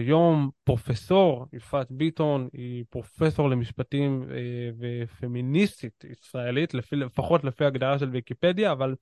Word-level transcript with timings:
היום 0.00 0.50
פרופסור 0.64 1.46
יפעת 1.52 1.86
ביטון 1.90 2.48
היא 2.52 2.84
פרופסור 2.90 3.50
למשפטים 3.50 4.24
אה, 4.30 4.36
ופמיניסטית 4.78 6.04
ישראלית, 6.10 6.74
לפי, 6.74 6.96
לפחות 6.96 7.44
לפי 7.44 7.64
הגדרה 7.64 7.98
של 7.98 8.08
ויקיפדיה, 8.08 8.72
אבל 8.72 8.94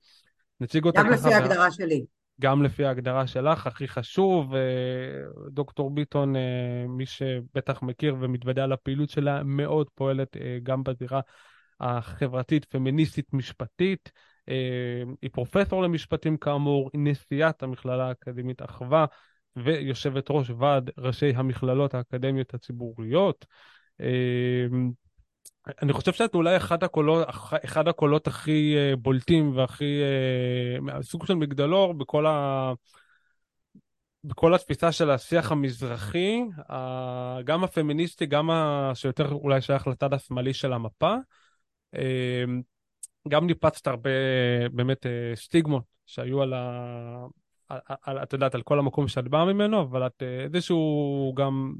נציג 0.59 0.85
אותה 0.85 1.01
גם 1.03 1.09
לפי 1.09 1.33
ההגדרה 1.33 1.71
שלי. 1.71 2.05
גם 2.41 2.63
לפי 2.63 2.85
ההגדרה 2.85 3.27
שלך, 3.27 3.67
הכי 3.67 3.87
חשוב, 3.87 4.55
אה, 4.55 4.59
דוקטור 5.51 5.89
ביטון, 5.91 6.35
אה, 6.35 6.85
מי 6.87 7.05
שבטח 7.05 7.81
מכיר 7.81 8.15
ומתוודע 8.19 8.67
לפעילות 8.67 9.09
שלה, 9.09 9.43
מאוד 9.43 9.89
פועלת 9.95 10.37
גם 10.63 10.83
בזירה 10.83 11.19
החברתית, 11.79 12.65
פמיניסטית, 12.65 13.33
משפטית. 13.33 14.11
היא 15.21 15.29
פרופסור 15.31 15.83
למשפטים 15.83 16.37
כאמור, 16.37 16.89
היא 16.93 17.01
נשיאת 17.03 17.63
המכללה 17.63 18.07
האקדמית 18.07 18.61
אחווה 18.61 19.05
ויושבת 19.55 20.25
ראש 20.29 20.49
ועד 20.49 20.89
ראשי 20.97 21.29
המכללות 21.35 21.93
האקדמיות 21.93 22.53
הציבוריות. 22.53 23.45
אני 25.81 25.93
חושב 25.93 26.13
שאת 26.13 26.35
אולי 26.35 26.57
אחד 26.57 26.83
הקולות, 26.83 27.27
אחד 27.65 27.87
הקולות 27.87 28.27
הכי 28.27 28.75
אה, 28.77 28.95
בולטים 28.95 29.57
והכי 29.57 30.01
אה, 30.01 31.01
סוג 31.03 31.25
של 31.25 31.33
מגדלור 31.33 31.93
בכל, 31.93 32.25
ה, 32.25 32.71
בכל 34.23 34.53
התפיסה 34.53 34.91
של 34.91 35.09
השיח 35.09 35.51
המזרחי, 35.51 36.41
גם 37.43 37.63
הפמיניסטי, 37.63 38.25
גם 38.25 38.49
ה, 38.49 38.91
שיותר 38.93 39.31
אולי 39.31 39.61
שייך 39.61 39.87
לצד 39.87 40.13
השמאלי 40.13 40.53
של 40.53 40.73
המפה. 40.73 41.15
אה, 41.95 42.43
גם 43.27 43.47
ניפצת 43.47 43.87
הרבה 43.87 44.09
באמת 44.71 45.05
סטיגמות 45.35 45.83
שהיו 46.05 46.41
על. 46.41 46.53
על, 48.03 48.23
את 48.23 48.33
יודעת, 48.33 48.55
על 48.55 48.61
כל 48.61 48.79
המקום 48.79 49.07
שאת 49.07 49.27
באה 49.27 49.45
ממנו, 49.45 49.81
אבל 49.81 50.07
את 50.07 50.23
איזשהו 50.53 51.33
גם 51.37 51.73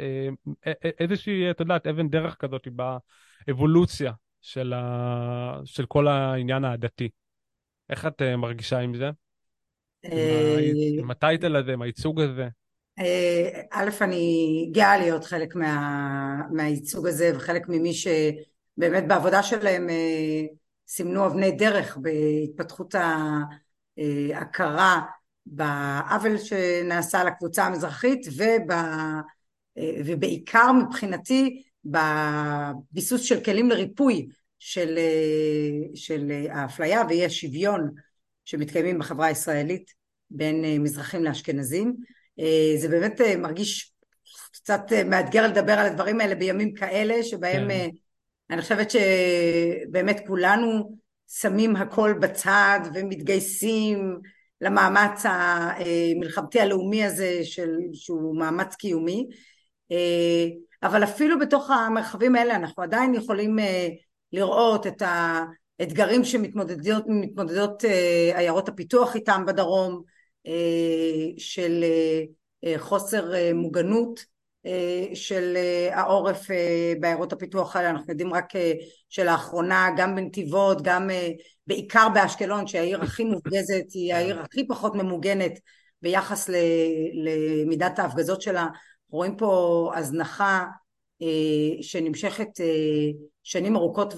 אה, 0.00 0.28
אה, 0.66 0.72
אה, 0.84 0.90
איזושהי, 1.00 1.50
את 1.50 1.60
יודעת, 1.60 1.86
אבן 1.86 2.08
דרך 2.08 2.36
כזאת 2.36 2.68
באבולוציה 3.46 4.12
של, 4.40 4.72
ה... 4.72 5.60
של 5.64 5.86
כל 5.86 6.08
העניין 6.08 6.64
הדתי. 6.64 7.08
איך 7.90 8.06
את 8.06 8.22
מרגישה 8.22 8.78
עם 8.78 8.94
זה? 8.94 9.10
עם 10.98 11.10
הטייטל 11.10 11.56
הזה, 11.56 11.72
עם 11.72 11.82
הייצוג 11.82 12.20
הזה? 12.20 12.48
א', 13.70 13.90
אני 14.00 14.68
גאה 14.72 14.98
להיות 14.98 15.24
חלק 15.24 15.54
מה... 15.54 16.42
מהייצוג 16.50 17.06
הזה 17.06 17.32
וחלק 17.36 17.68
ממי 17.68 17.92
שבאמת 17.94 19.08
בעבודה 19.08 19.42
שלהם 19.42 19.86
סימנו 20.88 21.26
אבני 21.26 21.50
דרך 21.50 21.96
בהתפתחות 21.96 22.94
ההכרה 24.34 25.00
בעוול 25.46 26.38
שנעשה 26.38 27.24
לקבוצה 27.24 27.64
המזרחית 27.64 28.26
וב... 28.36 28.72
ובעיקר 30.04 30.72
מבחינתי 30.72 31.62
בביסוס 31.84 33.22
של 33.22 33.44
כלים 33.44 33.70
לריפוי 33.70 34.26
של, 34.58 34.98
של 35.94 36.46
האפליה 36.50 37.02
ואי 37.08 37.24
השוויון 37.24 37.90
שמתקיימים 38.44 38.98
בחברה 38.98 39.26
הישראלית 39.26 39.90
בין 40.30 40.82
מזרחים 40.82 41.24
לאשכנזים. 41.24 41.96
זה 42.76 42.88
באמת 42.88 43.20
מרגיש 43.38 43.92
קצת 44.52 44.92
מאתגר 45.06 45.46
לדבר 45.46 45.72
על 45.72 45.86
הדברים 45.86 46.20
האלה 46.20 46.34
בימים 46.34 46.74
כאלה 46.74 47.22
שבהם 47.22 47.68
כן. 47.68 47.88
אני 48.50 48.62
חושבת 48.62 48.90
שבאמת 48.90 50.20
כולנו 50.26 50.96
שמים 51.28 51.76
הכל 51.76 52.14
בצד 52.20 52.80
ומתגייסים 52.94 54.18
למאמץ 54.62 55.22
המלחמתי 55.24 56.60
הלאומי 56.60 57.04
הזה 57.04 57.40
של, 57.44 57.70
שהוא 57.92 58.38
מאמץ 58.38 58.74
קיומי. 58.74 59.26
אה, 59.92 60.46
אבל 60.82 61.04
אפילו 61.04 61.38
בתוך 61.38 61.70
המרחבים 61.70 62.34
האלה 62.34 62.56
אנחנו 62.56 62.82
עדיין 62.82 63.14
יכולים 63.14 63.58
אה, 63.58 63.88
לראות 64.32 64.86
את 64.86 65.02
האתגרים 65.80 66.24
שמתמודדות 66.24 67.04
מתמודדות 67.08 67.84
אה, 67.84 68.38
עיירות 68.38 68.68
הפיתוח 68.68 69.14
איתם 69.14 69.44
בדרום 69.46 70.02
של 71.38 71.84
חוסר 72.78 73.32
מוגנות 73.54 74.24
של 75.14 75.56
העורף 75.92 76.46
בעיירות 77.00 77.32
הפיתוח 77.32 77.76
האלה. 77.76 77.90
אנחנו 77.90 78.12
יודעים 78.12 78.34
רק 78.34 78.52
שלאחרונה 79.08 79.88
גם 79.96 80.16
בנתיבות 80.16 80.82
גם 80.82 81.10
בעיקר 81.66 82.08
באשקלון 82.14 82.66
שהעיר 82.66 83.02
הכי 83.02 83.24
מופגזת 83.24 83.84
היא 83.94 84.14
העיר 84.14 84.40
הכי 84.40 84.68
פחות 84.68 84.94
ממוגנת 84.94 85.52
ביחס 86.02 86.50
למידת 87.14 87.98
ההפגזות 87.98 88.42
שלה. 88.42 88.66
רואים 89.10 89.36
פה 89.36 89.92
הזנחה 89.96 90.64
אה, 91.22 91.82
שנמשכת 91.82 92.60
אה, 92.60 93.10
שנים 93.42 93.76
ארוכות 93.76 94.14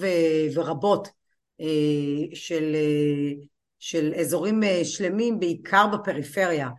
ורבות 0.53 1.07
אה, 1.61 1.65
של, 2.33 2.75
של 3.79 4.13
אזורים 4.19 4.61
שלמים 4.83 5.39
בעיקר 5.39 5.87
בפריפריה 5.87 6.69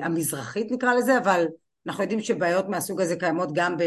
המזרחית 0.00 0.66
נקרא 0.70 0.94
לזה 0.94 1.18
אבל 1.18 1.44
אנחנו 1.86 2.02
יודעים 2.02 2.20
שבעיות 2.20 2.68
מהסוג 2.68 3.00
הזה 3.00 3.16
קיימות 3.16 3.48
גם 3.52 3.76
ב, 3.76 3.82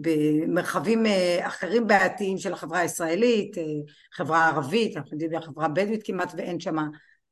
במרחבים 0.00 1.04
אחרים 1.40 1.86
בעייתיים 1.86 2.38
של 2.38 2.52
החברה 2.52 2.78
הישראלית, 2.78 3.56
חברה 4.12 4.48
ערבית, 4.48 4.96
אנחנו 4.96 5.12
יודעים 5.12 5.40
בחברה 5.40 5.64
הבדואית 5.64 6.00
כמעט 6.04 6.32
ואין 6.36 6.60
שם 6.60 6.76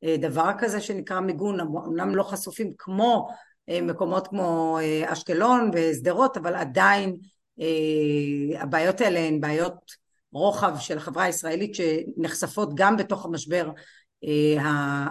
דבר 0.05 0.51
כזה 0.57 0.81
שנקרא 0.81 1.19
מיגון, 1.19 1.59
אמנם 1.59 2.15
לא 2.15 2.23
חשופים 2.23 2.73
כמו 2.77 3.27
אה, 3.69 3.81
מקומות 3.81 4.27
כמו 4.27 4.77
אה, 4.81 5.13
אשקלון 5.13 5.71
ושדרות, 5.73 6.37
אבל 6.37 6.55
עדיין 6.55 7.15
אה, 7.59 8.61
הבעיות 8.61 9.01
האלה 9.01 9.19
הן 9.19 9.41
בעיות 9.41 10.05
רוחב 10.31 10.75
של 10.79 10.97
החברה 10.97 11.23
הישראלית 11.23 11.75
שנחשפות 11.75 12.69
גם 12.75 12.97
בתוך 12.97 13.25
המשבר 13.25 13.69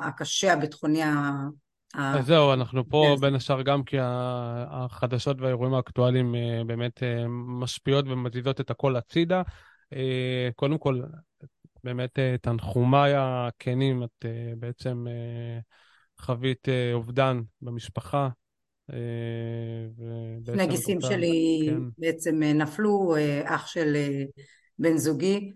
הקשה 0.02 0.52
הביטחוני 0.52 1.02
אז 1.94 2.26
זהו, 2.26 2.52
אנחנו 2.52 2.88
פה 2.88 3.14
כן. 3.14 3.20
בין 3.20 3.34
השאר 3.34 3.62
גם 3.62 3.82
כי 3.82 3.96
החדשות 4.00 5.40
והאירועים 5.40 5.74
האקטואליים 5.74 6.34
באמת 6.66 7.02
משפיעות 7.60 8.04
ומזיזות 8.08 8.60
את 8.60 8.70
הכל 8.70 8.96
הצידה. 8.96 9.42
קודם 10.56 10.78
כל, 10.78 11.02
באמת 11.84 12.18
תנחומיי 12.42 13.12
הכנים, 13.16 14.02
את 14.02 14.24
בעצם 14.58 15.06
חווית 16.18 16.68
אובדן 16.94 17.40
במשפחה, 17.62 18.28
אה, 18.92 18.96
שני 20.46 20.66
גיסים 20.66 20.96
אותה, 20.96 21.06
שלי 21.06 21.66
כן. 21.70 21.80
בעצם 21.98 22.42
אה, 22.42 22.52
נפלו, 22.52 23.16
אה, 23.16 23.54
אח 23.54 23.66
של 23.66 23.96
בן 24.78 24.96
זוגי, 24.96 25.52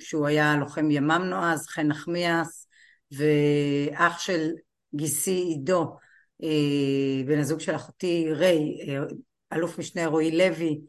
שהוא 0.00 0.26
היה 0.26 0.56
לוחם 0.56 0.90
ימ"מ 0.90 1.22
נועז, 1.24 1.66
חן 1.66 1.86
נחמיאס, 1.86 2.68
ואח 3.12 4.18
של 4.18 4.50
גיסי 4.94 5.30
עידו, 5.30 5.96
בן 7.26 7.38
הזוג 7.38 7.60
של 7.60 7.74
אחותי 7.74 8.26
ריי, 8.32 8.76
אלוף 9.52 9.78
משנה 9.78 10.06
רועי 10.06 10.38
לוי, 10.38 10.80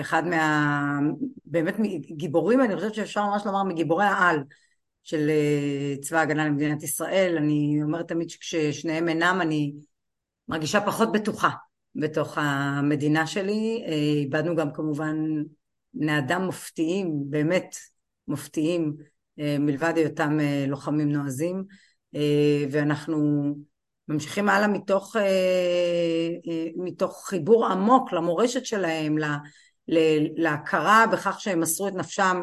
אחד 0.00 0.26
מה... 0.26 0.98
באמת 1.44 1.76
גיבורים, 2.06 2.60
אני 2.60 2.76
חושבת 2.76 2.94
שאפשר 2.94 3.26
ממש 3.26 3.42
לומר 3.46 3.62
מגיבורי 3.62 4.04
העל 4.04 4.38
של 5.04 5.30
צבא 6.00 6.18
ההגנה 6.18 6.46
למדינת 6.46 6.82
ישראל. 6.82 7.36
אני 7.36 7.80
אומרת 7.82 8.08
תמיד 8.08 8.30
שכששניהם 8.30 9.08
אינם, 9.08 9.38
אני 9.40 9.72
מרגישה 10.48 10.80
פחות 10.80 11.12
בטוחה 11.12 11.50
בתוך 11.94 12.38
המדינה 12.40 13.26
שלי. 13.26 13.84
אה, 13.86 13.92
איבדנו 13.92 14.56
גם 14.56 14.72
כמובן 14.72 15.16
בני 15.94 16.18
אדם 16.18 16.42
מופתיים, 16.44 17.14
באמת 17.30 17.76
מופתיים, 18.28 18.96
אה, 19.38 19.56
מלבד 19.58 19.92
היותם 19.96 20.40
אה, 20.40 20.64
לוחמים 20.68 21.12
נועזים, 21.12 21.64
ואנחנו 22.70 23.54
ממשיכים 24.08 24.48
הלאה 24.48 24.68
מתוך, 24.68 25.16
מתוך 26.76 27.24
חיבור 27.26 27.66
עמוק 27.66 28.12
למורשת 28.12 28.66
שלהם, 28.66 29.16
להכרה 30.36 31.04
בכך 31.12 31.40
שהם 31.40 31.60
מסרו 31.60 31.88
את 31.88 31.94
נפשם 31.94 32.42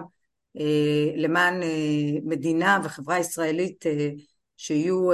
למען 1.16 1.62
מדינה 2.26 2.80
וחברה 2.84 3.20
ישראלית 3.20 3.86
שיהיו, 4.58 5.10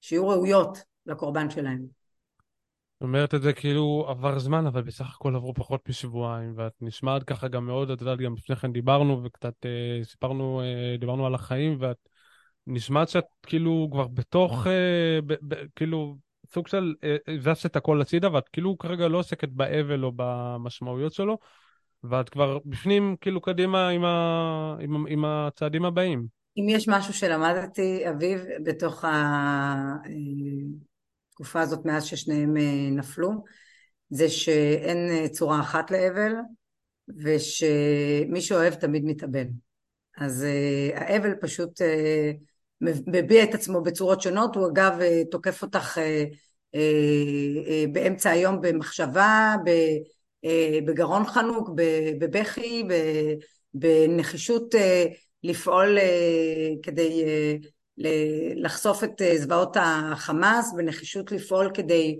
שיהיו 0.00 0.28
ראויות 0.28 0.78
לקורבן 1.06 1.50
שלהם. 1.50 1.96
זאת 2.96 3.02
אומרת 3.02 3.34
את 3.34 3.42
זה 3.42 3.52
כאילו 3.52 4.06
עבר 4.08 4.38
זמן, 4.38 4.66
אבל 4.66 4.82
בסך 4.82 5.14
הכל 5.14 5.36
עברו 5.36 5.54
פחות 5.54 5.88
משבועיים, 5.88 6.52
ואת 6.56 6.72
נשמעת 6.80 7.22
ככה 7.22 7.48
גם 7.48 7.66
מאוד, 7.66 7.90
את 7.90 8.00
יודעת, 8.00 8.18
גם 8.18 8.34
לפני 8.34 8.56
כן 8.56 8.72
דיברנו 8.72 9.24
וקצת 9.24 9.54
אה, 9.64 10.04
סיפרנו, 10.04 10.60
אה, 10.60 10.96
דיברנו 10.98 11.26
על 11.26 11.34
החיים, 11.34 11.76
ואת 11.80 12.08
נשמעת 12.66 13.08
שאת 13.08 13.24
כאילו 13.42 13.88
כבר 13.92 14.06
בתוך, 14.06 14.66
אה, 14.66 15.18
ב, 15.26 15.34
ב, 15.42 15.54
כאילו, 15.76 16.16
סוג 16.54 16.68
של 16.68 16.94
אה, 17.04 17.16
זזת 17.40 17.66
את 17.66 17.76
הכל 17.76 18.00
הצידה, 18.00 18.32
ואת 18.32 18.48
כאילו 18.48 18.78
כרגע 18.78 19.08
לא 19.08 19.18
עוסקת 19.18 19.48
באבל 19.48 20.04
או 20.04 20.12
במשמעויות 20.16 21.12
שלו, 21.12 21.38
ואת 22.04 22.28
כבר 22.28 22.58
בפנים, 22.64 23.16
כאילו, 23.20 23.40
קדימה 23.40 23.88
עם, 23.88 24.04
ה, 24.04 24.76
עם, 24.80 25.06
עם 25.06 25.24
הצעדים 25.24 25.84
הבאים. 25.84 26.26
אם 26.58 26.68
יש 26.68 26.88
משהו 26.88 27.14
שלמדתי, 27.14 28.10
אביב, 28.10 28.40
בתוך 28.64 29.04
ה... 29.04 29.08
אה, 30.06 30.10
בתקופה 31.30 31.60
הזאת 31.60 31.84
מאז 31.84 32.04
ששניהם 32.04 32.56
נפלו, 32.90 33.30
זה 34.10 34.28
שאין 34.28 35.28
צורה 35.28 35.60
אחת 35.60 35.90
לאבל, 35.90 36.32
ושמי 37.08 38.40
שאוהב 38.40 38.74
תמיד 38.74 39.04
מתאבל. 39.04 39.46
אז 40.18 40.46
האבל 40.94 41.34
פשוט 41.40 41.80
מביע 42.80 43.44
את 43.44 43.54
עצמו 43.54 43.82
בצורות 43.82 44.20
שונות, 44.20 44.56
הוא 44.56 44.66
אגב 44.66 44.98
תוקף 45.30 45.62
אותך 45.62 45.98
באמצע 47.92 48.30
היום 48.30 48.60
במחשבה, 48.60 49.54
בגרון 50.86 51.26
חנוק, 51.26 51.70
בבכי, 52.18 52.84
בנחישות 53.74 54.74
לפעול 55.42 55.98
כדי 56.82 57.24
לחשוף 58.56 59.04
את 59.04 59.22
זוועות 59.36 59.76
החמאס, 59.80 60.72
בנחישות 60.76 61.32
לפעול 61.32 61.70
כדי 61.74 62.18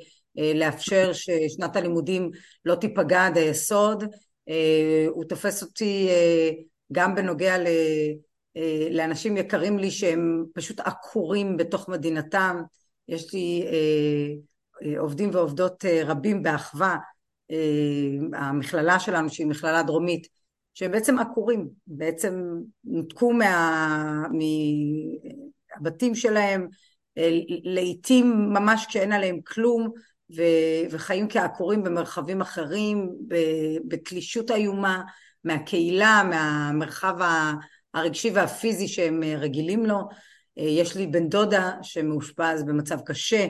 לאפשר 0.55 1.13
ששנת 1.13 1.77
הלימודים 1.77 2.31
לא 2.65 2.75
תיפגע 2.75 3.27
עד 3.27 3.37
היסוד. 3.37 4.05
הוא 5.09 5.25
תופס 5.25 5.63
אותי 5.63 6.09
גם 6.93 7.15
בנוגע 7.15 7.57
לאנשים 8.91 9.37
יקרים 9.37 9.79
לי 9.79 9.91
שהם 9.91 10.45
פשוט 10.55 10.81
עקורים 10.81 11.57
בתוך 11.57 11.89
מדינתם. 11.89 12.63
יש 13.09 13.35
לי 13.35 13.67
עובדים 14.99 15.31
ועובדות 15.33 15.85
רבים 16.05 16.43
באחווה, 16.43 16.97
המכללה 18.33 19.01
שלנו 19.01 19.31
שהיא 19.31 19.47
מכללה 19.47 19.83
דרומית, 19.83 20.27
שהם 20.75 20.93
בעצם 20.93 21.19
עקורים, 21.19 21.69
בעצם 21.87 22.43
נותקו 22.85 23.33
מה... 23.33 24.27
מהבתים 25.81 26.15
שלהם, 26.15 26.69
לעיתים 27.65 28.51
ממש 28.53 28.87
כשאין 28.89 29.13
עליהם 29.13 29.41
כלום, 29.47 29.91
ו... 30.37 30.43
וחיים 30.91 31.29
כעקורים 31.29 31.83
במרחבים 31.83 32.41
אחרים, 32.41 33.11
בתלישות 33.89 34.51
איומה 34.51 35.03
מהקהילה, 35.45 36.23
מהמרחב 36.31 37.17
הרגשי 37.97 38.31
והפיזי 38.31 38.89
שהם 38.89 39.23
רגילים 39.23 39.87
לו. 39.87 39.99
יש 40.57 40.97
לי 40.97 41.07
בן 41.07 41.29
דודה 41.29 41.73
שמאושפז 41.83 42.63
במצב 42.67 42.99
קשה 43.07 43.47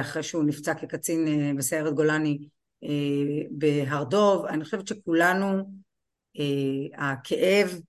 אחרי 0.00 0.22
שהוא 0.22 0.44
נפצע 0.44 0.74
כקצין 0.74 1.56
בסיירת 1.56 1.94
גולני 1.94 2.38
בהר 3.50 4.04
דוב. 4.04 4.46
אני 4.46 4.64
חושבת 4.64 4.86
שכולנו, 4.86 5.62
הכאב 6.98 7.80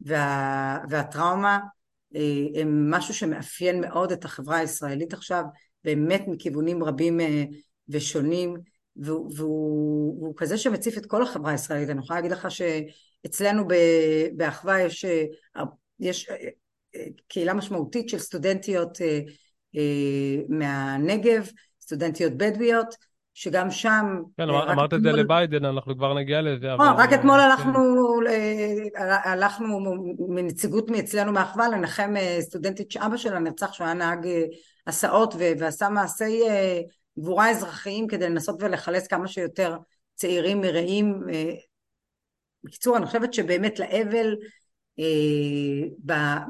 וה, 0.00 0.78
והטראומה 0.88 1.58
הם 2.54 2.90
משהו 2.90 3.14
שמאפיין 3.14 3.80
מאוד 3.80 4.12
את 4.12 4.24
החברה 4.24 4.56
הישראלית 4.56 5.12
עכשיו, 5.12 5.44
באמת 5.84 6.24
מכיוונים 6.28 6.84
רבים 6.84 7.20
ושונים, 7.88 8.56
והוא, 8.96 9.32
והוא, 9.36 10.34
כזה 10.36 10.58
שמציף 10.58 10.98
את 10.98 11.06
כל 11.06 11.22
החברה 11.22 11.52
הישראלית. 11.52 11.90
אני 11.90 11.98
יכולה 11.98 12.20
להגיד 12.20 12.32
לך 12.32 12.48
שאצלנו 13.22 13.64
באחווה 14.36 14.80
יש, 14.80 15.04
יש 16.00 16.30
קהילה 17.28 17.54
משמעותית 17.54 18.08
של 18.08 18.18
סטודנטיות 18.18 18.98
מהנגב, 20.48 21.48
סטודנטיות 21.80 22.32
בדואיות, 22.32 23.10
שגם 23.34 23.70
שם... 23.70 24.22
כן, 24.36 24.50
אמרת 24.50 24.94
את 24.94 25.02
זה 25.02 25.12
לביידן, 25.12 25.64
אנחנו 25.64 25.96
כבר 25.96 26.14
נגיע 26.14 26.42
לזה. 26.42 26.74
רק 26.74 27.12
אתמול 27.12 27.40
הלכנו, 27.40 27.72
הלכנו 29.06 29.80
מנציגות 30.28 30.90
מאצלנו 30.90 31.32
מאחווה 31.32 31.68
לנחם 31.68 32.14
סטודנטית 32.40 32.90
שאבא 32.90 33.16
שלה 33.16 33.38
נרצח, 33.38 33.72
שהוא 33.72 33.84
היה 33.84 33.94
נהג 33.94 34.28
הסעות 34.86 35.34
ועשה 35.58 35.88
מעשי 35.88 36.42
גבורה 37.18 37.50
אזרחיים 37.50 38.06
כדי 38.06 38.28
לנסות 38.28 38.62
ולחלץ 38.62 39.06
כמה 39.06 39.28
שיותר 39.28 39.76
צעירים 40.14 40.60
מרעים. 40.60 41.22
בקיצור, 42.64 42.96
אני 42.96 43.06
חושבת 43.06 43.34
שבאמת 43.34 43.78
לאבל 43.78 44.36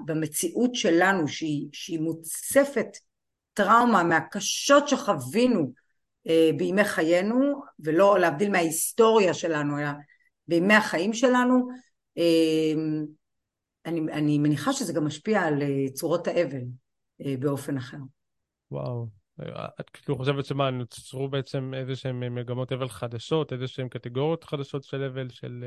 במציאות 0.04 0.74
שלנו, 0.74 1.28
שהיא 1.72 2.00
מוצפת 2.00 2.88
טראומה 3.54 4.02
מהקשות 4.02 4.88
שחווינו 4.88 5.72
בימי 6.56 6.84
חיינו, 6.84 7.62
ולא 7.80 8.18
להבדיל 8.18 8.50
מההיסטוריה 8.50 9.34
שלנו, 9.34 9.78
אלא 9.78 9.88
בימי 10.48 10.74
החיים 10.74 11.12
שלנו, 11.12 11.68
אני, 13.86 14.00
אני 14.00 14.38
מניחה 14.38 14.72
שזה 14.72 14.92
גם 14.92 15.06
משפיע 15.06 15.40
על 15.40 15.62
צורות 15.94 16.28
האבל 16.28 16.62
באופן 17.38 17.76
אחר. 17.76 17.98
וואו. 18.70 19.19
את 19.80 19.90
כאילו 19.90 20.16
חושבת 20.16 20.44
שמה, 20.44 20.70
נוצרו 20.70 21.28
בעצם 21.28 21.74
איזה 21.74 21.96
שהן 21.96 22.34
מגמות 22.34 22.72
אבל 22.72 22.88
חדשות, 22.88 23.52
איזה 23.52 23.68
שהן 23.68 23.88
קטגוריות 23.88 24.44
חדשות 24.44 24.84
של 24.84 25.02
אבל, 25.02 25.28
של... 25.30 25.64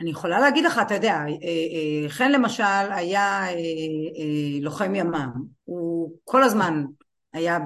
אני 0.00 0.10
יכולה 0.10 0.40
להגיד 0.40 0.64
לך, 0.64 0.80
אתה 0.86 0.94
יודע, 0.94 1.18
חן 2.08 2.32
למשל 2.32 2.62
היה 2.90 3.46
לוחם 4.60 4.94
ימ"מ, 4.94 5.30
הוא 5.64 6.12
כל 6.24 6.42
הזמן 6.42 6.84
היה 7.32 7.58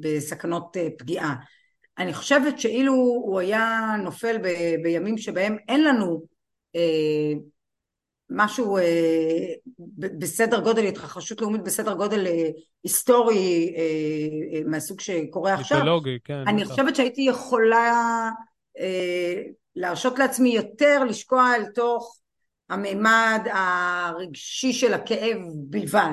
בסכנות 0.00 0.76
פגיעה. 0.98 1.34
אני 1.98 2.14
חושבת 2.14 2.60
שאילו 2.60 2.92
הוא 2.94 3.40
היה 3.40 3.96
נופל 4.04 4.36
בימים 4.82 5.18
שבהם 5.18 5.56
אין 5.68 5.84
לנו 5.84 6.22
משהו 8.30 8.78
בסדר 9.98 10.60
גודל, 10.60 10.84
התרחשות 10.84 11.40
לאומית 11.40 11.62
בסדר 11.62 11.94
גודל 11.94 12.26
היסטורי 12.84 13.74
מהסוג 14.66 15.00
שקורה 15.00 15.54
עכשיו, 15.54 15.78
כן, 16.24 16.44
אני 16.46 16.64
חושבת 16.64 16.96
שהייתי 16.96 17.22
יכולה 17.22 18.30
להרשות 19.76 20.18
לעצמי 20.18 20.48
יותר 20.48 21.04
לשקוע 21.04 21.54
אל 21.54 21.64
תוך 21.64 22.18
המימד 22.68 23.46
הרגשי 23.52 24.72
של 24.72 24.94
הכאב 24.94 25.38
בלבד. 25.54 26.12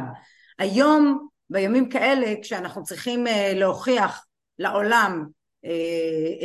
היום, 0.59 1.27
בימים 1.49 1.89
כאלה, 1.89 2.33
כשאנחנו 2.41 2.83
צריכים 2.83 3.25
להוכיח 3.55 4.25
לעולם 4.59 5.25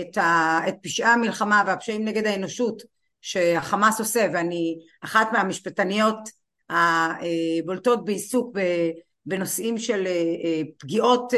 את, 0.01 0.19
ה, 0.19 0.61
את 0.69 0.75
פשעי 0.83 1.07
המלחמה 1.07 1.63
והפשעים 1.67 2.05
נגד 2.05 2.27
האנושות 2.27 2.83
שהחמאס 3.21 4.01
עושה, 4.01 4.27
ואני 4.33 4.79
אחת 5.01 5.29
מהמשפטניות 5.33 6.19
הבולטות 6.71 8.05
בעיסוק 8.05 8.57
בנושאים 9.27 9.79
של 9.79 10.07
פגיעות 10.79 11.33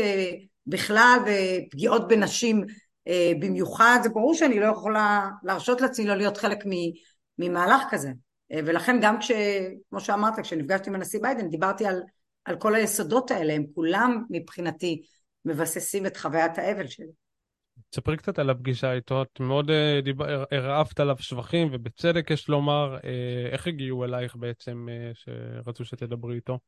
בכלל 0.66 1.18
ופגיעות 1.26 2.08
בנשים 2.08 2.64
במיוחד, 3.40 3.98
זה 4.02 4.08
ברור 4.08 4.34
שאני 4.34 4.60
לא 4.60 4.66
יכולה 4.66 5.28
להרשות 5.44 5.80
לעצמי 5.80 6.06
לא 6.06 6.14
להיות 6.14 6.36
חלק 6.36 6.58
ממהלך 7.38 7.82
כזה. 7.90 8.10
ולכן 8.52 8.96
גם 9.02 9.20
כש, 9.20 9.30
כמו 9.90 10.00
שאמרת, 10.00 10.40
כשנפגשתי 10.40 10.90
עם 10.90 10.96
הנשיא 10.96 11.20
ביידן, 11.22 11.48
דיברתי 11.48 11.86
על, 11.86 12.02
על 12.44 12.56
כל 12.56 12.74
היסודות 12.74 13.30
האלה, 13.30 13.52
הם 13.52 13.64
כולם 13.74 14.22
מבחינתי 14.30 15.02
מבססים 15.44 16.06
את 16.06 16.16
חוויית 16.16 16.58
האבל 16.58 16.86
שלי. 16.86 17.21
תספרי 17.92 18.16
קצת 18.16 18.38
על 18.38 18.50
הפגישה 18.50 18.92
איתו, 18.92 19.22
את 19.22 19.40
מאוד 19.40 19.70
הרעפת 20.50 21.00
עליו 21.00 21.16
שבחים, 21.18 21.68
ובצדק 21.72 22.30
יש 22.30 22.48
לומר, 22.48 22.96
איך 23.52 23.66
הגיעו 23.66 24.04
אלייך 24.04 24.36
בעצם 24.36 24.88
שרצו 25.14 25.84
שתדברי 25.84 26.36
איתו? 26.36 26.58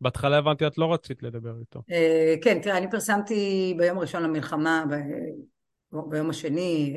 בהתחלה 0.00 0.38
הבנתי, 0.38 0.66
את 0.66 0.78
לא 0.78 0.94
רצית 0.94 1.22
לדבר 1.22 1.58
איתו. 1.60 1.82
כן, 2.42 2.58
תראה, 2.62 2.78
אני 2.78 2.90
פרסמתי 2.90 3.74
ביום 3.78 3.98
הראשון 3.98 4.22
למלחמה, 4.22 4.84
ביום 6.08 6.30
השני, 6.30 6.96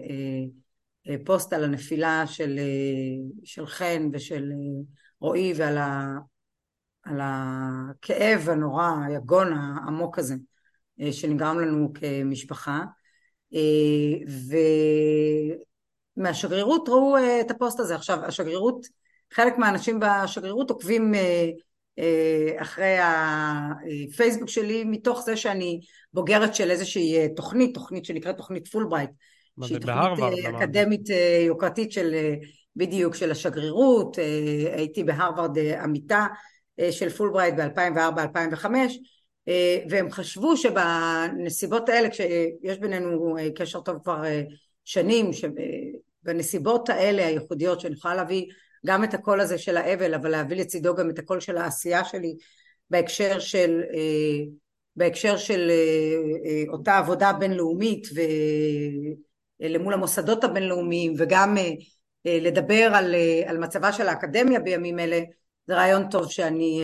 פוסט 1.26 1.54
על 1.54 1.64
הנפילה 1.64 2.28
של, 2.28 2.60
של 3.44 3.66
חן 3.66 4.10
ושל 4.14 4.52
רועי 5.20 5.54
ועל 5.58 5.78
ה, 5.78 6.18
על 7.04 7.20
הכאב 7.22 8.50
הנורא, 8.50 8.92
היגון 9.08 9.54
העמוק 9.54 10.20
הזה 10.20 10.36
שנגרם 11.12 11.60
לנו 11.60 11.94
כמשפחה. 11.94 12.84
ומהשגרירות 16.18 16.90
ראו 16.90 17.16
את 17.42 17.52
הפוסט 17.52 17.80
הזה. 17.80 17.96
עכשיו, 17.96 18.20
השגרירות, 18.26 18.86
חלק 19.34 19.58
מהאנשים 19.58 20.00
בשגרירות 20.00 20.70
עוקבים 20.70 21.14
אחרי 22.58 22.96
הפייסבוק 23.02 24.50
שלי 24.50 24.84
מתוך 24.84 25.22
זה 25.26 25.38
שאני 25.38 25.80
בוגרת 26.14 26.56
של 26.56 26.72
איזושהי 26.72 27.30
תוכנית, 27.36 27.74
תוכנית 27.74 28.06
שנקראת 28.06 28.38
תוכנית 28.38 28.68
פולברייט, 28.68 29.10
שהיא 29.64 29.80
תוכנית 29.80 30.56
אקדמית 30.56 31.10
יוקרתית 31.48 31.92
של 31.92 32.16
בדיוק 32.76 33.16
של 33.16 33.32
השגרירות, 33.32 34.18
הייתי 34.76 35.04
בהרווארד 35.04 35.58
עמיתה 35.58 36.26
של 36.92 37.10
פולברייט 37.10 37.56
ב-2004-2005 37.56 38.66
והם 39.90 40.12
חשבו 40.12 40.58
שבנסיבות 40.58 41.90
האלה, 41.90 42.10
כשיש 42.10 42.80
בינינו 42.80 43.36
קשר 43.56 43.82
טוב 43.82 43.98
כבר 44.04 44.24
שנים, 44.86 45.32
שבנסיבות 45.34 46.90
האלה 46.90 47.26
הייחודיות 47.28 47.80
שאני 47.80 47.94
יכולה 47.94 48.16
להביא 48.16 48.46
גם 48.86 49.04
את 49.04 49.14
הקול 49.14 49.40
הזה 49.40 49.58
של 49.58 49.78
האבל, 49.78 50.14
אבל 50.14 50.30
להביא 50.30 50.58
לצידו 50.58 50.96
גם 50.96 51.10
את 51.10 51.20
הקול 51.20 51.40
של 51.40 51.58
העשייה 51.58 52.04
שלי 52.04 52.36
בהקשר 52.90 53.40
של 53.40 53.82
בהקשר 54.96 55.38
של 55.38 55.72
אותה 56.68 56.98
עבודה 56.98 57.34
בינלאומית 57.34 58.08
ולמול 59.60 59.94
המוסדות 59.94 60.44
הבינלאומיים 60.44 61.14
וגם 61.18 61.56
לדבר 62.26 62.90
על, 62.94 63.16
על 63.46 63.58
מצבה 63.58 63.92
של 63.94 64.08
האקדמיה 64.08 64.60
בימים 64.60 65.00
אלה 65.00 65.20
זה 65.68 65.76
רעיון 65.76 66.10
טוב 66.10 66.32
שאני 66.32 66.82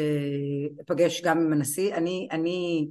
אפגש 0.81 1.21
גם 1.21 1.37
עם 1.37 1.53
הנשיא. 1.53 1.95
אני, 1.95 2.27
אני 2.31 2.87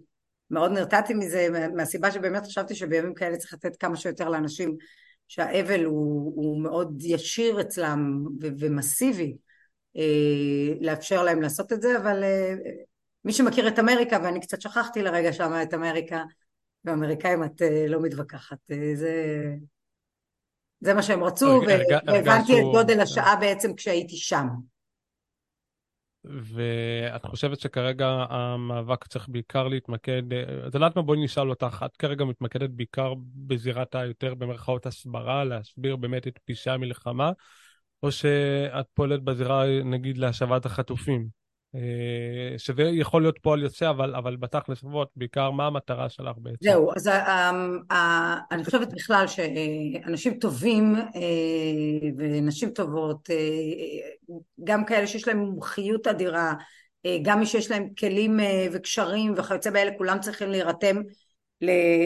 מאוד 0.50 0.70
נרתעתי 0.72 1.14
מזה 1.14 1.48
מהסיבה 1.74 2.10
שבאמת 2.10 2.46
חשבתי 2.46 2.74
שבימים 2.74 3.14
כאלה 3.14 3.36
צריך 3.36 3.52
לתת 3.52 3.76
כמה 3.76 3.96
שיותר 3.96 4.28
לאנשים 4.28 4.76
שהאבל 5.28 5.84
הוא, 5.84 6.32
הוא 6.36 6.62
מאוד 6.62 7.02
ישיר 7.02 7.60
אצלם 7.60 8.24
ו- 8.42 8.48
ומסיבי 8.58 9.36
אה, 9.96 10.74
לאפשר 10.80 11.22
להם 11.22 11.42
לעשות 11.42 11.72
את 11.72 11.82
זה 11.82 11.96
אבל 11.96 12.24
אה, 12.24 12.54
מי 13.24 13.32
שמכיר 13.32 13.68
את 13.68 13.78
אמריקה 13.78 14.18
ואני 14.22 14.40
קצת 14.40 14.60
שכחתי 14.60 15.02
לרגע 15.02 15.32
שם 15.32 15.52
את 15.62 15.74
אמריקה 15.74 16.24
ואמריקאים 16.84 17.44
את 17.44 17.62
אה, 17.62 17.86
לא 17.88 18.00
מתווכחת. 18.02 18.58
זה 18.94 19.12
זה 20.80 20.94
מה 20.94 21.02
שהם 21.02 21.24
רצו 21.24 21.60
והבנתי 22.06 22.52
את 22.52 22.64
גודל 22.72 23.00
השעה 23.00 23.36
בעצם 23.36 23.74
כשהייתי 23.74 24.16
שם 24.16 24.46
ואת 26.24 27.26
חושבת 27.26 27.60
שכרגע 27.60 28.24
המאבק 28.28 29.06
צריך 29.06 29.28
בעיקר 29.28 29.68
להתמקד, 29.68 30.22
אז 30.64 30.74
יודעת 30.74 30.96
מה 30.96 31.02
בואי 31.02 31.24
נשאל 31.24 31.50
אותך, 31.50 31.84
את 31.86 31.96
כרגע 31.96 32.24
מתמקדת 32.24 32.70
בעיקר 32.70 33.14
בזירת 33.34 33.94
היותר 33.94 34.34
במרכאות 34.34 34.86
הסברה, 34.86 35.44
להסביר 35.44 35.96
באמת 35.96 36.26
את 36.26 36.38
פשעי 36.44 36.74
המלחמה, 36.74 37.32
או 38.02 38.12
שאת 38.12 38.86
פועלת 38.94 39.22
בזירה 39.22 39.64
נגיד 39.84 40.18
להשבת 40.18 40.66
החטופים? 40.66 41.41
אה, 41.74 42.58
שזה 42.58 42.82
יכול 42.82 43.22
להיות 43.22 43.38
פועל 43.42 43.62
יוצא, 43.62 43.90
אבל, 43.90 44.14
אבל 44.14 44.36
בתכלס 44.36 44.82
לפחות, 44.82 45.08
בעיקר 45.16 45.50
מה 45.50 45.66
המטרה 45.66 46.08
שלך 46.08 46.36
בעצם? 46.38 46.56
זהו, 46.60 46.90
אז 46.96 47.10
אני 48.50 48.64
חושבת 48.64 48.92
בכלל 48.92 49.26
שאנשים 49.26 50.34
טובים 50.34 50.94
אה, 50.96 52.08
ונשים 52.18 52.70
טובות, 52.70 53.30
אה, 53.30 54.36
גם 54.64 54.84
כאלה 54.84 55.06
שיש 55.06 55.28
להם 55.28 55.38
מומחיות 55.38 56.06
אדירה, 56.06 56.54
גם 57.22 57.40
מי 57.40 57.46
שיש 57.46 57.70
להם 57.70 57.88
כלים 57.98 58.40
וקשרים 58.72 59.34
וכיוצא 59.36 59.70
באלה, 59.70 59.90
כולם 59.98 60.20
צריכים 60.20 60.50
להירתם 60.50 60.96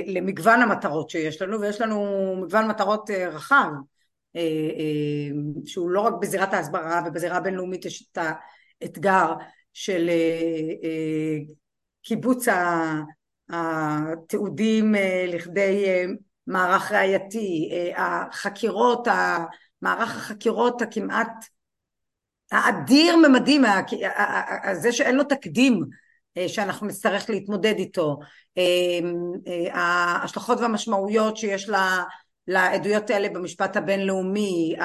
למגוון 0.06 0.62
המטרות 0.62 1.11
שיש 1.11 1.42
לנו, 1.42 1.61
ויש 1.61 1.80
לנו 1.80 2.35
מגוון 2.42 2.68
מטרות 2.68 3.11
רחב, 3.11 3.68
שהוא 5.66 5.90
לא 5.90 6.00
רק 6.00 6.14
בזירת 6.20 6.54
ההסברה 6.54 7.02
ובזירה 7.06 7.37
הבינלאומית 7.37 7.85
יש 7.85 8.08
את 8.12 8.18
האתגר 8.83 9.33
של 9.73 10.09
אה, 10.09 10.88
אה, 10.88 11.38
קיבוץ 12.02 12.49
התיעודים 13.50 14.95
אה, 14.95 15.25
לכדי 15.28 16.04
מערך 16.47 16.92
ראייתי, 16.92 17.71
החקירות, 17.97 19.09
מערך 19.83 20.16
החקירות 20.16 20.83
הכמעט 20.83 21.45
האדיר 22.52 23.16
ממדים, 23.16 23.62
זה 24.73 24.92
שאין 24.92 25.14
לו 25.14 25.25
תקדים 25.25 25.80
שאנחנו 26.47 26.87
נצטרך 26.87 27.30
להתמודד 27.30 27.75
איתו, 27.78 28.18
ההשלכות 29.73 30.61
והמשמעויות 30.61 31.37
שיש 31.37 31.71
לעדויות 32.47 33.11
האלה 33.11 33.28
במשפט 33.28 33.76
הבינלאומי, 33.76 34.76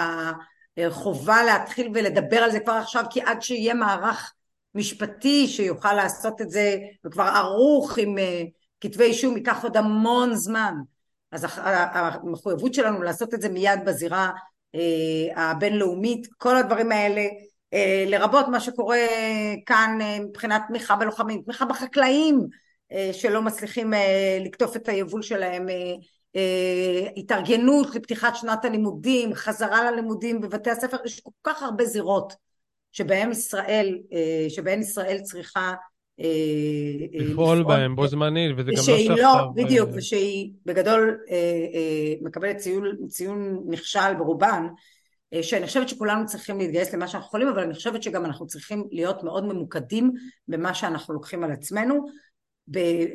החובה 0.77 1.43
להתחיל 1.43 1.91
ולדבר 1.93 2.37
על 2.37 2.51
זה 2.51 2.59
כבר 2.59 2.73
עכשיו 2.73 3.03
כי 3.09 3.21
עד 3.21 3.41
שיהיה 3.41 3.73
מערך 3.73 4.33
משפטי 4.75 5.47
שיוכל 5.47 5.93
לעשות 5.93 6.41
את 6.41 6.49
זה 6.49 6.77
וכבר 7.05 7.23
ערוך 7.23 7.97
עם 7.97 8.17
אה, 8.17 8.43
כתבי 8.81 9.03
אישום 9.03 9.37
ייקח 9.37 9.63
עוד 9.63 9.77
המון 9.77 10.35
זמן. 10.35 10.73
אז 11.31 11.47
המחויבות 11.59 12.73
שלנו 12.73 13.01
לעשות 13.01 13.33
את 13.33 13.41
זה 13.41 13.49
מיד 13.49 13.79
בזירה 13.85 14.29
אה, 14.75 15.49
הבינלאומית 15.51 16.27
כל 16.37 16.57
הדברים 16.57 16.91
האלה 16.91 17.21
אה, 17.73 18.03
לרבות 18.07 18.47
מה 18.47 18.59
שקורה 18.59 18.97
כאן 19.65 19.97
מבחינת 20.21 20.61
תמיכה 20.67 20.95
בלוחמים 20.95 21.41
תמיכה 21.41 21.65
בחקלאים 21.65 22.47
שלא 23.13 23.41
מצליחים 23.41 23.93
לקטוף 24.45 24.75
את 24.75 24.89
היבול 24.89 25.21
שלהם 25.21 25.65
התארגנות 27.17 27.95
לפתיחת 27.95 28.35
שנת 28.35 28.65
הלימודים 28.65 29.33
חזרה 29.33 29.91
ללימודים 29.91 30.41
בבתי 30.41 30.69
הספר 30.69 30.97
יש 31.05 31.19
כל 31.19 31.31
כך 31.43 31.63
הרבה 31.63 31.85
זירות 31.85 32.33
שבהם 32.91 33.31
ישראל, 33.31 33.99
אה, 34.13 34.45
שבהן 34.49 34.79
ישראל 34.79 35.19
צריכה 35.23 35.73
אה, 36.19 36.25
אה, 37.13 37.25
לפעול 37.25 37.63
בהם 37.63 37.95
בו 37.95 38.07
זמנית 38.07 38.51
וזה 38.57 38.71
גם 38.71 38.77
לא 38.77 38.97
שחר. 38.97 39.15
לא, 39.15 39.47
בדיוק, 39.55 39.89
ושהיא 39.93 40.51
בגדול 40.65 41.19
מקבלת 42.21 42.57
ציון, 42.57 43.07
ציון 43.07 43.63
נכשל 43.67 44.13
ברובן, 44.17 44.67
שאני 45.41 45.67
חושבת 45.67 45.89
שכולנו 45.89 46.25
צריכים 46.25 46.57
להתגייס 46.57 46.93
למה 46.93 47.07
שאנחנו 47.07 47.27
יכולים, 47.27 47.47
אבל 47.47 47.59
אני 47.61 47.73
חושבת 47.73 48.03
שגם 48.03 48.25
אנחנו 48.25 48.47
צריכים 48.47 48.87
להיות 48.91 49.23
מאוד 49.23 49.45
ממוקדים 49.45 50.11
במה 50.47 50.73
שאנחנו 50.73 51.13
לוקחים 51.13 51.43
על 51.43 51.51
עצמנו, 51.51 52.05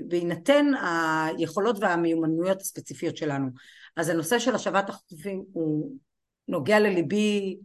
בהינתן 0.09 0.67
היכולות 0.83 1.77
והמיומנויות 1.81 2.61
הספציפיות 2.61 3.17
שלנו. 3.17 3.49
אז 3.97 4.09
הנושא 4.09 4.39
של 4.39 4.55
השבת 4.55 4.89
החטופים 4.89 5.45
הוא 5.53 5.97
נוגע 6.49 6.81
לליבי 6.81 7.57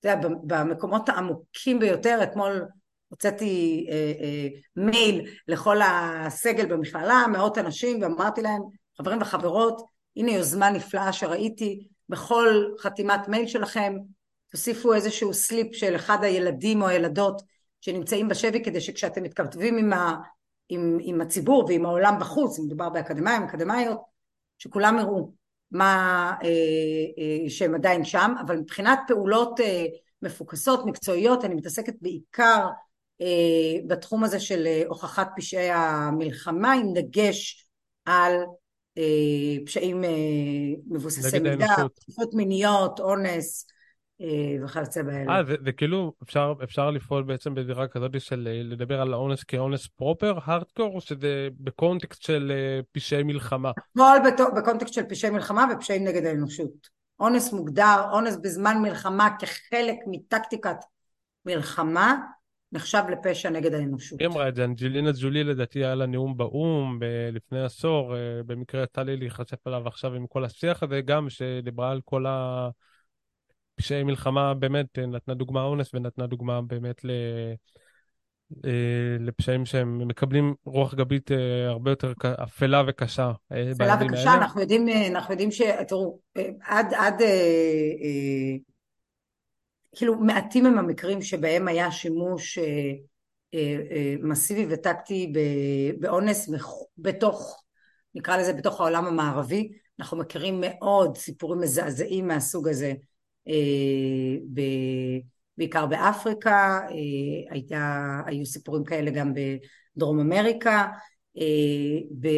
אתה 0.00 0.12
יודע, 0.12 0.28
במקומות 0.42 1.08
העמוקים 1.08 1.78
ביותר, 1.78 2.18
אתמול 2.22 2.66
הוצאתי 3.08 3.86
אה, 3.90 4.12
אה, 4.20 4.48
מייל 4.76 5.28
לכל 5.48 5.76
הסגל 5.82 6.66
במכללה, 6.66 7.24
מאות 7.32 7.58
אנשים, 7.58 8.02
ואמרתי 8.02 8.42
להם, 8.42 8.62
חברים 8.98 9.22
וחברות, 9.22 9.82
הנה 10.16 10.32
יוזמה 10.32 10.70
נפלאה 10.70 11.12
שראיתי, 11.12 11.86
בכל 12.08 12.64
חתימת 12.80 13.28
מייל 13.28 13.46
שלכם 13.46 13.96
תוסיפו 14.50 14.94
איזשהו 14.94 15.34
סליפ 15.34 15.74
של 15.74 15.96
אחד 15.96 16.24
הילדים 16.24 16.82
או 16.82 16.88
הילדות 16.88 17.42
שנמצאים 17.80 18.28
בשבי, 18.28 18.64
כדי 18.64 18.80
שכשאתם 18.80 19.22
מתכתבים 19.22 19.76
עם, 19.78 19.92
ה, 19.92 20.16
עם, 20.68 20.98
עם 21.00 21.20
הציבור 21.20 21.64
ועם 21.68 21.86
העולם 21.86 22.14
בחוץ, 22.20 22.58
מדובר 22.58 22.88
באקדמאים, 22.88 23.42
אקדמאיות, 23.42 24.00
שכולם 24.58 24.98
יראו 25.00 25.32
מה, 25.70 26.32
אה, 26.42 26.48
אה, 27.18 27.50
שהם 27.50 27.74
עדיין 27.74 28.04
שם, 28.04 28.34
אבל 28.46 28.56
מבחינת 28.56 28.98
פעולות 29.08 29.60
אה, 29.60 29.84
מפוקסות, 30.22 30.86
מקצועיות, 30.86 31.44
אני 31.44 31.54
מתעסקת 31.54 31.94
בעיקר 32.00 32.68
בתחום 33.86 34.24
הזה 34.24 34.40
של 34.40 34.82
הוכחת 34.86 35.28
פשעי 35.36 35.70
המלחמה, 35.70 36.72
עם 36.72 36.92
דגש 36.94 37.66
על 38.04 38.32
פשעים 39.66 40.04
מבוססי 40.86 41.38
מידע, 41.38 41.66
תקיפות 41.94 42.34
מיניות, 42.34 43.00
אונס, 43.00 43.66
וכיוצא 44.64 45.02
באלה. 45.02 45.36
אה, 45.36 45.44
זה, 45.44 45.54
זה 45.64 45.72
כאילו, 45.72 46.12
אפשר, 46.22 46.54
אפשר 46.62 46.90
לפעול 46.90 47.22
בעצם 47.22 47.54
בזירה 47.54 47.88
כזאת 47.88 48.20
של 48.20 48.48
אה, 48.50 48.62
לדבר 48.62 49.00
על 49.00 49.12
האונס 49.12 49.44
כאונס 49.44 49.86
פרופר, 49.86 50.38
הארדקור, 50.44 50.94
או 50.94 51.00
שזה 51.00 51.48
בקונטקסט 51.60 52.22
של 52.22 52.52
אה, 52.54 52.80
פשעי 52.92 53.22
מלחמה? 53.22 53.70
הכל 53.70 54.18
בקונטקסט 54.56 54.94
של 54.94 55.02
פשעי 55.02 55.30
מלחמה 55.30 55.66
ופשעים 55.72 56.04
נגד 56.04 56.26
האנושות. 56.26 56.88
אונס 57.20 57.52
מוגדר, 57.52 58.04
אונס 58.12 58.36
בזמן 58.36 58.82
מלחמה 58.82 59.28
כחלק 59.38 59.96
מטקטיקת 60.06 60.76
מלחמה, 61.46 62.16
נחשב 62.72 63.02
לפשע 63.12 63.50
נגד 63.50 63.74
האנושות. 63.74 64.20
היא 64.20 64.28
אמרה 64.28 64.48
את 64.48 64.54
זה, 64.54 64.64
אנג'לינה 64.64 65.10
ג'ולי 65.20 65.44
לדעתי 65.44 65.78
היה 65.78 65.94
לה 65.94 66.06
נאום 66.06 66.36
באו"ם 66.36 67.00
לפני 67.32 67.64
עשור, 67.64 68.16
אה, 68.16 68.42
במקרה 68.46 68.82
יצא 68.82 69.02
לי 69.02 69.16
להיחשף 69.16 69.66
עליו 69.66 69.88
עכשיו 69.88 70.14
עם 70.14 70.26
כל 70.26 70.44
השיח 70.44 70.82
הזה, 70.82 71.00
גם 71.00 71.30
שדיברה 71.30 71.90
על 71.90 72.00
כל 72.04 72.26
ה... 72.26 72.68
פשעי 73.74 74.02
מלחמה 74.02 74.54
באמת 74.54 74.98
אה, 74.98 75.06
נתנה 75.06 75.34
דוגמה 75.34 75.62
אונס 75.62 75.94
ונתנה 75.94 76.26
דוגמה 76.26 76.62
באמת 76.62 77.04
ל... 77.04 77.10
אה, 78.64 79.16
לפשעים 79.20 79.66
שהם 79.66 80.08
מקבלים 80.08 80.54
רוח 80.64 80.94
גבית 80.94 81.32
אה, 81.32 81.68
הרבה 81.68 81.90
יותר 81.90 82.12
אפלה 82.42 82.82
וקשה. 82.88 83.32
אפלה 83.72 83.96
וקשה, 84.00 84.30
האלה. 84.30 84.34
אנחנו 84.34 84.60
יודעים, 84.60 84.88
אנחנו 84.88 85.32
יודעים 85.32 85.50
ש... 85.50 85.62
תראו, 85.88 86.18
עד, 86.60 86.94
עד 86.94 87.22
כאילו 89.96 90.20
מעטים 90.20 90.66
הם 90.66 90.78
המקרים 90.78 91.22
שבהם 91.22 91.68
היה 91.68 91.90
שימוש 91.90 92.58
מסיבי 94.22 94.66
וטקטי 94.68 95.32
באונס 96.00 96.50
בתוך, 96.98 97.62
נקרא 98.14 98.36
לזה 98.36 98.52
בתוך 98.52 98.80
העולם 98.80 99.06
המערבי. 99.06 99.72
אנחנו 100.00 100.16
מכירים 100.16 100.60
מאוד 100.60 101.16
סיפורים 101.16 101.60
מזעזעים 101.60 102.28
מהסוג 102.28 102.68
הזה. 102.68 102.92
אה, 103.48 104.36
בעיקר 105.56 105.86
באפריקה, 105.86 106.80
אה, 106.90 107.52
הייתה, 107.52 108.20
היו 108.26 108.46
סיפורים 108.46 108.84
כאלה 108.84 109.10
גם 109.10 109.32
בדרום 109.34 110.20
אמריקה, 110.20 110.86
אה, 111.38 111.98
ב, 112.20 112.28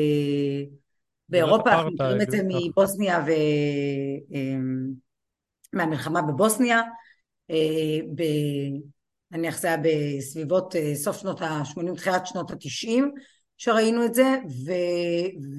באירופה 1.29 1.71
אנחנו 1.73 1.91
מכירים 1.91 2.21
את 2.21 2.31
זה 2.31 2.39
מבוסניה 2.49 3.25
ומהמלחמה 5.73 6.23
בבוסניה, 6.23 6.83
נניח 9.31 9.59
זה 9.59 9.69
היה 9.69 9.77
בסביבות 9.83 10.75
סוף 10.95 11.17
שנות 11.17 11.43
ה-80, 11.43 11.97
תחילת 11.97 12.27
שנות 12.27 12.51
ה-90, 12.51 13.03
שראינו 13.59 14.05
את 14.05 14.15
זה, 14.15 14.37
ו, 14.67 14.73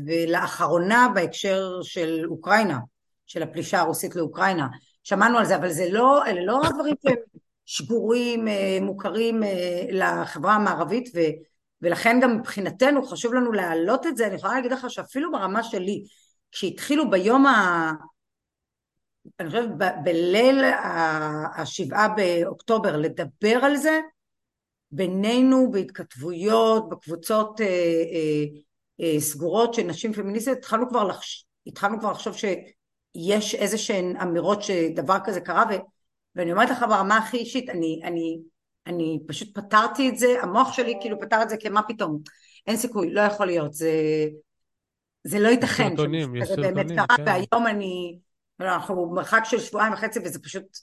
ולאחרונה 0.05 1.07
בהקשר 1.15 1.81
של 1.81 2.25
אוקראינה, 2.29 2.79
של 3.25 3.43
הפלישה 3.43 3.79
הרוסית 3.79 4.15
לאוקראינה, 4.15 4.67
שמענו 5.07 5.37
על 5.37 5.45
זה, 5.45 5.55
אבל 5.55 5.69
זה 5.69 5.89
לא, 5.91 6.25
אלה 6.25 6.45
לא 6.45 6.61
דברים 6.75 6.95
שהם 7.03 7.15
שגורים, 7.65 8.47
אה, 8.47 8.77
מוכרים 8.81 9.43
אה, 9.43 9.85
לחברה 9.91 10.53
המערבית, 10.53 11.09
ו, 11.15 11.19
ולכן 11.81 12.19
גם 12.21 12.37
מבחינתנו 12.37 13.05
חשוב 13.05 13.33
לנו 13.33 13.51
להעלות 13.51 14.07
את 14.07 14.17
זה, 14.17 14.27
אני 14.27 14.35
יכולה 14.35 14.53
להגיד 14.53 14.71
לך 14.71 14.89
שאפילו 14.89 15.31
ברמה 15.31 15.63
שלי, 15.63 16.03
כשהתחילו 16.51 17.09
ביום 17.09 17.45
ה... 17.45 17.91
אני 19.39 19.49
חושבת 19.49 19.69
ב- 19.77 20.03
בליל 20.03 20.63
השבעה 21.55 22.07
באוקטובר 22.07 22.97
לדבר 22.97 23.59
על 23.63 23.75
זה, 23.75 23.99
בינינו 24.91 25.71
בהתכתבויות, 25.71 26.89
בקבוצות 26.89 27.61
אה, 27.61 27.65
אה, 27.65 28.45
אה, 29.01 29.19
סגורות 29.19 29.73
של 29.73 29.83
נשים 29.83 30.13
פמיניסטיות, 30.13 30.57
התחלנו 30.57 30.89
כבר, 30.89 31.03
לחש... 31.03 31.45
התחלנו 31.67 31.99
כבר 31.99 32.11
לחשוב 32.11 32.33
שיש 33.17 33.55
איזה 33.55 33.77
שהן 33.77 34.17
אמירות 34.17 34.63
שדבר 34.63 35.17
כזה 35.23 35.41
קרה, 35.41 35.63
ו... 35.69 35.73
ואני 36.35 36.51
אומרת 36.51 36.69
לך 36.69 36.85
ברמה 36.89 37.17
הכי 37.17 37.37
אישית, 37.37 37.69
אני, 37.69 38.01
אני, 38.03 38.39
אני 38.87 39.19
פשוט 39.27 39.57
פתרתי 39.57 40.09
את 40.09 40.17
זה, 40.17 40.35
המוח 40.41 40.73
שלי 40.73 40.97
כאילו 41.01 41.19
פתר 41.19 41.41
את 41.41 41.49
זה 41.49 41.57
כמה 41.57 41.81
פתאום, 41.87 42.19
אין 42.67 42.77
סיכוי, 42.77 43.13
לא 43.13 43.21
יכול 43.21 43.45
להיות, 43.45 43.73
זה, 43.73 43.91
זה 45.23 45.39
לא 45.39 45.47
ייתכן, 45.47 45.83
יש 45.83 45.89
סרטונים, 45.89 46.73
באמת 46.73 46.91
קרה, 46.91 47.17
כן. 47.17 47.23
והיום 47.25 47.67
אני, 47.67 48.19
אנחנו 48.59 49.09
במרחק 49.09 49.41
של 49.43 49.59
שבועיים 49.59 49.93
וחצי 49.93 50.19
וזה 50.25 50.39
פשוט 50.39 50.77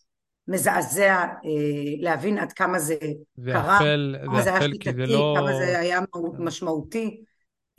מזעזע 0.48 1.14
אה, 1.14 1.94
להבין 2.00 2.38
עד 2.38 2.52
כמה 2.52 2.78
זה, 2.78 2.96
זה 3.36 3.52
קרה, 3.52 3.76
אפל, 3.76 4.16
כמה 4.24 4.42
זה 4.42 4.56
אפל 4.56 4.72
כי 4.80 4.92
זה 4.92 5.06
לא... 5.06 5.34
כמה 5.38 5.52
זה 5.56 5.78
היה 5.78 6.00
משמעותי, 6.38 7.20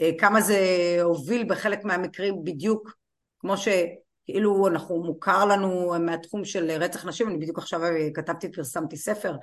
אה, 0.01 0.11
כמה 0.17 0.41
זה 0.41 0.59
הוביל 1.01 1.45
בחלק 1.49 1.85
מהמקרים 1.85 2.43
בדיוק 2.43 2.97
כמו 3.39 3.57
שכאילו 4.25 4.67
אנחנו 4.67 5.03
מוכר 5.03 5.45
לנו 5.45 5.93
מהתחום 5.99 6.45
של 6.45 6.71
רצח 6.71 7.05
נשים, 7.05 7.29
אני 7.29 7.37
בדיוק 7.37 7.57
עכשיו 7.57 7.83
אה, 7.83 8.07
כתבתי, 8.13 8.51
פרסמתי 8.51 8.97
ספר, 8.97 9.35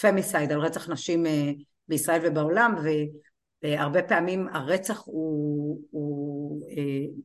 פמיסייד 0.00 0.52
על 0.52 0.60
רצח 0.60 0.88
נשים 0.88 1.26
אה, 1.26 1.50
בישראל 1.88 2.20
ובעולם, 2.24 2.74
והרבה 3.62 4.02
פעמים 4.02 4.48
הרצח 4.48 5.02
הוא, 5.04 5.80
הוא 5.90 6.62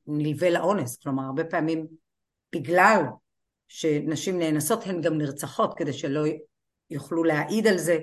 נלווה 0.07 0.49
לאונס, 0.49 0.97
כלומר 0.97 1.23
הרבה 1.23 1.43
פעמים 1.43 1.87
בגלל 2.55 3.01
שנשים 3.67 4.39
נאנסות 4.39 4.87
הן 4.87 5.01
גם 5.01 5.17
נרצחות 5.17 5.73
כדי 5.77 5.93
שלא 5.93 6.21
יוכלו 6.89 7.23
להעיד 7.23 7.67
על 7.67 7.77
זה 7.77 7.99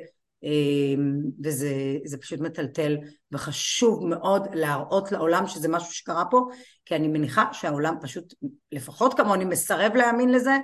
וזה 1.45 2.19
פשוט 2.21 2.41
מטלטל 2.41 2.97
וחשוב 3.33 4.07
מאוד 4.07 4.49
להראות 4.55 5.13
לעולם 5.13 5.47
שזה 5.47 5.69
משהו 5.69 5.93
שקרה 5.93 6.25
פה 6.31 6.47
כי 6.85 6.97
אני 6.97 7.09
מניחה 7.09 7.45
שהעולם 7.53 7.95
פשוט 8.01 8.35
לפחות 8.73 9.15
כמוני 9.15 9.45
מסרב 9.45 9.93
להאמין 9.95 10.33
לזה 10.33 10.57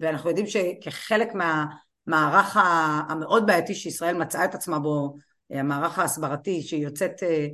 ואנחנו 0.00 0.28
יודעים 0.28 0.46
שכחלק 0.46 1.28
מהמערך 1.34 2.56
המאוד 3.08 3.46
בעייתי 3.46 3.74
שישראל 3.74 4.16
מצאה 4.16 4.44
את 4.44 4.54
עצמה 4.54 4.78
בו 4.78 5.16
המערך 5.50 5.98
ההסברתי 5.98 6.62
שהיא 6.62 6.84
יוצאת 6.84 7.22
אה, 7.22 7.46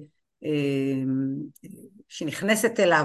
אמ, 0.43 1.35
שנכנסת 2.09 2.81
אליו 2.81 3.04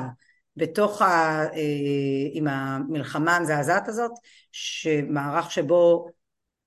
בתוך 0.55 1.01
ה... 1.01 1.05
אה, 1.53 2.29
עם 2.33 2.47
המלחמה 2.47 3.35
המזעזעת 3.35 3.87
הזאת, 3.87 4.11
שמערך 4.51 5.51
שבו 5.51 6.07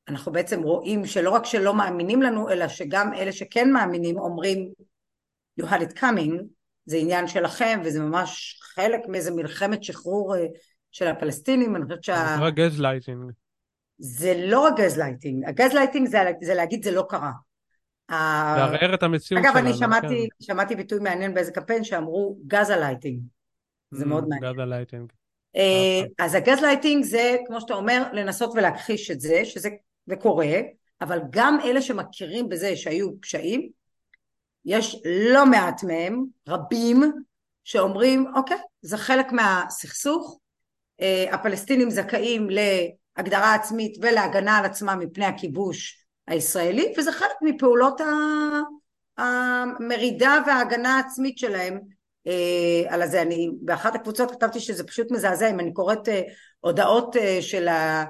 אנחנו 0.09 0.33
בעצם 0.33 0.63
רואים 0.63 1.07
שלא 1.07 1.31
רק 1.31 1.45
שלא 1.45 1.75
מאמינים 1.75 2.23
לנו, 2.23 2.51
אלא 2.51 2.69
שגם 2.69 3.15
אלה 3.15 3.33
שכן 3.33 3.71
מאמינים 3.71 4.19
אומרים 4.19 4.73
you 5.61 5.65
had 5.65 5.81
it 5.81 5.99
coming, 5.99 6.43
זה 6.87 6.97
עניין 6.97 7.29
שלכם 7.29 7.81
וזה 7.85 8.01
ממש 8.01 8.61
חלק 8.63 9.01
מאיזה 9.09 9.31
מלחמת 9.31 9.85
שחרור 9.85 10.37
אה, 10.37 10.47
של 10.91 11.07
הפלסטינים, 11.07 11.77
אני 11.77 11.85
חושבת 11.85 12.05
שה... 12.05 12.25
זה 12.29 12.37
נקרא 12.37 12.51
גזלייטינג. 12.51 13.31
זה 13.99 14.43
לא 14.47 14.61
רק 14.61 14.75
gaslighting, 14.77 15.45
ה 15.45 15.50
gaslighting 15.50 16.09
זה, 16.09 16.19
זה 16.43 16.55
להגיד 16.55 16.85
זה 16.85 16.91
לא 16.91 17.05
קרה. 17.09 17.33
לערער 18.11 18.95
את 18.95 19.03
המציאות 19.03 19.43
שלנו. 19.43 19.59
אגב, 19.59 19.67
אני 19.67 19.75
שמעתי, 19.75 20.29
כן. 20.39 20.45
שמעתי 20.47 20.77
ביטוי 20.77 20.99
מעניין 20.99 21.35
באיזה 21.35 21.53
קמפיין 21.53 21.85
שאמרו 21.85 22.39
גזלייטינג. 22.47 23.23
זה 23.91 24.07
מאוד 24.07 24.29
מעניין. 24.29 24.53
gas 24.53 24.59
ה 24.59 24.64
lighting. 24.64 25.13
אה, 25.57 26.03
אז 26.19 26.35
הגז 26.35 26.61
לייטינג 26.61 27.05
זה, 27.05 27.37
כמו 27.47 27.61
שאתה 27.61 27.75
אומר, 27.75 28.03
לנסות 28.13 28.53
ולהכחיש 28.55 29.11
את 29.11 29.21
זה, 29.21 29.45
שזה 29.45 29.69
קורה, 30.21 30.61
אבל 31.01 31.21
גם 31.31 31.59
אלה 31.65 31.83
שמכירים 31.83 32.49
בזה 32.49 32.77
שהיו 32.77 33.21
פשעים, 33.21 33.69
יש 34.65 35.03
לא 35.31 35.47
מעט 35.47 35.85
מהם, 35.85 36.25
רבים, 36.49 37.13
שאומרים, 37.65 38.27
אוקיי, 38.37 38.57
זה 38.83 38.97
חלק 38.97 39.33
מהסכסוך, 39.33 40.39
אה, 41.01 41.35
הפלסטינים 41.35 41.91
זכאים 41.91 42.49
להגדרה 42.51 43.55
עצמית 43.55 43.99
ולהגנה 44.03 44.59
על 44.59 44.65
עצמם 44.65 44.99
מפני 45.01 45.25
הכיבוש 45.25 46.07
הישראלי, 46.27 46.95
וזה 46.99 47.13
חלק 47.13 47.37
מפעולות 47.43 48.01
המרידה 49.19 50.39
וההגנה 50.47 50.97
העצמית 50.97 51.39
שלהם 51.39 51.81
אה, 52.27 52.95
על 52.95 53.03
הזה. 53.03 53.23
אני 53.23 53.51
באחת 53.61 53.95
הקבוצות 53.95 54.31
כתבתי 54.31 54.61
שזה 54.61 54.85
פשוט 54.85 55.11
מזעזע, 55.11 55.51
אם 55.51 55.61
אני 55.61 55.73
קוראת 55.73 56.09
אה, 56.09 56.23
הודעות 56.61 57.17
של, 57.41 57.69
ה, 57.69 58.05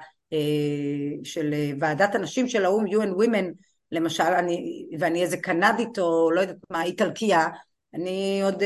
של 1.24 1.54
ועדת 1.80 2.14
הנשים 2.14 2.48
של 2.48 2.64
האו"ם, 2.64 2.86
UN 2.86 3.22
Women, 3.22 3.44
למשל, 3.92 4.22
אני, 4.22 4.86
ואני 4.98 5.22
איזה 5.22 5.36
קנדית 5.36 5.98
או 5.98 6.30
לא 6.30 6.40
יודעת 6.40 6.56
מה, 6.70 6.82
איטלקיה, 6.82 7.48
אני 7.94 8.40
עוד 8.44 8.62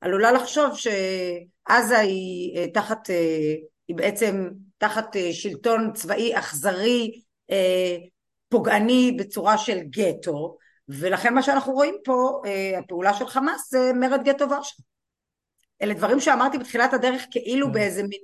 עלולה 0.00 0.32
לחשוב 0.32 0.76
שעזה 0.76 1.98
היא 1.98 2.66
תחת, 2.74 3.10
היא 3.88 3.96
בעצם 3.96 4.48
תחת 4.78 5.16
שלטון 5.32 5.92
צבאי 5.92 6.38
אכזרי, 6.38 7.20
פוגעני 8.48 9.16
בצורה 9.18 9.58
של 9.58 9.78
גטו, 9.80 10.56
ולכן 10.88 11.34
מה 11.34 11.42
שאנחנו 11.42 11.72
רואים 11.72 11.94
פה, 12.04 12.42
אה, 12.46 12.78
הפעולה 12.78 13.14
של 13.14 13.26
חמאס 13.26 13.70
זה 13.70 13.92
מרד 13.94 14.20
גטו 14.24 14.50
ורשה. 14.50 14.82
אלה 15.82 15.94
דברים 15.94 16.20
שאמרתי 16.20 16.58
בתחילת 16.58 16.94
הדרך 16.94 17.26
כאילו 17.30 17.66
mm. 17.66 17.70
באיזה 17.70 18.02
מין, 18.02 18.20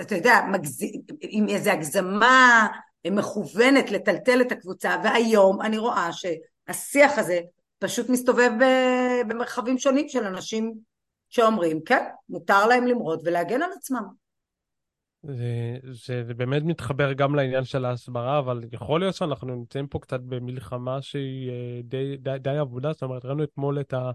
אתה 0.00 0.14
יודע, 0.14 0.40
מגז... 0.52 0.84
עם 1.20 1.48
איזו 1.48 1.70
הגזמה 1.70 2.66
מכוונת 3.06 3.90
לטלטל 3.90 4.40
את 4.40 4.52
הקבוצה, 4.52 4.96
והיום 5.04 5.62
אני 5.62 5.78
רואה 5.78 6.10
שהשיח 6.12 7.18
הזה 7.18 7.40
פשוט 7.78 8.08
מסתובב 8.08 8.50
במרחבים 9.28 9.78
שונים 9.78 10.08
של 10.08 10.24
אנשים 10.24 10.74
שאומרים, 11.30 11.80
כן, 11.86 12.04
מותר 12.28 12.66
להם 12.66 12.86
למרוד 12.86 13.20
ולהגן 13.24 13.62
על 13.62 13.70
עצמם. 13.76 14.22
זה, 15.22 15.76
זה, 15.82 16.24
זה 16.24 16.34
באמת 16.34 16.62
מתחבר 16.62 17.12
גם 17.12 17.34
לעניין 17.34 17.64
של 17.64 17.84
ההסברה, 17.84 18.38
אבל 18.38 18.60
יכול 18.72 19.00
להיות 19.00 19.14
שאנחנו 19.14 19.54
נמצאים 19.54 19.86
פה 19.86 19.98
קצת 19.98 20.20
במלחמה 20.20 21.02
שהיא 21.02 21.50
אה, 21.50 21.80
די, 21.84 22.16
די, 22.16 22.38
די 22.38 22.56
עבודה, 22.56 22.92
זאת 22.92 23.02
אומרת, 23.02 23.24
ראינו 23.24 23.44
אתמול 23.44 23.80
את, 23.80 23.92
ה, 23.92 24.10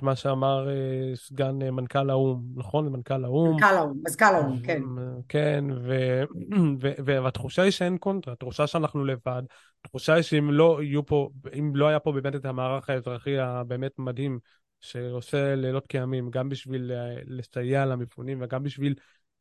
את 0.00 0.04
מה 0.04 0.16
שאמר 0.16 0.68
אה, 0.68 1.16
סגן 1.16 1.62
אה, 1.62 1.70
מנכ"ל 1.70 2.10
האו"ם, 2.10 2.42
נכון? 2.56 2.88
מנכ"ל 2.88 3.24
האו"ם. 3.24 3.52
מנכ"ל 3.54 3.76
האו"ם, 3.76 4.02
מזכ"ל 4.06 4.24
האו"ם, 4.24 4.60
כן. 4.62 4.82
כן, 5.28 5.64
ו, 5.70 6.22
ו, 6.80 6.92
ו, 7.04 7.24
והתחושה 7.24 7.62
היא 7.62 7.70
שאין 7.70 7.98
קונטרה, 7.98 8.32
התחושה 8.32 8.66
שאנחנו 8.66 9.04
לבד, 9.04 9.42
התחושה 9.84 10.14
היא 10.14 10.22
שאם 10.22 10.50
לא 10.50 10.82
יהיו 10.82 11.06
פה, 11.06 11.30
אם 11.58 11.76
לא 11.76 11.88
היה 11.88 12.00
פה 12.00 12.12
באמת 12.12 12.34
את 12.34 12.44
המערך 12.44 12.90
האזרחי 12.90 13.38
הבאמת 13.38 13.92
מדהים, 13.98 14.38
שעושה 14.80 15.54
לילות 15.54 15.86
כימים, 15.86 16.30
גם 16.30 16.48
בשביל 16.48 16.92
לסייע 17.26 17.86
למפונים 17.86 18.42
וגם 18.42 18.62
בשביל 18.62 18.94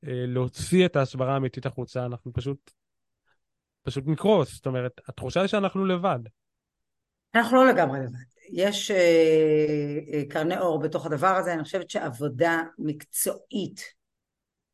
אה, 0.08 0.26
להוציא 0.28 0.86
את 0.86 0.96
ההסברה 0.96 1.34
האמיתית 1.34 1.66
החוצה, 1.66 2.06
אנחנו 2.06 2.34
פשוט, 2.34 2.72
פשוט 3.84 4.04
נקרוס. 4.08 4.56
זאת 4.56 4.66
אומרת, 4.66 5.02
התחושה 5.08 5.42
היא 5.42 5.48
שאנחנו 5.48 5.86
לבד. 5.86 6.20
אנחנו 7.36 7.58
לא 7.58 7.68
לגמרי 7.68 8.00
לבד. 8.00 8.39
יש 8.52 8.92
אה, 8.92 8.98
אה, 10.14 10.22
קרני 10.30 10.60
אור 10.60 10.80
בתוך 10.80 11.06
הדבר 11.06 11.28
הזה, 11.36 11.54
אני 11.54 11.64
חושבת 11.64 11.90
שעבודה 11.90 12.64
מקצועית, 12.80 13.82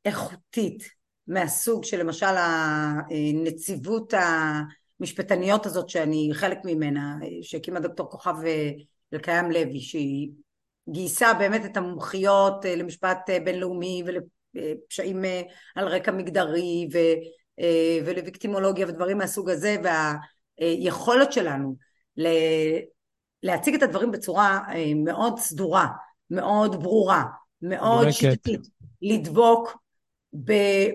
איכותית, 0.06 0.90
מהסוג 1.28 1.84
של 1.84 2.00
למשל 2.00 2.36
הנציבות 3.10 4.14
המשפטניות 5.00 5.66
הזאת 5.66 5.90
שאני 5.90 6.30
חלק 6.34 6.58
ממנה, 6.66 7.18
שהקימה 7.42 7.80
דוקטור 7.80 8.10
כוכב 8.12 8.36
אלקיים 9.14 9.52
לוי, 9.52 9.80
שהיא 9.80 10.32
גייסה 10.90 11.34
באמת 11.34 11.66
את 11.66 11.78
המומחיות 11.78 12.66
למשפט 12.66 13.30
בינלאומי 13.44 14.04
פשעים 14.90 15.26
אה, 15.26 15.42
על 15.76 15.88
רקע 15.88 16.12
מגדרי 16.12 16.88
ו, 16.94 16.98
אה, 17.60 18.00
ולוויקטימולוגיה 18.06 18.88
ודברים 18.88 19.18
מהסוג 19.18 19.50
הזה 19.50 19.76
והיכולת 20.62 21.34
שלנו 21.34 21.76
להציג 23.46 23.76
את 23.76 23.84
הדברים 23.84 24.12
בצורה 24.12 24.60
אה, 24.70 24.92
מאוד 24.96 25.40
סדורה, 25.40 25.88
מאוד 26.30 26.84
ברורה, 26.84 27.24
מאוד 27.62 28.12
שיטתית, 28.12 28.62
לדבוק 29.02 29.78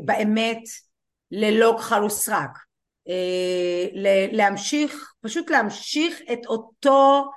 באמת 0.05 0.63
ללא 1.31 1.77
כחל 1.79 2.05
וסרק, 2.05 2.59
להמשיך, 4.33 5.13
פשוט 5.21 5.51
להמשיך 5.51 6.21
את 6.33 6.47
אותו, 6.47 7.31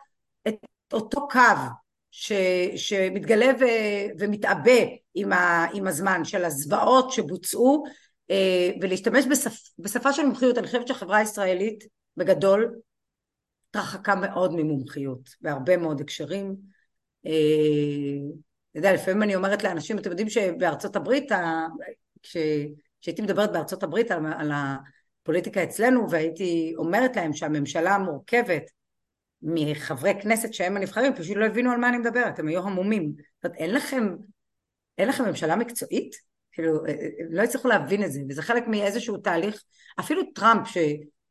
את 0.48 0.56
אותו 0.94 1.28
קו 1.28 1.40
ש, 2.12 2.32
שמתגלה 2.76 3.52
ו, 3.60 3.66
ומתעבה 4.20 4.82
עם, 5.16 5.34
ה, 5.34 5.66
עם 5.74 5.88
הזמן 5.88 6.26
של 6.26 6.46
הזוועות 6.46 7.12
שבוצעו 7.12 7.84
אה, 8.32 8.72
ולהשתמש 8.82 9.26
בשפ, 9.26 9.58
בשפה 9.80 10.14
של 10.14 10.26
מומחיות. 10.26 10.58
אני 10.58 10.68
חושבת 10.68 10.88
שהחברה 10.88 11.18
הישראלית 11.18 11.84
בגדול 12.18 12.76
התרחקה 13.76 14.16
מאוד 14.16 14.54
ממומחיות 14.56 15.30
בהרבה 15.42 15.78
מאוד 15.78 16.02
הקשרים. 16.02 16.56
אה, 17.26 17.32
אתה 18.72 18.80
יודע 18.80 18.94
לפעמים 18.94 19.24
אני 19.24 19.36
אומרת 19.36 19.64
לאנשים 19.64 20.00
אתם 20.00 20.10
יודעים 20.10 20.30
שבארצות 20.30 20.96
הברית 20.96 21.32
כש, 22.24 22.38
כשהייתי 23.02 23.22
מדברת 23.22 23.52
בארצות 23.52 23.84
הברית 23.84 24.12
על, 24.12 24.26
על 24.38 24.52
הפוליטיקה 24.54 25.64
אצלנו 25.64 26.10
והייתי 26.10 26.74
אומרת 26.78 27.16
להם 27.16 27.34
שהממשלה 27.34 27.98
מורכבת 27.98 28.64
מחברי 29.42 30.14
כנסת 30.22 30.54
שהם 30.54 30.78
הנבחרים 30.78 31.16
פשוט 31.16 31.38
לא 31.38 31.46
הבינו 31.46 31.72
על 31.72 31.78
מה 31.78 31.90
אני 31.90 31.98
מדברת 31.98 32.40
הם 32.40 32.48
היו 32.48 32.68
המומים. 32.68 33.14
זאת 33.36 33.46
אומרת 33.46 33.58
אין 33.58 33.74
לכם 33.74 34.16
אין 34.98 35.08
לכם 35.08 35.26
ממשלה 35.26 35.56
מקצועית? 35.56 36.16
כאילו, 36.52 36.86
הם 37.20 37.28
לא 37.30 37.42
הצליחו 37.42 37.68
להבין 37.68 38.04
את 38.04 38.12
זה, 38.12 38.22
וזה 38.30 38.42
חלק 38.42 38.68
מאיזשהו 38.68 39.18
תהליך, 39.18 39.64
אפילו 40.00 40.22
טראמפ, 40.36 40.68
ש, 40.68 40.78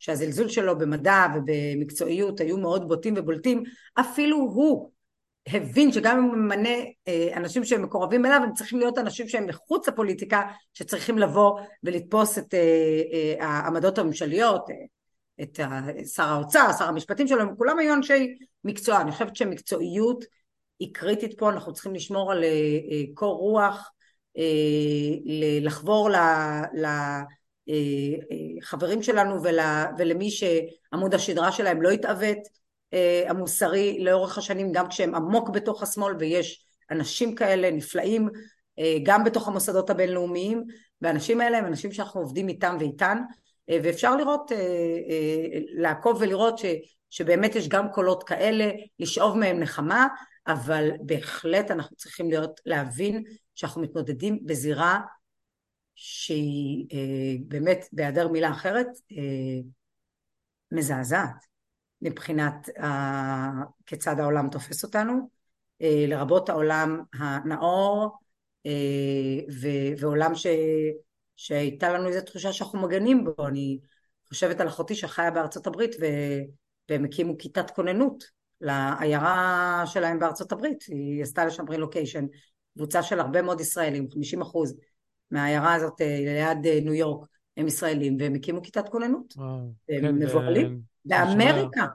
שהזלזול 0.03 0.49
שלו 0.49 0.79
במדע 0.79 1.27
ובמקצועיות 1.35 2.41
היו 2.41 2.59
מאוד 2.59 2.89
בוטים 2.89 3.15
ובולטים, 3.17 3.63
אפילו 4.01 4.37
הוא 4.37 4.91
הבין 5.47 5.93
שגם 5.93 6.19
אם 6.19 6.25
הוא 6.25 6.37
ממנה 6.37 6.69
אה, 7.09 7.29
אנשים 7.37 7.65
שהם 7.65 7.83
מקורבים 7.83 8.27
אליו, 8.27 8.41
הם 8.45 8.55
צריכים 8.55 8.79
להיות 8.79 8.99
אנשים 8.99 9.29
שהם 9.29 9.47
מחוץ 9.47 9.89
לפוליטיקה, 9.89 10.43
שצריכים 10.75 11.19
לבוא 11.19 11.61
ולתפוס 11.83 12.39
את 12.39 12.55
אה, 12.55 13.01
אה, 13.13 13.47
העמדות 13.47 13.99
הממשליות, 13.99 14.67
את 15.43 15.61
שר 16.15 16.23
האוצר, 16.23 16.71
שר 16.79 16.85
המשפטים 16.85 17.27
שלו, 17.27 17.57
כולם 17.57 17.79
היו 17.79 17.95
אנשי 17.95 18.37
מקצוע. 18.65 19.01
אני 19.01 19.13
חושבת 19.13 19.37
שמקצועיות 19.37 20.25
היא 20.79 20.95
קריטית 20.95 21.39
פה, 21.39 21.51
אנחנו 21.51 21.73
צריכים 21.73 21.95
לשמור 21.95 22.33
על 22.33 22.45
קור 23.15 23.37
רוח, 23.39 23.91
לחבור 25.63 26.11
לחברים 27.67 29.03
שלנו 29.03 29.43
ולמי 29.99 30.31
שעמוד 30.31 31.15
השדרה 31.15 31.53
שלהם 31.53 31.83
לא 31.83 31.93
יתעוות 31.93 32.39
אה, 32.95 33.25
המוסרי 33.29 33.99
לאורך 34.01 34.39
השנים 34.39 34.73
גם 34.73 34.89
כשהם 34.89 35.15
עמוק 35.15 35.51
בתוך 35.51 35.83
השמאל 35.83 36.15
ויש 36.19 36.65
אנשים 36.91 37.35
כאלה 37.35 37.71
נפלאים 37.71 38.29
אה, 38.79 38.97
גם 39.03 39.25
בתוך 39.25 39.49
המוסדות 39.49 39.91
הבינלאומיים 39.91 40.65
והאנשים 41.01 41.41
האלה 41.41 41.59
הם 41.59 41.67
אנשים 41.67 41.93
שאנחנו 41.93 42.21
עובדים 42.21 42.49
איתם 42.49 42.77
ואיתן 42.81 43.19
אה, 43.71 43.79
ואפשר 43.83 44.17
לראות, 44.17 44.53
לעקוב 45.75 46.17
ולראות 46.21 46.59
ש, 46.59 46.65
שבאמת 47.11 47.55
יש 47.55 47.69
גם 47.69 47.93
קולות 47.93 48.23
כאלה, 48.23 48.71
לשאוב 48.99 49.39
מהם 49.39 49.61
נחמה 49.61 50.07
אבל 50.47 50.91
בהחלט 51.01 51.71
אנחנו 51.71 51.97
צריכים 51.97 52.31
להיות, 52.31 52.61
להבין 52.67 53.23
שאנחנו 53.55 53.83
מתמודדים 53.83 54.39
בזירה 54.47 55.01
שהיא 56.05 56.87
באמת 57.49 57.89
בהיעדר 57.93 58.29
מילה 58.29 58.51
אחרת 58.51 58.87
מזעזעת 60.73 61.47
מבחינת 62.03 62.69
כיצד 63.87 64.21
העולם 64.21 64.49
תופס 64.51 64.85
אותנו, 64.85 65.29
uh, 65.83 65.87
לרבות 66.09 66.49
העולם 66.49 67.03
הנאור 67.15 68.19
ועולם 69.99 70.35
ש- 70.35 70.47
שהייתה 71.37 71.93
לנו 71.93 72.09
איזו 72.09 72.21
תחושה 72.21 72.53
שאנחנו 72.53 72.83
מגנים 72.83 73.25
בו, 73.25 73.47
אני 73.47 73.79
חושבת 74.29 74.61
על 74.61 74.69
אחותי 74.69 74.95
שחיה 74.95 75.31
בארצות 75.31 75.67
הברית 75.67 75.97
ו- 76.01 76.43
והם 76.89 77.05
הקימו 77.05 77.39
כיתת 77.39 77.71
כוננות 77.71 78.25
לעיירה 78.61 79.83
שלהם 79.87 80.19
בארצות 80.19 80.53
הברית, 80.53 80.85
היא 80.89 81.23
עשתה 81.23 81.45
לשם 81.45 81.69
רילוקיישן, 81.69 82.27
קבוצה 82.75 83.03
של 83.03 83.21
הרבה 83.21 83.43
מאוד 83.43 83.61
ישראלים, 83.61 84.11
50 84.11 84.43
אחוז 84.43 84.77
מהעיירה 85.33 85.75
הזאת 85.75 86.01
ליד 86.01 86.83
ניו 86.85 86.95
יורק 86.95 87.29
הם 87.57 87.67
ישראלים 87.67 88.17
והם 88.21 88.35
הקימו 88.35 88.63
כיתת 88.63 88.89
כוננות, 88.89 89.35
וואו, 89.37 89.73
הם 89.89 90.01
כן, 90.01 90.15
מבוהלים. 90.15 90.81
באמריקה. 91.05 91.87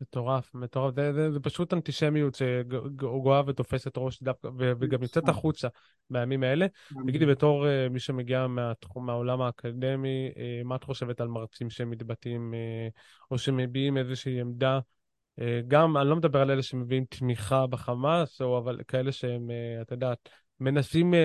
מטורף, 0.00 0.54
מטורף. 0.54 0.94
זה, 0.94 1.12
זה, 1.12 1.32
זה 1.32 1.40
פשוט 1.40 1.72
אנטישמיות 1.72 2.34
שגואה 2.34 3.42
ותופסת 3.46 3.92
ראש 3.96 4.22
דווקא, 4.22 4.48
וגם 4.56 5.02
יוצאת 5.02 5.22
נכון. 5.22 5.34
החוצה 5.34 5.68
בימים 6.10 6.42
האלה. 6.42 6.66
תגידי, 7.06 7.26
בתור 7.26 7.66
uh, 7.66 7.92
מי 7.92 8.00
שמגיע 8.00 8.46
מהתחום, 8.46 9.06
מהעולם 9.06 9.40
האקדמי, 9.40 10.30
uh, 10.34 10.38
מה 10.64 10.76
את 10.76 10.84
חושבת 10.84 11.20
על 11.20 11.28
מרצים 11.28 11.70
שמתבטאים 11.70 12.54
uh, 12.54 13.00
או 13.30 13.38
שמביעים 13.38 13.96
איזושהי 13.96 14.40
עמדה? 14.40 14.78
Uh, 15.40 15.42
גם, 15.68 15.96
אני 15.96 16.08
לא 16.08 16.16
מדבר 16.16 16.40
על 16.40 16.50
אלה 16.50 16.62
שמביאים 16.62 17.04
תמיכה 17.04 17.66
בחמאס, 17.66 18.40
או 18.42 18.58
אבל 18.58 18.80
כאלה 18.88 19.12
שהם, 19.12 19.50
uh, 19.50 19.82
את 19.82 19.90
יודעת, 19.90 20.28
מנסים, 20.60 21.14
uh, 21.14 21.16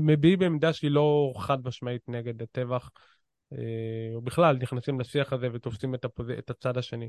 מביעים 0.00 0.42
עמדה 0.42 0.72
שהיא 0.72 0.90
לא 0.90 1.32
חד 1.38 1.58
משמעית 1.64 2.02
נגד 2.08 2.42
הטבח. 2.42 2.90
או 4.14 4.20
בכלל 4.20 4.56
נכנסים 4.56 5.00
לשיח 5.00 5.32
הזה 5.32 5.48
ותופסים 5.52 5.94
את, 5.94 6.04
הפוז... 6.04 6.30
את 6.30 6.50
הצד 6.50 6.76
השני? 6.76 7.08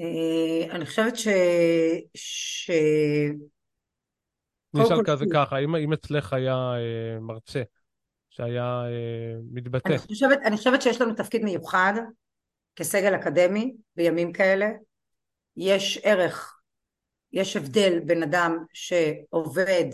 אה, 0.00 0.74
אני 0.76 0.86
חושבת 0.86 1.16
ש... 1.16 1.28
ש... 2.14 2.70
אני 4.74 4.82
אשאל 4.84 5.04
כזה 5.06 5.24
ככה, 5.32 5.58
אם, 5.58 5.76
אם 5.76 5.92
אצלך 5.92 6.32
היה 6.32 6.54
אה, 6.54 7.20
מרצה 7.20 7.62
שהיה 8.30 8.82
אה, 8.86 9.40
מתבטא. 9.52 9.88
אני 9.88 9.98
חושבת, 9.98 10.38
אני 10.44 10.56
חושבת 10.56 10.82
שיש 10.82 11.00
לנו 11.00 11.14
תפקיד 11.14 11.44
מיוחד 11.44 11.92
כסגל 12.76 13.14
אקדמי 13.14 13.74
בימים 13.96 14.32
כאלה. 14.32 14.66
יש 15.56 16.00
ערך, 16.02 16.60
יש 17.32 17.56
הבדל 17.56 18.00
בין 18.00 18.22
אדם 18.22 18.64
שעובד 18.72 19.84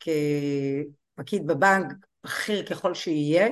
כפקיד 0.00 1.46
בבנק, 1.46 1.92
בכיר 2.24 2.66
ככל 2.66 2.94
שיהיה, 2.94 3.48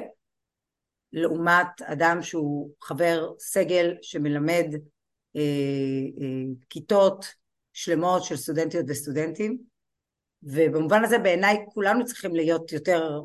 לעומת 1.13 1.83
אדם 1.83 2.23
שהוא 2.23 2.71
חבר 2.83 3.33
סגל 3.39 3.95
שמלמד 4.03 4.67
אה, 5.37 5.41
אה, 6.21 6.45
כיתות 6.71 7.27
שלמות 7.73 8.25
של 8.25 8.37
סטודנטיות 8.37 8.85
וסטודנטים. 8.89 9.59
ובמובן 10.43 11.05
הזה 11.05 11.19
בעיניי 11.19 11.57
כולנו 11.69 12.05
צריכים 12.05 12.35
להיות 12.35 12.73
יותר, 12.73 13.21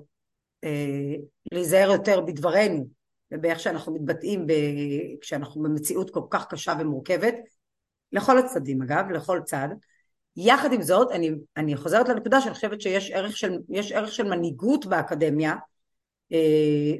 אה, 0.63 1.13
להיזהר 1.51 1.91
יותר 1.91 2.21
בדברנו 2.21 2.87
ובאיך 3.31 3.59
שאנחנו 3.59 3.93
מתבטאים 3.93 4.47
ב, 4.47 4.53
כשאנחנו 5.21 5.63
במציאות 5.63 6.09
כל 6.09 6.23
כך 6.29 6.47
קשה 6.47 6.73
ומורכבת. 6.79 7.35
לכל 8.11 8.37
הצדדים 8.37 8.81
אגב, 8.81 9.09
לכל 9.11 9.39
צד 9.45 9.67
יחד 10.35 10.73
עם 10.73 10.81
זאת 10.81 11.11
אני, 11.11 11.31
אני 11.57 11.77
חוזרת 11.77 12.09
לנקודה 12.09 12.41
שאני 12.41 12.53
חושבת 12.53 12.81
שיש 12.81 13.11
ערך 13.11 13.37
של, 13.37 13.57
ערך 13.93 14.11
של 14.11 14.29
מנהיגות 14.29 14.85
באקדמיה 14.85 15.55
אה, 16.33 16.93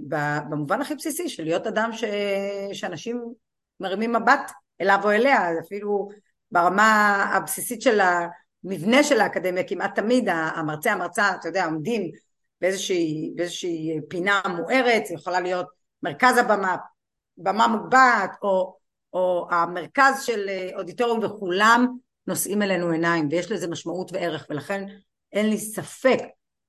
במובן 0.50 0.82
הכי 0.82 0.96
בסיסי 0.96 1.30
של 1.30 1.44
להיות 1.44 1.68
אדם 1.68 1.90
ש... 1.94 2.04
שאנשים 2.74 3.34
מרימים 3.80 4.14
מבט 4.14 4.52
אליו 4.82 5.00
או 5.04 5.12
אליה, 5.12 5.60
אפילו 5.60 6.10
ברמה 6.52 7.16
הבסיסית 7.34 7.82
של 7.82 8.00
המבנה 8.00 9.04
של 9.04 9.22
האקדמיה, 9.22 9.64
כמעט 9.64 9.96
תמיד 9.96 10.30
המרצה 10.30 10.92
המרצה, 10.92 11.36
אתה 11.40 11.48
יודע, 11.48 11.66
עומדים 11.66 12.12
באיזושהי, 12.62 13.34
באיזושהי 13.36 14.00
פינה 14.10 14.42
מוארת, 14.58 15.06
זה 15.06 15.14
יכולה 15.14 15.40
להיות 15.40 15.68
מרכז 16.04 16.38
הבמה, 16.38 16.76
במה 17.38 17.68
מוגבעת, 17.68 18.32
או, 18.42 18.78
או 19.14 19.48
המרכז 19.52 20.24
של 20.24 20.50
אודיטוריום 20.76 21.20
וכולם 21.24 21.98
נושאים 22.28 22.62
אלינו 22.62 22.92
עיניים 22.92 23.28
ויש 23.32 23.52
לזה 23.52 23.68
משמעות 23.68 24.12
וערך 24.14 24.48
ולכן 24.50 24.86
אין 25.34 25.50
לי 25.50 25.58
ספק 25.58 26.20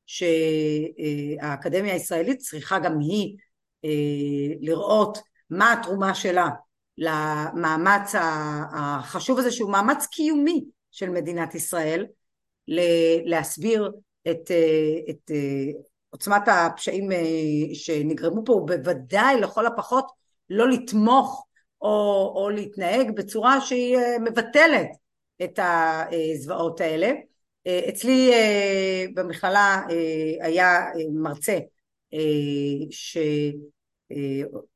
שהאקדמיה 0.06 1.94
הישראלית 1.94 2.38
צריכה 2.38 2.78
גם 2.78 2.98
היא 3.00 3.36
אה, 3.84 4.54
לראות 4.60 5.18
מה 5.50 5.72
התרומה 5.72 6.14
שלה 6.14 6.48
למאמץ 6.98 8.14
החשוב 8.72 9.38
הזה 9.38 9.50
שהוא 9.50 9.70
מאמץ 9.70 10.06
קיומי 10.06 10.64
של 10.90 11.10
מדינת 11.10 11.54
ישראל 11.54 12.06
להסביר 13.24 13.92
את, 14.30 14.50
אה, 14.50 15.10
את 15.10 15.30
אה, 15.30 15.80
עוצמת 16.10 16.42
הפשעים 16.48 17.08
שנגרמו 17.74 18.42
פה 18.46 18.52
ובוודאי 18.52 19.40
לכל 19.40 19.66
הפחות 19.66 20.06
לא 20.50 20.68
לתמוך 20.70 21.46
או, 21.82 21.88
או 22.36 22.50
להתנהג 22.50 23.16
בצורה 23.16 23.60
שהיא 23.60 23.98
מבטלת 24.20 24.88
את 25.44 25.58
הזוועות 25.62 26.80
האלה. 26.80 27.12
אה, 27.66 27.80
אצלי 27.88 28.32
אה, 28.32 29.04
במכללה 29.14 29.82
אה, 29.90 30.46
היה 30.46 30.80
מרצה 31.12 31.58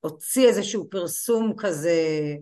שהוציא 0.05 0.49
איזשהו 0.49 0.91
פרסום 0.91 1.53
כזה, 1.57 2.35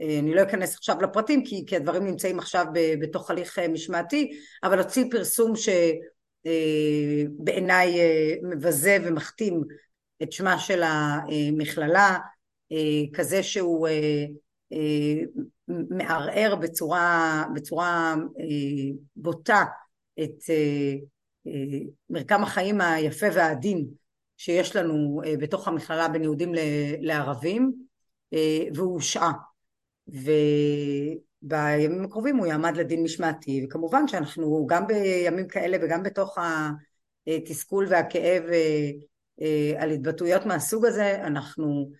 אני 0.00 0.34
לא 0.34 0.42
אכנס 0.42 0.74
עכשיו 0.74 0.96
לפרטים 1.02 1.44
כי, 1.44 1.64
כי 1.66 1.76
הדברים 1.76 2.04
נמצאים 2.04 2.38
עכשיו 2.38 2.66
בתוך 3.00 3.30
הליך 3.30 3.58
משמעתי, 3.58 4.30
אבל 4.62 4.78
הוציא 4.78 5.04
פרסום 5.10 5.52
שבעיניי 6.46 7.98
מבזה 8.42 8.98
ומכתים 9.04 9.62
את 10.22 10.32
שמה 10.32 10.58
של 10.58 10.82
המכללה, 10.82 12.18
כזה 13.14 13.42
שהוא 13.42 13.88
מערער 15.90 16.56
בצורה, 16.56 17.44
בצורה 17.54 18.14
בוטה 19.16 19.64
את 20.22 20.44
מרקם 22.10 22.42
החיים 22.42 22.80
היפה 22.80 23.26
והעדין 23.34 23.86
שיש 24.36 24.76
לנו 24.76 25.20
בתוך 25.40 25.68
המכללה 25.68 26.08
בין 26.08 26.22
יהודים 26.22 26.52
לערבים 27.00 27.72
והוא 28.74 28.94
הושעה. 28.94 29.32
ובימים 30.08 32.04
הקרובים 32.04 32.36
הוא 32.36 32.46
יעמד 32.46 32.76
לדין 32.76 33.02
משמעתי. 33.02 33.64
וכמובן 33.64 34.08
שאנחנו 34.08 34.66
גם 34.66 34.86
בימים 34.86 35.48
כאלה 35.48 35.76
וגם 35.82 36.02
בתוך 36.02 36.38
התסכול 37.26 37.86
והכאב 37.90 38.42
על 39.78 39.90
התבטאויות 39.90 40.46
מהסוג 40.46 40.86
הזה 40.86 41.26
אנחנו 41.26 41.90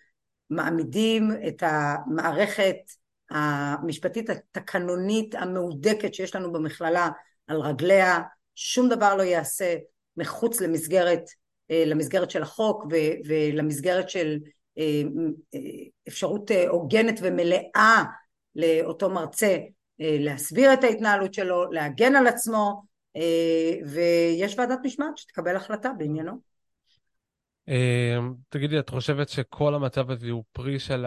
מעמידים 0.51 1.31
את 1.49 1.63
המערכת 1.67 2.77
המשפטית 3.31 4.31
התקנונית 4.31 5.35
המהודקת 5.35 6.15
שיש 6.15 6.37
לנו 6.37 6.53
במכללה 6.53 7.09
על 7.47 7.61
רגליה, 7.61 8.21
שום 8.55 8.89
דבר 8.89 9.15
לא 9.15 9.23
ייעשה 9.23 9.77
מחוץ 10.17 10.61
למסגרת, 10.61 11.23
למסגרת 11.71 12.31
של 12.31 12.43
החוק 12.43 12.85
ולמסגרת 13.25 14.11
של 14.11 14.39
אפשרות 16.09 16.51
הוגנת 16.69 17.19
ומלאה 17.23 18.05
לאותו 18.57 19.11
מרצה 19.11 19.59
להסביר 19.99 20.73
את 20.73 20.85
ההתנהלות 20.85 21.35
שלו, 21.35 21.73
להגן 21.73 22.17
על 22.17 22.27
עצמו 22.27 22.83
ויש 23.87 24.59
ועדת 24.59 24.79
משמעת 24.85 25.19
שתקבל 25.19 25.57
החלטה 25.57 25.93
בעניינו. 25.99 26.33
תגידי, 28.49 28.79
את 28.79 28.89
חושבת 28.89 29.29
שכל 29.29 29.75
המצב 29.75 30.11
הזה 30.11 30.31
הוא 30.31 30.45
פרי 30.53 30.79
של 30.79 31.05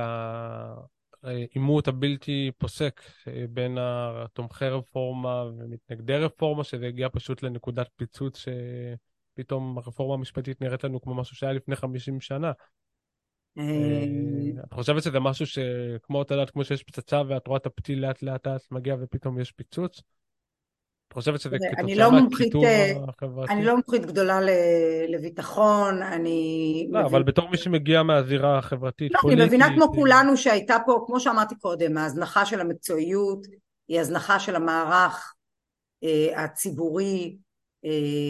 העימות 1.24 1.88
הבלתי 1.88 2.52
פוסק 2.58 3.02
אה, 3.28 3.46
בין 3.50 3.78
תומכי 4.34 4.66
רפורמה 4.66 5.44
ומתנגדי 5.44 6.18
רפורמה, 6.18 6.64
שזה 6.64 6.88
הגיע 6.88 7.10
פשוט 7.10 7.44
לנקודת 7.44 7.88
פיצוץ 7.96 8.46
שפתאום 9.36 9.78
הרפורמה 9.78 10.14
המשפטית 10.14 10.62
נראית 10.62 10.84
לנו 10.84 11.02
כמו 11.02 11.16
משהו 11.16 11.36
שהיה 11.36 11.54
לפני 11.54 11.76
50 11.76 12.22
שנה? 12.22 12.52
אה, 13.58 14.64
את 14.68 14.74
חושבת 14.74 15.04
שזה 15.04 15.20
משהו 15.20 15.46
שכמו, 15.46 16.22
את 16.22 16.32
יודעת, 16.32 16.50
כמו 16.50 16.64
שיש 16.64 16.84
פצצה 16.84 17.22
ואת 17.28 17.48
רואה 17.48 17.58
את 17.58 17.66
הפתיל 17.66 18.06
לאט 18.06 18.22
לאט 18.24 18.48
לאט 18.48 18.62
מגיע 18.72 18.96
ופתאום 19.00 19.40
יש 19.40 19.52
פיצוץ? 19.52 20.02
חושבת 21.14 21.40
שזה 21.40 21.58
כתוצאה 21.60 21.96
לא 21.96 22.12
מהקיטוב 22.12 22.64
אה, 22.64 22.94
החברתי? 23.08 23.54
אני 23.54 23.66
לא 23.66 23.76
מומחית 23.76 24.06
גדולה 24.06 24.40
לביטחון, 25.08 26.02
אני... 26.02 26.88
לא, 26.92 27.00
אבל 27.00 27.24
בתור 27.24 27.50
מי 27.50 27.58
שמגיע 27.58 28.04
מהזירה 28.04 28.58
החברתית, 28.58 29.12
לא, 29.12 29.20
פוליטית... 29.22 29.40
אני 29.42 29.48
מבינה 29.48 29.76
כמו 29.76 29.84
אה, 29.84 29.96
כולנו 29.96 30.38
שהייתה 30.38 30.78
פה, 30.86 31.04
כמו 31.08 31.20
שאמרתי 31.20 31.56
קודם, 31.56 31.98
ההזנחה 31.98 32.46
של 32.46 32.62
המקצועיות, 32.62 33.48
היא 33.88 34.00
הזנחה 34.00 34.40
של 34.40 34.56
המערך 34.56 35.34
אה, 36.04 36.44
הציבורי, 36.44 37.38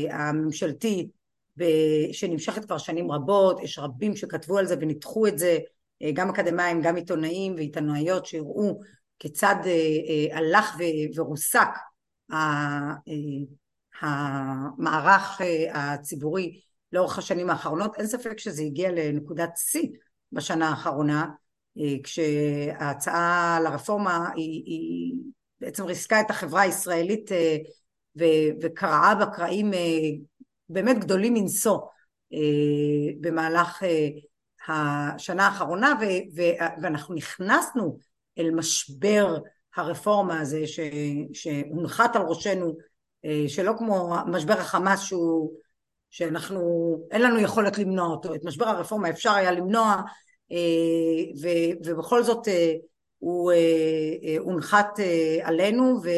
הממשלתי, 0.09 1.09
שנמשכת 2.11 2.65
כבר 2.65 2.77
שנים 2.77 3.11
רבות, 3.11 3.63
יש 3.63 3.79
רבים 3.79 4.15
שכתבו 4.15 4.57
על 4.57 4.65
זה 4.65 4.75
וניתחו 4.79 5.27
את 5.27 5.39
זה, 5.39 5.57
גם 6.13 6.29
אקדמאים, 6.29 6.81
גם 6.81 6.95
עיתונאים 6.95 7.55
ועיתונאיות 7.55 8.25
שהראו 8.25 8.79
כיצד 9.19 9.55
הלך 10.31 10.77
ורוסק 11.15 11.59
אה, 11.59 11.92
המערך 14.01 15.41
אה, 15.41 15.93
הציבורי 15.93 16.61
לאורך 16.91 17.17
השנים 17.17 17.49
האחרונות, 17.49 17.95
אין 17.97 18.07
ספק 18.07 18.39
שזה 18.39 18.63
הגיע 18.63 18.91
לנקודת 18.91 19.49
שיא 19.55 19.89
בשנה 20.31 20.69
האחרונה, 20.69 21.29
אה, 21.77 21.95
כשההצעה 22.03 23.59
לרפורמה 23.63 24.29
היא, 24.35 24.63
היא 24.65 25.13
בעצם 25.61 25.83
ריסקה 25.85 26.21
את 26.21 26.29
החברה 26.29 26.61
הישראלית 26.61 27.31
וקרעה 28.61 29.15
בה 29.15 29.25
קרעים 29.25 29.71
באמת 30.69 30.99
גדולים 30.99 31.33
מנשוא 31.33 31.79
במהלך 33.21 33.83
השנה 34.67 35.47
האחרונה 35.47 35.93
ואנחנו 36.81 37.15
נכנסנו 37.15 37.97
אל 38.37 38.51
משבר 38.51 39.37
הרפורמה 39.75 40.39
הזה 40.39 40.67
ש, 40.67 40.79
שהונחת 41.33 42.15
על 42.15 42.21
ראשנו, 42.21 42.73
אה, 43.25 43.43
שלא 43.47 43.73
כמו 43.77 44.15
משבר 44.27 44.53
החמאס 44.53 45.01
שהוא, 45.01 45.51
שאנחנו, 46.09 46.61
אין 47.11 47.21
לנו 47.21 47.39
יכולת 47.39 47.77
למנוע 47.77 48.07
אותו, 48.07 48.35
את 48.35 48.41
משבר 48.43 48.65
הרפורמה 48.65 49.09
אפשר 49.09 49.31
היה 49.31 49.51
למנוע 49.51 50.01
אה, 50.51 50.57
ו, 51.41 51.47
ובכל 51.85 52.23
זאת 52.23 52.47
אה, 52.47 52.73
הוא 53.17 53.51
הונחת 54.39 54.99
עלינו 55.41 55.99
ו, 56.03 56.09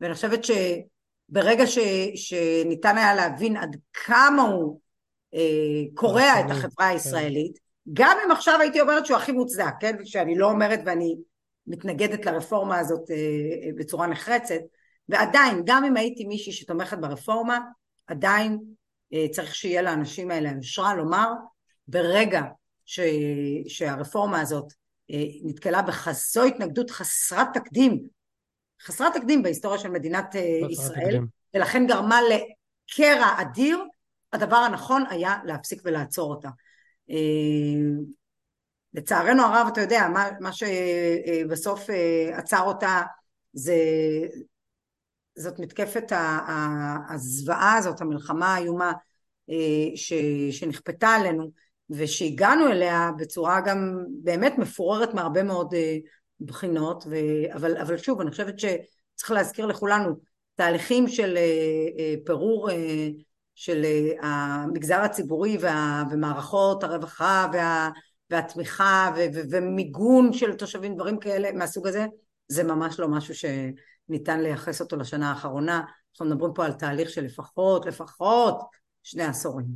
ואני 0.00 0.14
חושבת 0.14 0.40
שברגע 0.44 1.66
ש, 1.66 1.78
שניתן 2.14 2.98
היה 2.98 3.14
להבין 3.14 3.56
עד 3.56 3.76
כמה 3.92 4.42
הוא 4.42 4.80
קורע 5.94 6.40
את 6.40 6.50
החברה 6.50 6.86
כן. 6.86 6.92
הישראלית, 6.92 7.58
גם 7.92 8.16
אם 8.26 8.30
עכשיו 8.30 8.60
הייתי 8.60 8.80
אומרת 8.80 9.06
שהוא 9.06 9.16
הכי 9.16 9.32
מוצדק, 9.32 9.74
כן? 9.80 9.96
שאני 10.04 10.38
לא 10.38 10.50
אומרת 10.50 10.80
ואני 10.84 11.16
מתנגדת 11.66 12.26
לרפורמה 12.26 12.78
הזאת 12.78 13.10
אה, 13.10 13.16
אה, 13.16 13.70
בצורה 13.76 14.06
נחרצת, 14.06 14.60
ועדיין, 15.08 15.62
גם 15.64 15.84
אם 15.84 15.96
הייתי 15.96 16.24
מישהי 16.24 16.52
שתומכת 16.52 16.98
ברפורמה, 16.98 17.58
עדיין 18.06 18.58
אה, 19.12 19.26
צריך 19.32 19.54
שיהיה 19.54 19.82
לאנשים 19.82 20.30
האלה 20.30 20.50
היושרה 20.50 20.94
לומר, 20.94 21.28
ברגע 21.88 22.42
ש, 22.84 23.00
שהרפורמה 23.68 24.40
הזאת 24.40 24.72
נתקלה 25.44 25.82
בכזו 25.82 26.44
התנגדות 26.44 26.90
חסרת 26.90 27.46
תקדים, 27.54 28.02
חסרת 28.82 29.14
תקדים 29.14 29.42
בהיסטוריה 29.42 29.78
של 29.78 29.90
מדינת 29.90 30.34
ישראל, 30.70 31.04
תקדים. 31.06 31.26
ולכן 31.54 31.86
גרמה 31.86 32.20
לקרע 32.22 33.40
אדיר, 33.40 33.78
הדבר 34.32 34.56
הנכון 34.56 35.04
היה 35.10 35.36
להפסיק 35.44 35.82
ולעצור 35.84 36.30
אותה. 36.30 36.48
לצערנו 38.94 39.42
הרב, 39.42 39.68
אתה 39.72 39.80
יודע, 39.80 40.08
מה, 40.08 40.28
מה 40.40 40.50
שבסוף 40.52 41.90
אה, 41.90 42.38
עצר 42.38 42.60
אותה 42.60 43.02
זה 43.52 43.76
זאת 45.38 45.58
מתקפת 45.58 46.12
הזוועה 47.08 47.74
הזאת, 47.76 48.00
המלחמה 48.00 48.54
האיומה 48.54 48.92
אה, 49.50 49.96
ש, 49.96 50.12
שנכפתה 50.50 51.08
עלינו 51.08 51.50
ושהגענו 51.90 52.66
אליה 52.66 53.10
בצורה 53.16 53.60
גם 53.60 54.04
באמת 54.22 54.58
מפוררת 54.58 55.14
מהרבה 55.14 55.42
מאוד 55.42 55.74
אה, 55.74 55.96
בחינות, 56.40 57.04
ו, 57.10 57.16
אבל, 57.52 57.76
אבל 57.76 57.96
שוב, 57.96 58.20
אני 58.20 58.30
חושבת 58.30 58.58
שצריך 58.58 59.30
להזכיר 59.30 59.66
לכולנו 59.66 60.16
תהליכים 60.54 61.08
של 61.08 61.38
פירור 62.24 62.70
של 63.54 63.84
המגזר 64.22 65.00
הציבורי 65.00 65.56
וה, 65.60 66.04
ומערכות 66.10 66.84
הרווחה 66.84 67.46
וה 67.52 67.90
והתמיכה 68.32 69.12
ו- 69.16 69.34
ו- 69.34 69.50
ומיגון 69.50 70.32
של 70.32 70.54
תושבים, 70.54 70.94
דברים 70.94 71.18
כאלה 71.18 71.52
מהסוג 71.52 71.86
הזה, 71.86 72.06
זה 72.48 72.64
ממש 72.64 73.00
לא 73.00 73.08
משהו 73.08 73.34
שניתן 73.34 74.40
לייחס 74.40 74.80
אותו 74.80 74.96
לשנה 74.96 75.30
האחרונה. 75.30 75.82
אנחנו 76.12 76.26
מדברים 76.26 76.52
פה 76.54 76.64
על 76.64 76.72
תהליך 76.72 77.10
של 77.10 77.24
לפחות, 77.24 77.86
לפחות 77.86 78.60
שני 79.02 79.22
עשורים. 79.22 79.66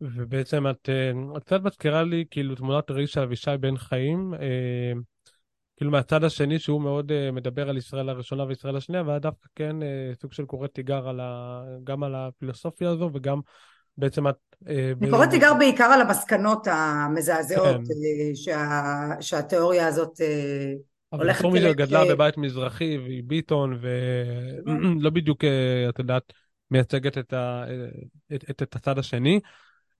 ובעצם 0.00 0.66
את, 0.70 0.88
אה, 0.88 1.36
את 1.36 1.44
קצת 1.44 1.60
מזכירה 1.62 2.02
לי 2.02 2.24
כאילו 2.30 2.54
תמונת 2.54 2.90
ראי 2.90 3.06
של 3.06 3.20
אבישי 3.20 3.50
בן 3.60 3.76
חיים, 3.76 4.34
אה, 4.34 4.92
כאילו 5.76 5.90
מהצד 5.90 6.24
השני 6.24 6.58
שהוא 6.58 6.82
מאוד 6.82 7.12
אה, 7.12 7.30
מדבר 7.30 7.68
על 7.68 7.76
ישראל 7.76 8.08
הראשונה 8.08 8.44
וישראל 8.44 8.76
השנייה, 8.76 9.02
והיה 9.02 9.18
דווקא 9.18 9.48
כן 9.54 9.76
סוג 10.20 10.32
של 10.32 10.44
קורא 10.44 10.66
תיגר 10.66 11.08
על 11.08 11.20
ה, 11.20 11.62
גם 11.84 12.02
על 12.02 12.14
הפילוסופיה 12.14 12.90
הזו 12.90 13.10
וגם 13.14 13.40
בעצם 13.98 14.28
את... 14.28 14.36
אה, 14.68 14.92
אני 15.00 15.10
קוראת 15.10 15.30
תיגר 15.30 15.54
בעיקר 15.58 15.84
על 15.84 16.00
המסקנות 16.00 16.66
המזעזעות 16.66 17.76
כן. 17.76 17.92
אה, 17.92 18.30
שה, 18.34 19.10
שהתיאוריה 19.20 19.86
הזאת 19.86 20.20
אה, 20.20 20.72
הולכת... 21.08 21.40
אבל 21.40 21.42
פורמיזר 21.42 21.72
גדלה 21.72 22.04
בבית 22.04 22.36
מזרחי 22.36 22.98
והיא 22.98 23.22
ביטון 23.26 23.78
ולא 23.80 25.10
בדיוק, 25.16 25.44
את 25.88 25.98
יודעת, 25.98 26.32
מייצגת 26.70 27.18
את, 27.18 27.32
ה... 27.32 27.64
את, 28.34 28.50
את, 28.50 28.62
את 28.62 28.76
הצד 28.76 28.98
השני. 28.98 29.40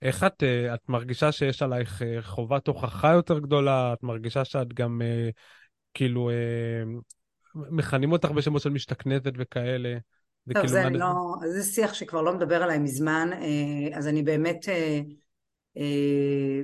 איך 0.02 0.24
את, 0.24 0.42
את 0.74 0.88
מרגישה 0.88 1.32
שיש 1.32 1.62
עלייך 1.62 2.02
חובת 2.20 2.66
הוכחה 2.66 3.12
יותר 3.12 3.38
גדולה? 3.38 3.92
את 3.92 4.02
מרגישה 4.02 4.44
שאת 4.44 4.72
גם 4.72 5.00
כאילו 5.94 6.30
מכנים 7.54 8.12
אותך 8.12 8.30
בשמות 8.30 8.62
של 8.62 8.70
משתכנזת 8.70 9.32
וכאלה? 9.38 9.96
טוב, 10.54 10.66
זה, 10.66 10.82
מה... 10.82 10.90
לא, 10.90 11.34
זה 11.48 11.72
שיח 11.72 11.94
שכבר 11.94 12.22
לא 12.22 12.34
מדבר 12.34 12.62
עליי 12.62 12.78
מזמן, 12.78 13.30
אה, 13.32 13.98
אז 13.98 14.08
אני 14.08 14.22
באמת 14.22 14.68
אה, 14.68 15.00
אה, 15.76 16.62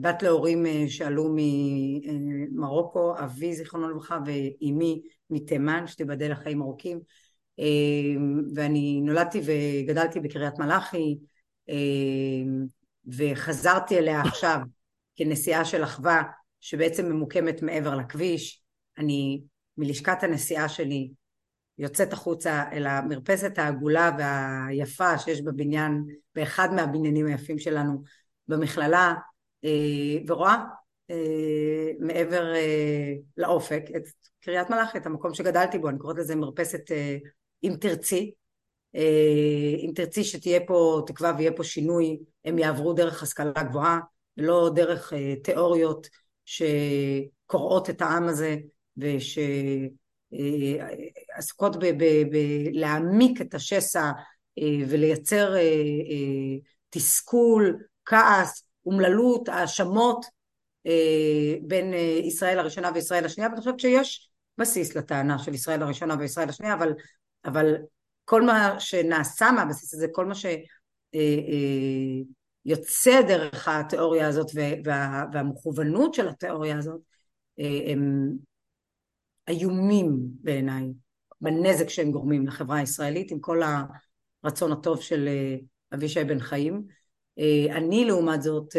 בת 0.00 0.22
להורים 0.22 0.66
שעלו 0.88 1.34
ממרוקו, 1.36 3.14
אבי 3.18 3.54
זיכרונו 3.54 3.88
לברכה 3.88 4.18
ואימי 4.26 5.02
מתימן, 5.30 5.86
שתיבדל 5.86 6.32
לחיים 6.32 6.62
ארוכים, 6.62 7.00
ואני 8.54 9.00
נולדתי 9.00 9.40
וגדלתי 9.44 10.20
בקריית 10.20 10.58
מלאכי, 10.58 11.18
וחזרתי 13.06 13.98
אליה 13.98 14.20
עכשיו 14.20 14.58
כנסיעה 15.16 15.64
של 15.64 15.84
אחווה 15.84 16.22
שבעצם 16.60 17.06
ממוקמת 17.06 17.62
מעבר 17.62 17.94
לכביש. 17.94 18.62
אני 18.98 19.40
מלשכת 19.76 20.22
הנסיעה 20.22 20.68
שלי 20.68 21.08
יוצאת 21.78 22.12
החוצה 22.12 22.64
אל 22.72 22.86
המרפסת 22.86 23.58
העגולה 23.58 24.10
והיפה 24.18 25.18
שיש 25.18 25.42
בבניין, 25.42 26.04
באחד 26.34 26.74
מהבניינים 26.74 27.26
היפים 27.26 27.58
שלנו 27.58 28.02
במכללה, 28.48 29.14
אה, 29.64 29.70
ורואה 30.26 30.64
אה, 31.10 31.90
מעבר 32.00 32.54
אה, 32.54 33.12
לאופק 33.36 33.82
את 33.96 34.02
קריית 34.40 34.70
מלאכי, 34.70 34.98
את 34.98 35.06
המקום 35.06 35.34
שגדלתי 35.34 35.78
בו, 35.78 35.88
אני 35.88 35.98
קוראת 35.98 36.16
לזה 36.18 36.36
מרפסת 36.36 36.90
אם 37.64 37.74
תרצי, 37.80 38.32
אם 39.84 39.90
תרצי 39.94 40.24
שתהיה 40.24 40.60
פה 40.66 41.02
תקווה 41.06 41.32
ויהיה 41.38 41.52
פה 41.52 41.64
שינוי, 41.64 42.18
הם 42.44 42.58
יעברו 42.58 42.92
דרך 42.92 43.22
השכלה 43.22 43.62
גבוהה, 43.62 44.00
לא 44.36 44.70
דרך 44.74 45.12
תיאוריות 45.42 46.06
שקורעות 46.44 47.90
את 47.90 48.02
העם 48.02 48.28
הזה 48.28 48.56
וש... 48.96 49.38
עסוקות 51.34 51.76
בלהעמיק 52.30 53.40
את 53.40 53.54
השסע 53.54 54.10
ולייצר 54.88 55.54
תסכול, 56.90 57.76
כעס, 58.04 58.68
אומללות, 58.86 59.48
האשמות 59.48 60.26
בין 61.62 61.94
ישראל 62.24 62.58
הראשונה 62.58 62.90
וישראל 62.94 63.24
השנייה, 63.24 63.48
ואני 63.48 63.60
חושבת 63.60 63.80
שיש 63.80 64.30
בסיס 64.58 64.96
לטענה 64.96 65.38
של 65.38 65.54
ישראל 65.54 65.82
הראשונה 65.82 66.16
וישראל 66.18 66.48
השנייה, 66.48 66.74
אבל, 66.74 66.92
אבל 67.44 67.74
כל 68.24 68.42
מה 68.42 68.80
שנעשה 68.80 69.52
מהבסיס 69.52 69.94
הזה, 69.94 70.06
כל 70.12 70.26
מה 70.26 70.34
שיוצא 72.66 73.22
דרך 73.22 73.68
התיאוריה 73.68 74.28
הזאת 74.28 74.50
וה, 74.84 75.24
והמכוונות 75.32 76.14
של 76.14 76.28
התיאוריה 76.28 76.78
הזאת, 76.78 77.00
הם 77.92 78.30
איומים 79.48 80.16
בעיניי 80.20 80.84
בנזק 81.40 81.88
שהם 81.88 82.10
גורמים 82.10 82.46
לחברה 82.46 82.76
הישראלית 82.76 83.30
עם 83.30 83.40
כל 83.40 83.60
הרצון 84.44 84.72
הטוב 84.72 85.00
של 85.00 85.28
אבישי 85.94 86.24
בן 86.24 86.40
חיים. 86.40 86.82
אני 87.70 88.04
לעומת 88.04 88.42
זאת 88.42 88.76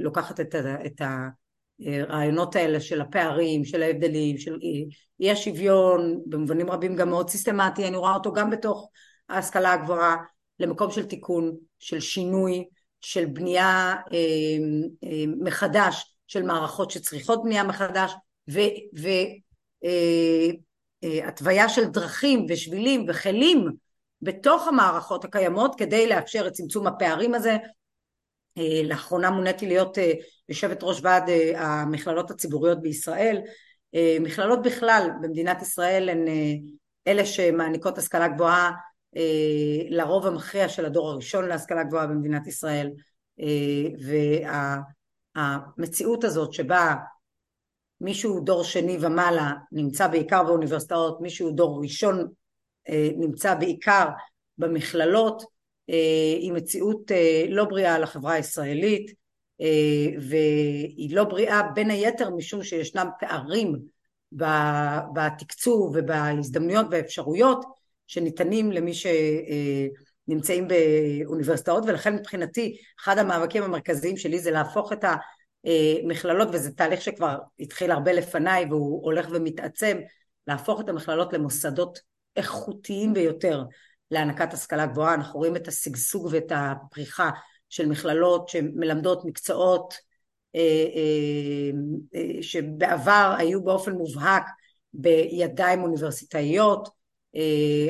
לוקחת 0.00 0.40
את, 0.40 0.54
את 0.86 1.02
הרעיונות 1.80 2.56
האלה 2.56 2.80
של 2.80 3.00
הפערים, 3.00 3.64
של 3.64 3.82
ההבדלים, 3.82 4.38
של 4.38 4.58
אי 5.20 5.30
השוויון, 5.30 6.20
במובנים 6.26 6.70
רבים 6.70 6.96
גם 6.96 7.08
מאוד 7.08 7.30
סיסטמטי, 7.30 7.88
אני 7.88 7.96
רואה 7.96 8.14
אותו 8.14 8.32
גם 8.32 8.50
בתוך 8.50 8.90
ההשכלה 9.28 9.72
הגבוהה, 9.72 10.16
למקום 10.60 10.90
של 10.90 11.06
תיקון, 11.06 11.56
של 11.78 12.00
שינוי, 12.00 12.64
של 13.00 13.24
בנייה 13.24 13.96
מחדש 15.40 16.14
של 16.26 16.42
מערכות 16.42 16.90
שצריכות 16.90 17.42
בנייה 17.44 17.64
מחדש, 17.64 18.12
ו, 18.50 18.60
ו, 18.98 19.08
התוויה 21.02 21.68
של 21.68 21.84
דרכים 21.84 22.46
ושבילים 22.48 23.06
וכלים 23.08 23.68
בתוך 24.22 24.68
המערכות 24.68 25.24
הקיימות 25.24 25.74
כדי 25.78 26.08
לאפשר 26.08 26.46
את 26.46 26.52
צמצום 26.52 26.86
הפערים 26.86 27.34
הזה. 27.34 27.56
לאחרונה 28.84 29.30
מוניתי 29.30 29.66
להיות 29.66 29.98
יושבת 30.48 30.78
ראש 30.82 31.00
ועד 31.02 31.30
המכללות 31.56 32.30
הציבוריות 32.30 32.82
בישראל. 32.82 33.40
מכללות 34.20 34.62
בכלל 34.62 35.10
במדינת 35.22 35.62
ישראל 35.62 36.08
הן 36.08 36.24
אלה 37.06 37.26
שמעניקות 37.26 37.98
השכלה 37.98 38.28
גבוהה 38.28 38.70
לרוב 39.90 40.26
המכריע 40.26 40.68
של 40.68 40.84
הדור 40.84 41.10
הראשון 41.10 41.48
להשכלה 41.48 41.84
גבוהה 41.84 42.06
במדינת 42.06 42.46
ישראל 42.46 42.90
והמציאות 45.36 46.24
הזאת 46.24 46.52
שבה 46.52 46.94
מישהו 48.00 48.40
דור 48.40 48.64
שני 48.64 48.96
ומעלה 49.00 49.52
נמצא 49.72 50.06
בעיקר 50.06 50.42
באוניברסיטאות, 50.42 51.20
מישהו 51.20 51.50
דור 51.50 51.80
ראשון 51.82 52.28
אה, 52.88 53.08
נמצא 53.16 53.54
בעיקר 53.54 54.08
במכללות, 54.58 55.42
אה, 55.90 56.34
היא 56.40 56.52
מציאות 56.52 57.12
אה, 57.12 57.44
לא 57.48 57.64
בריאה 57.64 57.98
לחברה 57.98 58.32
הישראלית 58.32 59.28
והיא 60.20 61.16
לא 61.16 61.24
בריאה 61.24 61.62
בין 61.62 61.90
היתר 61.90 62.30
משום 62.30 62.62
שישנם 62.62 63.08
פערים 63.20 63.76
בתקצוב 65.12 65.92
ובהזדמנויות 65.94 66.86
והאפשרויות 66.90 67.64
שניתנים 68.06 68.72
למי 68.72 68.92
שנמצאים 68.94 70.68
באוניברסיטאות 70.68 71.84
ולכן 71.86 72.14
מבחינתי 72.14 72.76
אחד 73.00 73.18
המאבקים 73.18 73.62
המרכזיים 73.62 74.16
שלי 74.16 74.38
זה 74.38 74.50
להפוך 74.50 74.92
את 74.92 75.04
ה... 75.04 75.16
אה, 75.66 75.94
מכללות, 76.04 76.48
וזה 76.52 76.70
תהליך 76.70 77.02
שכבר 77.02 77.38
התחיל 77.60 77.90
הרבה 77.90 78.12
לפניי 78.12 78.64
והוא 78.64 79.04
הולך 79.04 79.28
ומתעצם, 79.30 79.98
להפוך 80.46 80.80
את 80.80 80.88
המכללות 80.88 81.32
למוסדות 81.32 81.98
איכותיים 82.36 83.14
ביותר 83.14 83.64
להענקת 84.10 84.52
השכלה 84.52 84.86
גבוהה. 84.86 85.14
אנחנו 85.14 85.38
רואים 85.38 85.56
את 85.56 85.68
השגשוג 85.68 86.28
ואת 86.32 86.52
הפריחה 86.54 87.30
של 87.68 87.86
מכללות 87.86 88.48
שמלמדות 88.48 89.24
מקצועות 89.24 89.94
אה, 90.54 90.86
אה, 92.14 92.42
שבעבר 92.42 93.34
היו 93.38 93.64
באופן 93.64 93.92
מובהק 93.92 94.42
בידיים 94.92 95.82
אוניברסיטאיות. 95.82 96.98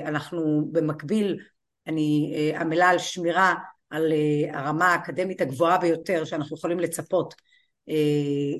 אנחנו 0.04 0.68
במקביל, 0.72 1.38
אני 1.86 2.34
עמלה 2.60 2.88
על 2.88 2.98
שמירה 2.98 3.54
על 3.90 4.12
הרמה 4.52 4.86
האקדמית 4.86 5.40
הגבוהה 5.40 5.78
ביותר 5.78 6.24
שאנחנו 6.24 6.56
יכולים 6.56 6.80
לצפות 6.80 7.34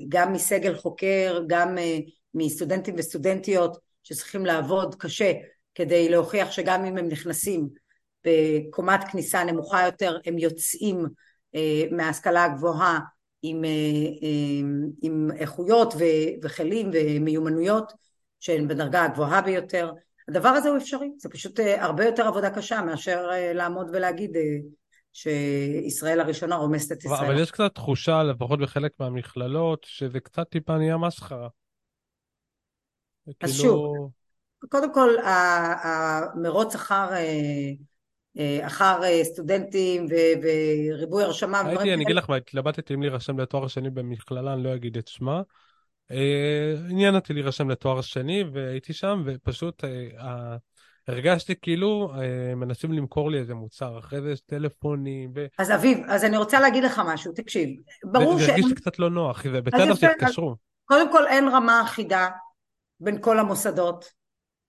גם 0.09 0.33
מסגל 0.33 0.75
חוקר, 0.75 1.41
גם 1.47 1.77
אה, 1.77 1.97
מסטודנטים 2.33 2.95
וסטודנטיות 2.97 3.77
שצריכים 4.03 4.45
לעבוד 4.45 4.95
קשה 4.95 5.33
כדי 5.75 6.09
להוכיח 6.09 6.51
שגם 6.51 6.85
אם 6.85 6.97
הם 6.97 7.07
נכנסים 7.07 7.69
בקומת 8.25 8.99
כניסה 9.11 9.43
נמוכה 9.43 9.85
יותר, 9.85 10.17
הם 10.25 10.37
יוצאים 10.37 11.05
אה, 11.55 11.83
מההשכלה 11.91 12.43
הגבוהה 12.43 12.99
עם, 13.41 13.61
עם 15.01 15.29
איכויות 15.35 15.93
וכלים 16.43 16.89
ומיומנויות 16.93 17.93
שהן 18.39 18.67
בדרגה 18.67 19.03
הגבוהה 19.03 19.41
ביותר. 19.41 19.91
הדבר 20.27 20.49
הזה 20.49 20.69
הוא 20.69 20.77
אפשרי, 20.77 21.09
זה 21.17 21.29
פשוט 21.29 21.59
הרבה 21.59 22.05
יותר 22.05 22.27
עבודה 22.27 22.49
קשה 22.49 22.81
מאשר 22.81 23.27
לעמוד 23.53 23.89
ולהגיד 23.93 24.37
שישראל 25.19 26.19
הראשונה 26.19 26.55
רומסת 26.55 26.91
את 26.91 27.05
ישראל. 27.05 27.25
אבל 27.25 27.39
יש 27.39 27.51
קצת 27.51 27.75
תחושה, 27.75 28.23
לפחות 28.23 28.59
בחלק 28.59 28.91
מהמכללות, 28.99 29.85
שזה 29.89 30.19
קצת 30.19 30.49
טיפה 30.49 30.77
נהיה 30.77 30.97
מסחרה. 30.97 31.47
אז 33.27 33.33
כאילו... 33.39 33.53
שוב, 33.53 34.11
קודם 34.69 34.93
כל, 34.93 35.09
המרוץ 35.83 36.75
אחר, 36.75 37.07
אה, 37.11 37.71
אה, 38.39 38.67
אחר 38.67 39.03
אה, 39.03 39.23
סטודנטים 39.23 40.05
וריבוי 40.41 41.23
הרשמה 41.23 41.63
כאלה. 41.63 41.93
אני 41.93 42.03
אגיד 42.03 42.15
לך 42.15 42.29
מה, 42.29 42.35
התלבטתי 42.35 42.93
אם 42.93 43.01
להירשם 43.01 43.39
לתואר 43.39 43.67
שני 43.67 43.89
במכללה, 43.89 44.53
אני 44.53 44.63
לא 44.63 44.75
אגיד 44.75 44.97
את 44.97 45.07
שמה. 45.07 45.41
עניין 46.89 47.15
אותי 47.15 47.33
להירשם 47.33 47.69
לתואר 47.69 48.01
שני, 48.01 48.43
והייתי 48.53 48.93
שם, 48.93 49.23
ופשוט 49.25 49.83
הרגשתי 51.09 51.53
כאילו 51.61 52.11
אה, 52.15 52.55
מנסים 52.55 52.93
למכור 52.93 53.31
לי 53.31 53.39
איזה 53.39 53.53
מוצר, 53.53 53.99
אחרי 53.99 54.21
זה 54.21 54.31
יש 54.31 54.41
טלפונים. 54.41 55.31
ו... 55.35 55.45
אז 55.57 55.71
אביב, 55.71 55.97
אז 56.07 56.23
אני 56.23 56.37
רוצה 56.37 56.59
להגיד 56.59 56.83
לך 56.83 57.01
משהו, 57.05 57.31
תקשיב. 57.35 57.69
ברור 58.03 58.39
ש... 58.39 58.41
זה 58.41 58.51
הרגיש 58.51 58.73
קצת 58.73 58.99
לא 58.99 59.09
נוח, 59.09 59.43
זה 59.43 59.61
בסדר 59.61 59.95
שהתקשרו. 59.95 60.55
קודם 60.85 61.11
כל 61.11 61.27
אין 61.27 61.47
רמה 61.47 61.81
אחידה 61.81 62.27
בין 62.99 63.21
כל 63.21 63.39
המוסדות 63.39 64.05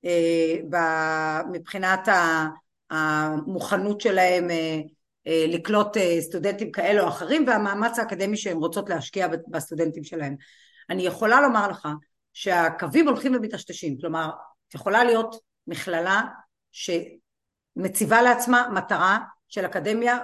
אה. 0.04 1.40
מבחינת 1.52 2.08
המוכנות 2.90 4.00
שלהם 4.00 4.50
אה, 4.50 5.44
לקלוט 5.48 5.96
סטודנטים 6.20 6.72
כאלה 6.72 7.02
או 7.02 7.08
אחרים 7.08 7.44
והמאמץ 7.46 7.98
האקדמי 7.98 8.36
שהם 8.36 8.58
רוצות 8.58 8.88
להשקיע 8.88 9.28
בסטודנטים 9.48 10.04
שלהם. 10.04 10.36
אני 10.90 11.02
יכולה 11.02 11.40
לומר 11.40 11.68
לך 11.68 11.88
שהקווים 12.32 13.08
הולכים 13.08 13.34
ומטשטשים, 13.34 13.98
כלומר, 14.00 14.30
יכולה 14.74 15.04
להיות 15.04 15.49
מכללה 15.70 16.22
שמציבה 16.72 18.22
לעצמה 18.22 18.68
מטרה 18.74 19.18
של 19.48 19.66
אקדמיה 19.66 20.18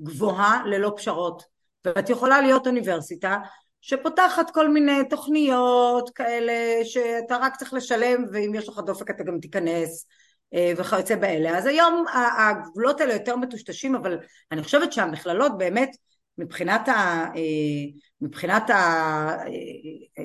גבוהה 0.00 0.62
ללא 0.66 0.92
פשרות. 0.96 1.42
ואת 1.84 2.10
יכולה 2.10 2.40
להיות 2.40 2.66
אוניברסיטה 2.66 3.38
שפותחת 3.80 4.50
כל 4.50 4.68
מיני 4.68 5.08
תוכניות 5.10 6.10
כאלה 6.10 6.84
שאתה 6.84 7.36
רק 7.36 7.56
צריך 7.56 7.74
לשלם 7.74 8.24
ואם 8.32 8.52
יש 8.54 8.68
לך 8.68 8.78
דופק 8.78 9.10
אתה 9.10 9.24
גם 9.24 9.38
תיכנס 9.40 10.06
אה, 10.54 10.72
וכיוצא 10.76 11.16
באלה. 11.16 11.58
אז 11.58 11.66
היום 11.66 12.04
הגבולות 12.14 13.00
האלה 13.00 13.12
יותר 13.12 13.36
מטושטשים 13.36 13.94
אבל 13.94 14.18
אני 14.52 14.62
חושבת 14.62 14.92
שהמכללות 14.92 15.58
באמת 15.58 15.96
מבחינת, 16.40 16.88
ה, 16.88 16.92
אה, 17.36 18.00
מבחינת 18.20 18.70
ה, 18.70 18.74
אה, 18.76 20.24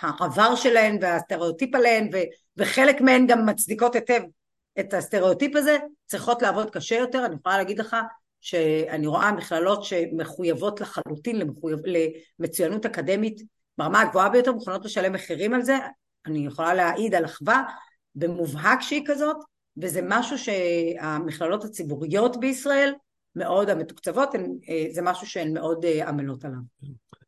העבר 0.00 0.54
שלהן 0.54 0.98
והסטריאוטיפ 1.00 1.74
עליהן 1.74 2.10
וחלק 2.56 3.00
מהן 3.00 3.26
גם 3.26 3.46
מצדיקות 3.46 3.94
היטב 3.94 4.20
את 4.80 4.94
הסטריאוטיפ 4.94 5.56
הזה, 5.56 5.78
צריכות 6.06 6.42
לעבוד 6.42 6.70
קשה 6.70 6.96
יותר, 6.96 7.26
אני 7.26 7.34
יכולה 7.34 7.56
להגיד 7.56 7.78
לך 7.78 7.96
שאני 8.40 9.06
רואה 9.06 9.32
מכללות 9.32 9.84
שמחויבות 9.84 10.80
לחלוטין 10.80 11.38
למחויב, 11.38 11.78
למצוינות 12.38 12.86
אקדמית 12.86 13.42
ברמה 13.78 14.00
הגבוהה 14.00 14.28
ביותר, 14.28 14.52
מוכנות 14.52 14.84
לשלם 14.84 15.12
מחירים 15.12 15.54
על 15.54 15.62
זה, 15.62 15.78
אני 16.26 16.46
יכולה 16.46 16.74
להעיד 16.74 17.14
על 17.14 17.24
אחווה 17.24 17.62
במובהק 18.14 18.80
שהיא 18.80 19.02
כזאת, 19.06 19.36
וזה 19.76 20.00
משהו 20.04 20.38
שהמכללות 20.38 21.64
הציבוריות 21.64 22.40
בישראל 22.40 22.92
מאוד 23.36 23.70
המתוקצבות, 23.70 24.28
זה 24.90 25.02
משהו 25.02 25.26
שהן 25.26 25.54
מאוד 25.54 25.84
עמלות 26.06 26.44
עליו. 26.44 26.58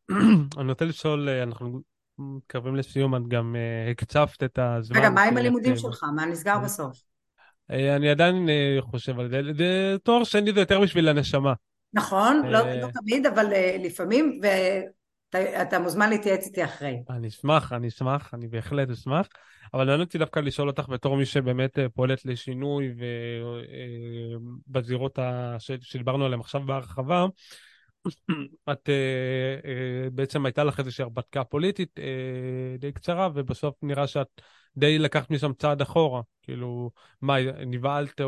אני 0.58 0.68
רוצה 0.68 0.84
לשאול, 0.84 1.28
אנחנו 1.28 1.80
מתקרבים 2.18 2.76
לסיום, 2.76 3.16
את 3.16 3.28
גם 3.28 3.56
הקצבת 3.90 4.42
את 4.42 4.58
הזמן. 4.58 4.98
רגע, 4.98 5.10
מה 5.10 5.22
עם 5.22 5.36
הלימודים 5.36 5.76
שלך? 5.76 6.04
מה 6.16 6.26
נסגר 6.26 6.58
בסוף? 6.64 7.02
אני 7.70 8.10
עדיין 8.10 8.48
חושב 8.80 9.18
על 9.20 9.30
זה, 9.30 9.96
תואר 10.02 10.24
שני 10.24 10.52
זה 10.52 10.60
יותר 10.60 10.80
בשביל 10.80 11.08
הנשמה. 11.08 11.52
נכון, 11.92 12.42
לא, 12.46 12.58
לא 12.74 12.88
תמיד, 12.94 13.26
אבל 13.26 13.46
לפעמים, 13.84 14.40
ואתה 15.32 15.78
מוזמן 15.78 16.10
להתייעץ 16.10 16.46
איתי 16.46 16.64
אחרי. 16.64 17.02
אני 17.10 17.28
אשמח, 17.28 17.72
אני 17.72 17.88
אשמח, 17.88 18.34
אני 18.34 18.48
בהחלט 18.48 18.90
אשמח. 18.90 19.28
אבל 19.74 19.90
אני 19.90 20.02
רוצה 20.02 20.18
דווקא 20.18 20.40
לשאול 20.40 20.68
אותך 20.68 20.88
בתור 20.88 21.16
מי 21.16 21.26
שבאמת 21.26 21.78
פועלת 21.94 22.24
לשינוי 22.24 22.94
ובזירות 24.68 25.18
שדיברנו 25.80 26.24
עליהן 26.24 26.40
עכשיו 26.40 26.60
בהרחבה, 26.66 27.26
את 28.72 28.88
בעצם 30.12 30.46
הייתה 30.46 30.64
לך 30.64 30.78
איזושהי 30.78 31.02
הרפתקה 31.02 31.44
פוליטית 31.44 32.00
די 32.78 32.92
קצרה, 32.92 33.28
ובסוף 33.34 33.74
נראה 33.82 34.06
שאת 34.06 34.40
די 34.76 34.98
לקחת 34.98 35.30
משם 35.30 35.52
צעד 35.52 35.80
אחורה. 35.80 36.22
כאילו, 36.42 36.90
מה, 37.22 37.34
נבהלת 37.66 38.20
או, 38.20 38.26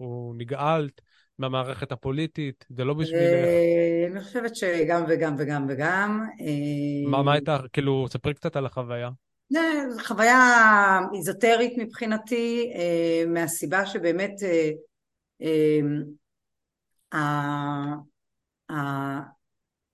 או 0.00 0.34
נגעלת 0.36 1.00
מהמערכת 1.38 1.92
הפוליטית? 1.92 2.64
זה 2.68 2.84
לא 2.84 2.94
בשבילך? 2.94 3.48
אני 4.12 4.20
חושבת 4.20 4.56
שגם 4.56 5.04
וגם 5.08 5.34
וגם 5.38 5.66
וגם. 5.68 6.24
מה, 7.06 7.22
מה 7.22 7.32
הייתה, 7.32 7.58
כאילו, 7.72 8.06
ספרי 8.08 8.34
קצת 8.34 8.56
על 8.56 8.66
החוויה. 8.66 9.10
זו 9.50 9.60
חוויה 10.02 11.00
איזוטרית 11.14 11.72
מבחינתי, 11.78 12.72
מהסיבה 13.26 13.86
שבאמת 13.86 14.32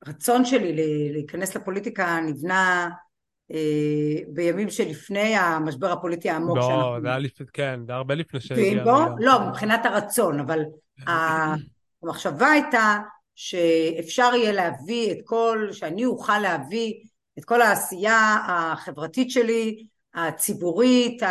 הרצון 0.07 0.45
שלי 0.45 0.73
להיכנס 1.13 1.57
לפוליטיקה 1.57 2.21
נבנה 2.21 2.91
בימים 4.29 4.71
שלפני 4.71 5.37
המשבר 5.37 5.93
הפוליטי 5.93 6.31
העמוק 6.31 6.57
לא, 6.57 6.63
שאנחנו... 6.63 7.01
זה 7.03 7.09
היה 7.09 7.19
לפני, 7.19 7.47
כן, 7.53 7.81
זה 7.87 7.95
הרבה 7.95 8.15
לפני 8.15 8.41
שהגיע... 8.41 8.85
לא, 9.19 9.49
מבחינת 9.49 9.87
הרצון, 9.87 10.41
אבל 10.41 10.61
המחשבה 12.03 12.51
הייתה 12.51 12.99
שאפשר 13.35 14.31
יהיה 14.35 14.53
להביא 14.53 15.13
את 15.13 15.19
כל, 15.25 15.69
שאני 15.73 16.05
אוכל 16.05 16.39
להביא 16.39 16.95
את 17.39 17.45
כל 17.45 17.63
העשייה 17.63 18.39
החברתית 18.49 19.31
שלי, 19.31 19.87
הציבורית, 20.15 21.23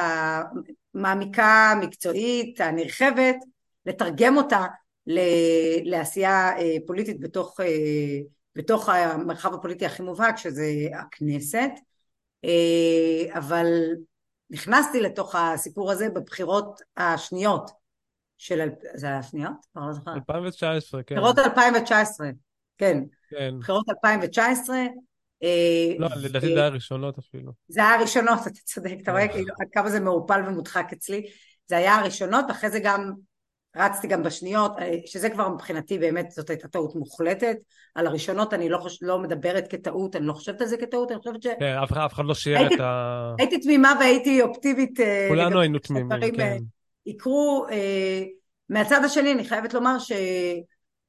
המעמיקה, 0.96 1.72
המקצועית, 1.72 2.62
הנרחבת, 2.62 3.36
לתרגם 3.86 4.38
אותה 4.38 4.66
לעשייה 5.84 6.52
פוליטית 6.88 7.20
בתוך, 7.20 7.60
בתוך 8.56 8.90
המרחב 8.90 9.54
הפוליטי 9.54 9.86
הכי 9.86 10.04
מובהק 10.04 10.38
שזה 10.38 10.66
הכנסת 10.94 11.72
אבל 13.30 13.68
נכנסתי 14.50 15.02
לתוך 15.02 15.36
הסיפור 15.36 15.92
הזה 15.92 16.10
בבחירות 16.10 16.82
השניות 16.98 17.72
של, 18.38 18.70
זה 18.94 19.08
היה 19.08 19.18
השניות? 19.18 19.54
כבר 19.74 19.88
לא 19.88 19.94
זוכר. 19.94 20.14
2019, 20.14 21.04
כן. 21.04 21.16
בחירות 21.16 21.40
2019, 21.40 22.30
כן. 22.78 23.04
כן. 23.30 23.54
בחירות 23.60 23.90
2019. 23.90 24.78
לא, 26.00 26.08
לדעתי 26.24 26.48
זה 26.48 26.60
היה 26.60 26.66
הראשונות 26.66 27.18
אפילו. 27.18 27.52
זה 27.68 27.82
היה 27.82 27.96
הראשונות, 27.96 28.40
אתה 28.42 28.60
צודק, 28.66 28.96
אתה 29.04 29.12
רואה 29.12 29.28
כאילו 29.28 29.54
עד 29.62 29.68
כמה 29.72 29.90
זה 29.90 30.00
מעורפל 30.00 30.42
ומודחק 30.48 30.88
אצלי. 30.94 31.24
זה 31.68 31.78
היה 31.78 31.96
הראשונות, 31.96 32.52
אחרי 32.52 32.70
זה 32.70 32.80
גם 32.80 33.12
רצתי 33.76 34.08
גם 34.08 34.24
בשניות, 34.24 34.72
שזה 35.06 35.30
כבר 35.30 35.50
מבחינתי 35.50 35.98
באמת 35.98 36.32
זאת 36.32 36.50
הייתה 36.50 36.68
טעות 36.68 36.96
מוחלטת. 36.96 37.56
על 37.96 38.08
הראשונות 38.08 38.54
אני 38.54 38.70
לא, 38.70 38.78
חוש... 38.78 39.00
לא 39.02 39.20
מדברת 39.20 39.68
כטעות, 39.70 40.16
אני 40.16 40.26
לא 40.26 40.34
חושבת 40.34 40.62
על 40.62 40.68
זה 40.68 40.78
כטעות, 40.78 41.12
אני 41.12 41.20
חושבת 41.20 41.44
ש... 41.44 41.48
כן, 41.60 41.76
אף, 41.84 41.92
אף 41.92 42.14
אחד 42.14 42.26
לא 42.26 42.34
שיער 42.34 42.68
את 42.68 42.80
ה... 42.80 43.34
הייתי 43.40 43.60
תמימה 43.60 43.94
והייתי 44.00 44.42
אופטימית. 44.42 45.00
כולנו 45.30 45.60
היינו 45.60 45.80
תמימים, 45.80 46.10
כן. 46.38 46.58
יקרו. 47.06 47.66
מהצד 48.70 49.04
השני 49.04 49.32
אני 49.32 49.46
חייבת 49.46 49.74
לומר 49.74 49.98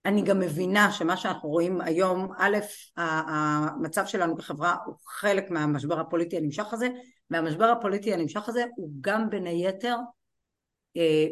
שאני 0.07 0.23
גם 0.23 0.41
מבינה 0.41 0.93
שמה 0.93 1.17
שאנחנו 1.17 1.49
רואים 1.49 1.81
היום, 1.81 2.33
א', 2.39 2.59
המצב 2.97 4.07
שלנו 4.07 4.37
כחברה 4.37 4.77
הוא 4.87 4.95
חלק 5.07 5.51
מהמשבר 5.51 6.01
הפוליטי 6.01 6.37
הנמשך 6.37 6.73
הזה, 6.73 6.89
והמשבר 7.31 7.65
הפוליטי 7.65 8.15
הנמשך 8.15 8.49
הזה 8.49 8.65
הוא 8.77 8.91
גם 9.01 9.31
בין 9.31 9.47
היתר, 9.47 9.97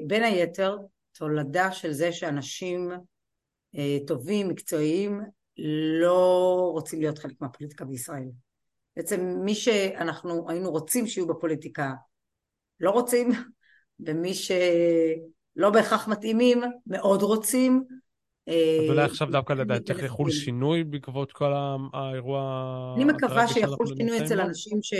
בין 0.06 0.22
היתר 0.22 0.76
תולדה 1.12 1.72
של 1.72 1.92
זה 1.92 2.12
שאנשים 2.12 2.90
טובים, 4.06 4.48
מקצועיים, 4.48 5.20
לא 6.00 6.70
רוצים 6.72 7.00
להיות 7.00 7.18
חלק 7.18 7.34
מהפוליטיקה 7.40 7.84
בישראל. 7.84 8.28
בעצם 8.96 9.36
מי 9.44 9.54
שאנחנו 9.54 10.50
היינו 10.50 10.70
רוצים 10.70 11.06
שיהיו 11.06 11.26
בפוליטיקה 11.26 11.92
לא 12.80 12.90
רוצים, 12.90 13.30
ומי 14.00 14.34
שלא 14.34 15.70
בהכרח 15.70 16.08
מתאימים 16.08 16.62
מאוד 16.86 17.22
רוצים. 17.22 17.84
אז 18.50 18.88
אולי 18.88 19.02
עכשיו 19.02 19.28
דווקא 19.30 19.52
לדעת 19.52 19.86
צריך 19.86 20.02
יחול 20.02 20.30
שינוי 20.30 20.84
בעקבות 20.84 21.32
כל 21.32 21.52
האירוע... 21.92 22.94
אני 22.96 23.04
מקווה 23.04 23.48
שיחול 23.48 23.86
שינוי 23.86 24.24
אצל 24.24 24.40
אנשים 24.40 24.78
ש... 24.82 24.94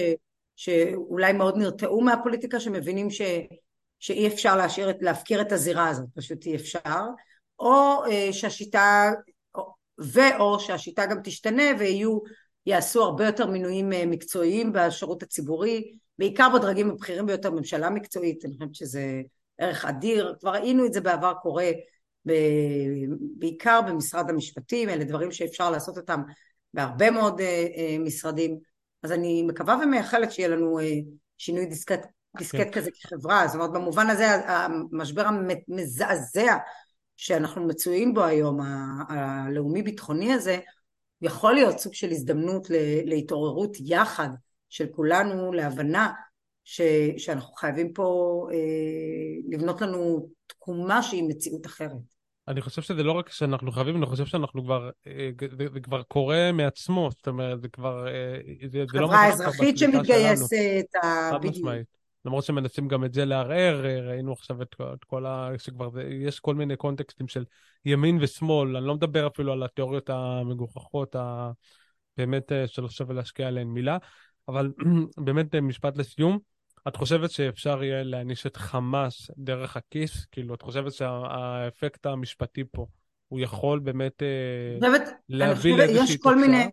שאולי 0.57 1.33
מאוד 1.33 1.57
נרתעו 1.57 2.01
מהפוליטיקה, 2.01 2.61
שמבינים 2.61 3.11
ש... 3.11 3.23
שאי 3.99 4.27
אפשר 4.27 4.57
להשאיר, 4.57 4.89
להפקיר 5.01 5.41
את 5.41 5.53
הזירה 5.53 5.89
הזאת, 5.89 6.07
פשוט 6.15 6.47
אי 6.47 6.57
אפשר, 6.57 7.01
או 7.59 8.03
שהשיטה, 8.33 9.11
ואו 9.99 10.61
שהשיטה 10.61 11.07
גם 11.07 11.17
תשתנה 11.25 11.63
ויהיו, 11.79 12.19
יעשו 12.67 13.03
הרבה 13.03 13.27
יותר 13.27 13.47
מינויים 13.47 13.91
מקצועיים 13.91 14.73
בשירות 14.73 15.23
הציבורי, 15.23 15.93
בעיקר 16.19 16.49
בדרגים 16.55 16.91
הבכירים 16.91 17.27
ביותר, 17.27 17.51
ממשלה 17.51 17.91
מקצועית, 17.91 18.45
אני 18.45 18.53
חושבת 18.53 18.75
שזה 18.75 19.21
ערך 19.59 19.85
אדיר, 19.85 20.35
כבר 20.41 20.51
ראינו 20.51 20.87
את 20.87 20.93
זה 20.93 21.01
בעבר 21.01 21.33
קורה. 21.43 21.71
בעיקר 23.39 23.81
במשרד 23.89 24.31
המשפטים, 24.31 24.89
אלה 24.89 25.05
דברים 25.05 25.33
שאפשר 25.33 25.71
לעשות 25.71 25.97
אותם 25.97 26.21
בהרבה 26.75 27.11
מאוד 27.11 27.41
משרדים, 28.01 28.59
אז 29.03 29.13
אני 29.13 29.43
מקווה 29.43 29.79
ומייחלת 29.83 30.33
שיהיה 30.33 30.49
לנו 30.49 30.79
שינוי 31.39 31.67
דיסקט 31.67 32.07
דיסקט 32.37 32.61
כן. 32.61 32.71
כזה 32.71 32.91
כחברה, 32.91 33.47
זאת 33.47 33.55
אומרת 33.55 33.73
במובן 33.73 34.11
הזה 34.11 34.27
המשבר 34.49 35.25
המזעזע 35.27 36.57
שאנחנו 37.17 37.67
מצויים 37.67 38.15
בו 38.15 38.25
היום, 38.25 38.61
הלאומי 39.09 39.83
ביטחוני 39.83 40.33
הזה, 40.33 40.59
יכול 41.23 41.55
להיות 41.55 41.79
סוג 41.79 41.95
של 41.95 42.11
הזדמנות 42.11 42.67
להתעוררות 43.05 43.77
יחד 43.81 44.29
של 44.69 44.87
כולנו 44.87 45.53
להבנה 45.53 46.13
ש, 46.65 46.81
שאנחנו 47.17 47.55
חייבים 47.55 47.93
פה 47.93 48.47
אה, 48.53 48.57
לבנות 49.49 49.81
לנו 49.81 50.29
תקומה 50.71 51.03
שהיא 51.03 51.25
מציאות 51.29 51.67
אחרת. 51.67 51.93
אני 52.49 52.61
חושב 52.61 52.83
שזה 52.83 53.03
לא 53.03 53.13
רק 53.13 53.29
שאנחנו 53.29 53.73
חייבים, 53.73 53.97
אני 53.97 54.07
חושב 54.07 54.27
שאנחנו 54.27 54.65
כבר, 54.65 54.91
אה, 55.07 55.31
זה, 55.59 55.67
זה 55.73 55.81
כבר 55.81 56.03
קורה 56.03 56.53
מעצמו, 56.53 57.09
זאת 57.11 57.29
אומרת, 57.29 57.63
זה 57.63 57.69
כבר, 57.69 58.09
אה, 58.09 58.37
זה, 58.71 58.85
זה 58.93 59.01
לא... 59.01 59.07
חברה 59.07 59.29
אזרחית 59.29 59.79
שמתגייסת, 59.79 60.57
בדיוק. 61.43 61.69
למרות 62.25 62.45
שמנסים 62.45 62.89
גם 62.89 63.05
את 63.05 63.15
זה 63.15 63.25
לערער, 63.25 63.85
ראינו 64.09 64.33
עכשיו 64.33 64.63
את, 64.63 64.75
את 64.95 65.05
כל 65.05 65.27
ה... 65.27 65.51
שכבר 65.59 65.91
זה, 65.91 66.03
יש 66.03 66.41
כל 66.41 66.55
מיני 66.55 66.77
קונטקסטים 66.77 67.29
של 67.29 67.45
ימין 67.85 68.19
ושמאל, 68.21 68.77
אני 68.77 68.87
לא 68.87 68.95
מדבר 68.95 69.27
אפילו 69.27 69.53
על 69.53 69.63
התיאוריות 69.63 70.11
המגוחכות, 70.11 71.17
ה... 71.17 71.51
באמת 72.17 72.53
אה, 72.53 72.67
שלא 72.67 72.89
שווה 72.89 73.15
להשקיע 73.15 73.49
עליהן 73.49 73.69
מילה, 73.69 73.99
אבל 74.49 74.73
באמת 75.25 75.55
אה, 75.55 75.61
משפט 75.61 75.97
לסיום, 75.97 76.39
את 76.89 76.97
חושבת 76.97 77.31
שאפשר 77.31 77.83
יהיה 77.83 78.03
להעניש 78.03 78.47
את 78.47 78.57
חמאס 78.57 79.31
דרך 79.39 79.77
הכיס? 79.77 80.27
כאילו, 80.33 80.55
את 80.55 80.63
חושבת 80.63 80.93
שהאפקט 80.93 82.07
המשפטי 82.07 82.65
פה, 82.73 82.87
הוא 83.29 83.41
יכול 83.41 83.79
באמת 83.79 84.23
אה, 84.23 84.89
להביא 85.29 85.77
לאיזושהי 85.77 86.17
תוצאה? 86.17 86.67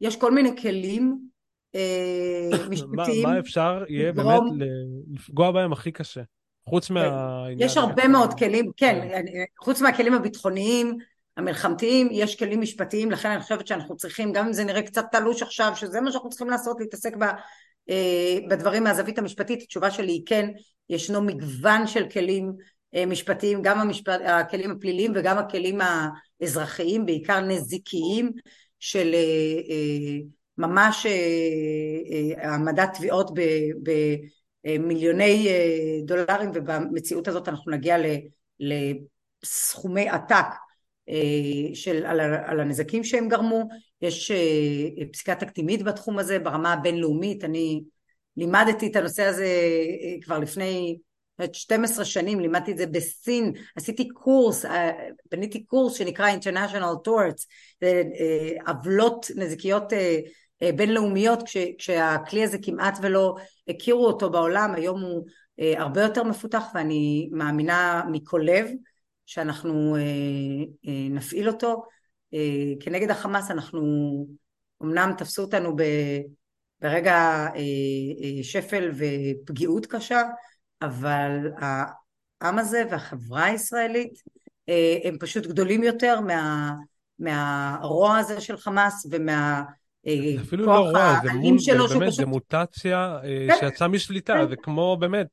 יש 0.00 0.16
כל 0.16 0.32
מיני 0.32 0.56
כלים 0.62 1.18
משפטיים. 2.70 3.22
מה 3.22 3.38
אפשר 3.38 3.84
יהיה 3.88 4.12
באמת 4.12 4.40
לפגוע 5.10 5.50
בהם 5.50 5.72
הכי 5.72 5.92
קשה? 5.92 6.22
חוץ 6.68 6.90
מהעניין... 6.90 7.60
יש 7.60 7.76
הרבה 7.76 8.08
מאוד 8.08 8.34
כלים, 8.34 8.70
כן, 8.76 9.08
חוץ 9.60 9.80
מהכלים 9.80 10.14
הביטחוניים, 10.14 10.98
המלחמתיים, 11.36 12.08
יש 12.12 12.36
כלים 12.36 12.60
משפטיים, 12.60 13.10
לכן 13.10 13.30
אני 13.30 13.40
חושבת 13.40 13.66
שאנחנו 13.66 13.96
צריכים, 13.96 14.32
גם 14.32 14.46
אם 14.46 14.52
זה 14.52 14.64
נראה 14.64 14.82
קצת 14.82 15.04
תלוש 15.12 15.42
עכשיו, 15.42 15.72
שזה 15.74 16.00
מה 16.00 16.12
שאנחנו 16.12 16.30
צריכים 16.30 16.50
לעשות, 16.50 16.76
להתעסק 16.80 17.12
אה, 17.22 17.32
בדברים 18.48 18.84
מהזווית 18.84 19.18
המשפטית, 19.18 19.62
התשובה 19.62 19.90
שלי 19.90 20.12
היא 20.12 20.22
כן, 20.26 20.50
ישנו 20.88 21.22
מגוון 21.22 21.86
של 21.86 22.08
כלים 22.08 22.52
אה, 22.94 23.06
משפטיים, 23.06 23.62
גם 23.62 23.80
המשפט, 23.80 24.20
הכלים 24.24 24.70
הפליליים 24.70 25.12
וגם 25.14 25.38
הכלים 25.38 25.78
האזרחיים, 26.40 27.06
בעיקר 27.06 27.40
נזיקיים, 27.40 28.32
של 28.80 29.14
אה, 29.14 30.18
ממש 30.58 31.06
העמדת 32.36 32.88
תביעות 32.94 33.30
במיליוני 34.64 35.48
דולרים 36.04 36.50
ובמציאות 36.54 37.28
הזאת 37.28 37.48
אנחנו 37.48 37.72
נגיע 37.72 37.96
לסכומי 38.60 40.08
עתק 40.08 40.46
של, 41.74 42.06
על 42.46 42.60
הנזקים 42.60 43.04
שהם 43.04 43.28
גרמו, 43.28 43.68
יש 44.02 44.32
פסיקה 45.12 45.34
תקדימית 45.34 45.82
בתחום 45.82 46.18
הזה 46.18 46.38
ברמה 46.38 46.72
הבינלאומית, 46.72 47.44
אני 47.44 47.82
לימדתי 48.36 48.86
את 48.86 48.96
הנושא 48.96 49.22
הזה 49.22 49.46
כבר 50.22 50.38
לפני 50.38 50.98
12 51.52 52.04
שנים, 52.04 52.40
לימדתי 52.40 52.72
את 52.72 52.78
זה 52.78 52.86
בסין, 52.86 53.52
עשיתי 53.76 54.08
קורס, 54.08 54.64
בניתי 55.30 55.64
קורס 55.64 55.94
שנקרא 55.94 56.30
International 56.30 57.08
Torts, 57.08 57.46
עוולות 58.66 59.26
נזיקיות 59.36 59.92
בינלאומיות, 60.76 61.42
כש, 61.42 61.56
כשהכלי 61.78 62.44
הזה 62.44 62.58
כמעט 62.62 62.98
ולא 63.02 63.34
הכירו 63.68 64.06
אותו 64.06 64.30
בעולם, 64.30 64.74
היום 64.74 65.00
הוא 65.02 65.26
הרבה 65.58 66.02
יותר 66.02 66.22
מפותח 66.22 66.64
ואני 66.74 67.28
מאמינה 67.32 68.02
מכל 68.12 68.42
לב 68.44 68.68
שאנחנו 69.26 69.96
נפעיל 71.10 71.48
אותו 71.48 71.82
כנגד 72.80 73.10
החמאס, 73.10 73.50
אנחנו 73.50 74.26
אמנם 74.82 75.12
תפסו 75.18 75.42
אותנו 75.42 75.76
ברגע 76.80 77.46
שפל 78.42 78.90
ופגיעות 78.94 79.86
קשה, 79.86 80.22
אבל 80.82 81.50
העם 81.56 82.58
הזה 82.58 82.82
והחברה 82.90 83.44
הישראלית 83.44 84.22
הם 85.04 85.16
פשוט 85.20 85.46
גדולים 85.46 85.82
יותר 85.82 86.20
מה, 86.20 86.72
מהרוע 87.18 88.16
הזה 88.16 88.40
של 88.40 88.56
חמאס 88.56 89.06
ומה... 89.10 89.62
זה 90.04 90.42
אפילו 90.42 90.66
לא 90.66 90.78
רוע, 90.78 91.14
זה 91.22 91.32
מול, 91.32 91.58
שלו, 91.58 91.88
באמת, 91.88 92.02
פשוט... 92.02 92.20
זה 92.20 92.26
מוטציה 92.26 93.18
כן, 93.48 93.56
שיצאה 93.60 93.88
משליטה, 93.88 94.32
כן. 94.32 94.48
זה 94.48 94.56
כמו 94.56 94.96
באמת... 95.00 95.26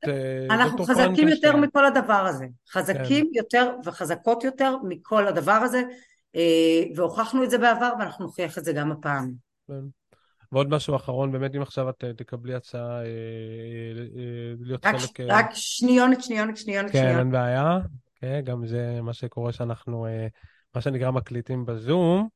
אנחנו 0.50 0.84
חזקים 0.84 1.28
יותר. 1.28 1.56
מכל 1.56 1.84
הדבר 1.84 2.26
הזה. 2.26 2.46
חזקים 2.70 3.24
כן. 3.24 3.38
יותר 3.38 3.70
וחזקות 3.84 4.44
יותר 4.44 4.76
מכל 4.88 5.26
הדבר 5.26 5.52
הזה, 5.52 5.82
והוכחנו 6.94 7.44
את 7.44 7.50
זה 7.50 7.58
בעבר 7.58 7.90
ואנחנו 7.98 8.24
נוכיח 8.24 8.58
את 8.58 8.64
זה 8.64 8.72
גם 8.72 8.92
הפעם. 8.92 9.32
כן. 9.68 9.74
ועוד 10.52 10.70
משהו 10.70 10.96
אחרון, 10.96 11.32
באמת 11.32 11.54
אם 11.54 11.62
עכשיו 11.62 11.88
את 11.88 12.04
תקבלי 12.16 12.54
הצעה 12.54 13.00
להיות 14.60 14.86
רק, 14.86 14.96
חלק... 14.96 15.20
רק 15.20 15.50
שניונת, 15.52 16.22
שניונת, 16.22 16.56
שניונת, 16.56 16.90
כן, 16.90 16.98
שניונת. 16.98 17.18
אין 17.18 17.30
בעיה. 17.30 17.78
כן, 18.20 18.40
גם 18.44 18.66
זה 18.66 18.98
מה 19.02 19.12
שקורה 19.12 19.52
שאנחנו, 19.52 20.06
מה 20.74 20.80
שנקרא, 20.80 21.10
מקליטים 21.10 21.66
בזום. 21.66 22.28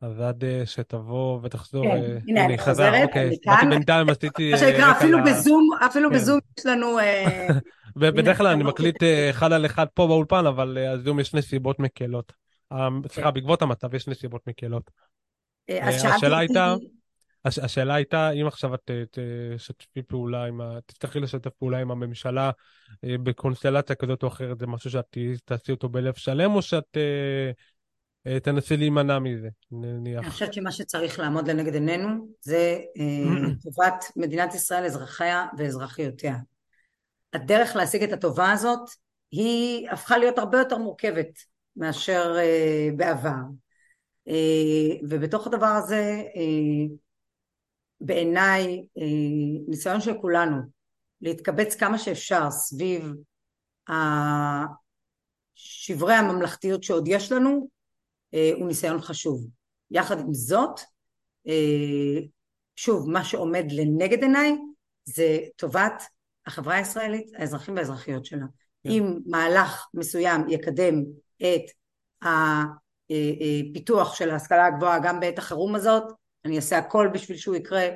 אז 0.00 0.20
עד 0.20 0.44
שתבוא 0.64 1.40
ותחזור... 1.42 1.84
כן, 1.84 2.18
הנה, 2.28 2.44
אני 2.44 2.58
חוזרת, 2.58 3.08
אוקיי. 3.08 3.28
אני 3.28 3.36
כאן. 3.42 3.70
בינתיים 3.70 4.10
עשיתי... 4.10 4.50
מה 4.50 4.58
שנקרא, 4.58 4.90
אפילו 4.90 5.18
בזום, 5.24 5.68
אפילו 5.86 6.10
בזום 6.10 6.38
יש 6.58 6.66
לנו... 6.66 6.98
בדרך 7.96 8.38
כלל 8.38 8.46
אני 8.46 8.64
מקליט 8.64 8.96
אחד 9.30 9.52
על 9.52 9.66
אחד 9.66 9.86
פה 9.94 10.06
באולפן, 10.06 10.46
אבל 10.46 10.78
הזום 10.78 11.20
יש 11.20 11.34
נסיבות 11.34 11.78
מקלות. 11.78 12.32
סליחה, 13.08 13.30
בעקבות 13.30 13.62
המצב 13.62 13.94
יש 13.94 14.08
נסיבות 14.08 14.46
מקלות. 14.46 14.90
השאלה 15.70 16.38
הייתה... 16.38 16.74
הש, 17.44 17.58
השאלה 17.58 17.94
הייתה, 17.94 18.30
אם 18.30 18.46
עכשיו 18.46 18.74
את 18.74 18.90
תשתפי 19.56 20.02
פעולה 20.02 20.44
עם 20.44 20.60
ה... 20.60 20.78
תצטרכי 20.86 21.20
לשתף 21.20 21.50
פעולה 21.50 21.78
עם 21.78 21.90
הממשלה 21.90 22.50
אה, 23.04 23.18
בקונסטלציה 23.22 23.96
כזאת 23.96 24.22
או 24.22 24.28
אחרת, 24.28 24.58
זה 24.58 24.66
משהו 24.66 24.90
שאת 24.90 25.16
תעשי 25.44 25.72
אותו 25.72 25.88
בלב 25.88 26.14
שלם, 26.14 26.54
או 26.54 26.62
שאת 26.62 26.96
אה, 26.96 27.50
אה, 28.26 28.40
תנסי 28.40 28.76
להימנע 28.76 29.18
מזה, 29.18 29.48
נניח? 29.70 30.22
אני 30.22 30.30
חושבת 30.30 30.52
שמה 30.52 30.72
שצריך 30.72 31.18
לעמוד 31.18 31.50
לנגד 31.50 31.74
עינינו 31.74 32.28
זה 32.40 32.78
טובת 33.62 34.04
מדינת 34.16 34.54
ישראל, 34.54 34.84
אזרחיה 34.84 35.46
ואזרחיותיה. 35.58 36.36
הדרך 37.32 37.76
להשיג 37.76 38.02
את 38.02 38.12
הטובה 38.12 38.52
הזאת 38.52 38.90
היא 39.30 39.90
הפכה 39.90 40.18
להיות 40.18 40.38
הרבה 40.38 40.58
יותר 40.58 40.78
מורכבת 40.78 41.38
מאשר 41.80 42.36
בעבר. 42.96 43.40
ובתוך 45.02 45.46
הדבר 45.46 45.66
הזה 45.66 46.22
בעיניי 48.00 48.84
אה, 48.98 49.02
ניסיון 49.68 50.00
של 50.00 50.20
כולנו 50.20 50.56
להתקבץ 51.20 51.74
כמה 51.74 51.98
שאפשר 51.98 52.50
סביב 52.50 53.12
שברי 55.54 56.14
הממלכתיות 56.14 56.82
שעוד 56.82 57.08
יש 57.08 57.32
לנו 57.32 57.68
אה, 58.34 58.50
הוא 58.54 58.68
ניסיון 58.68 59.00
חשוב. 59.00 59.46
יחד 59.90 60.20
עם 60.20 60.34
זאת, 60.34 60.80
אה, 61.46 62.20
שוב, 62.76 63.10
מה 63.10 63.24
שעומד 63.24 63.64
לנגד 63.70 64.22
עיניי 64.22 64.52
זה 65.04 65.38
טובת 65.56 66.02
החברה 66.46 66.74
הישראלית, 66.74 67.30
האזרחים 67.34 67.76
והאזרחיות 67.76 68.24
שלה. 68.24 68.44
Yeah. 68.44 68.84
כן. 68.84 68.90
אם 68.90 69.18
מהלך 69.26 69.86
מסוים 69.94 70.48
יקדם 70.48 70.94
את 71.42 71.70
הפיתוח 73.10 74.14
של 74.14 74.30
ההשכלה 74.30 74.66
הגבוהה 74.66 74.98
גם 74.98 75.20
בעת 75.20 75.38
החירום 75.38 75.74
הזאת, 75.74 76.12
אני 76.44 76.56
אעשה 76.56 76.78
הכל 76.78 77.08
בשביל 77.12 77.36
שהוא 77.38 77.56
יקרה, 77.56 77.86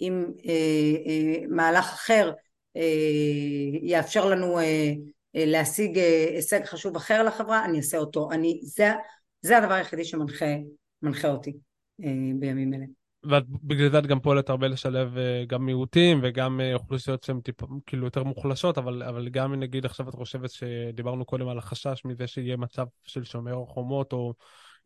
אם 0.00 0.24
אה, 0.46 0.52
אה, 1.06 1.46
מהלך 1.48 1.84
אחר 1.84 2.32
אה, 2.76 2.82
יאפשר 3.82 4.26
לנו 4.28 4.58
אה, 4.58 4.92
אה, 5.36 5.44
להשיג 5.46 5.98
אה, 5.98 6.26
הישג 6.34 6.64
חשוב 6.64 6.96
אחר 6.96 7.22
לחברה, 7.22 7.64
אני 7.64 7.78
אעשה 7.78 7.98
אותו. 7.98 8.28
אני, 8.32 8.60
זה, 8.62 8.90
זה 9.42 9.58
הדבר 9.58 9.74
היחידי 9.74 10.04
שמנחה 10.04 11.28
אותי 11.28 11.52
אה, 12.04 12.08
בימים 12.38 12.74
אלה. 12.74 13.01
ובגלל 13.24 13.90
זה 13.90 13.98
את 13.98 14.06
גם 14.06 14.20
פועלת 14.20 14.50
הרבה 14.50 14.68
לשלב 14.68 15.18
אה, 15.18 15.44
גם 15.46 15.66
מיעוטים 15.66 16.20
וגם 16.22 16.60
אה, 16.60 16.74
אוכלוסיות 16.74 17.22
שהן 17.22 17.40
טיפ, 17.40 17.56
כאילו 17.86 18.04
יותר 18.04 18.22
מוחלשות, 18.22 18.78
אבל, 18.78 19.02
אבל 19.02 19.28
גם 19.28 19.54
נגיד 19.54 19.84
עכשיו 19.84 20.08
את 20.08 20.14
חושבת 20.14 20.50
שדיברנו 20.50 21.24
קודם 21.24 21.48
על 21.48 21.58
החשש 21.58 22.02
מזה 22.04 22.26
שיהיה 22.26 22.56
מצב 22.56 22.86
של 23.04 23.24
שומר 23.24 23.64
חומות 23.66 24.12
או 24.12 24.34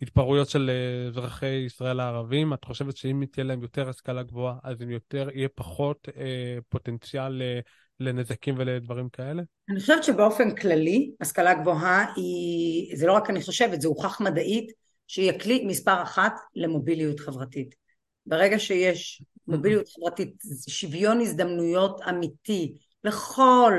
התפרעויות 0.02 0.48
של 0.48 0.70
אה, 0.70 1.08
אזרחי 1.08 1.46
ישראל 1.66 2.00
הערבים, 2.00 2.54
את 2.54 2.64
חושבת 2.64 2.96
שאם 2.96 3.24
תהיה 3.32 3.44
להם 3.44 3.62
יותר 3.62 3.88
השכלה 3.88 4.22
גבוהה, 4.22 4.54
אז 4.62 4.82
אם 4.82 4.90
יותר, 4.90 5.28
יהיה 5.34 5.48
פחות 5.54 6.08
אה, 6.16 6.58
פוטנציאל 6.68 7.42
אה, 7.42 7.60
לנזקים 8.00 8.54
ולדברים 8.58 9.08
כאלה? 9.08 9.42
אני 9.70 9.80
חושבת 9.80 10.04
שבאופן 10.04 10.54
כללי, 10.54 11.10
השכלה 11.20 11.54
גבוהה 11.54 12.12
היא, 12.16 12.96
זה 12.96 13.06
לא 13.06 13.12
רק 13.12 13.30
אני 13.30 13.42
חושבת, 13.42 13.80
זה 13.80 13.88
הוכח 13.88 14.20
מדעית, 14.20 14.72
שהיא 15.06 15.30
הכלי 15.30 15.64
מספר 15.64 16.02
אחת 16.02 16.32
למוביליות 16.54 17.20
חברתית. 17.20 17.85
ברגע 18.26 18.58
שיש 18.58 19.22
מוביליות 19.48 19.88
חברתית, 19.88 20.34
שוויון 20.68 21.20
הזדמנויות 21.20 22.00
אמיתי 22.08 22.78
לכל 23.04 23.72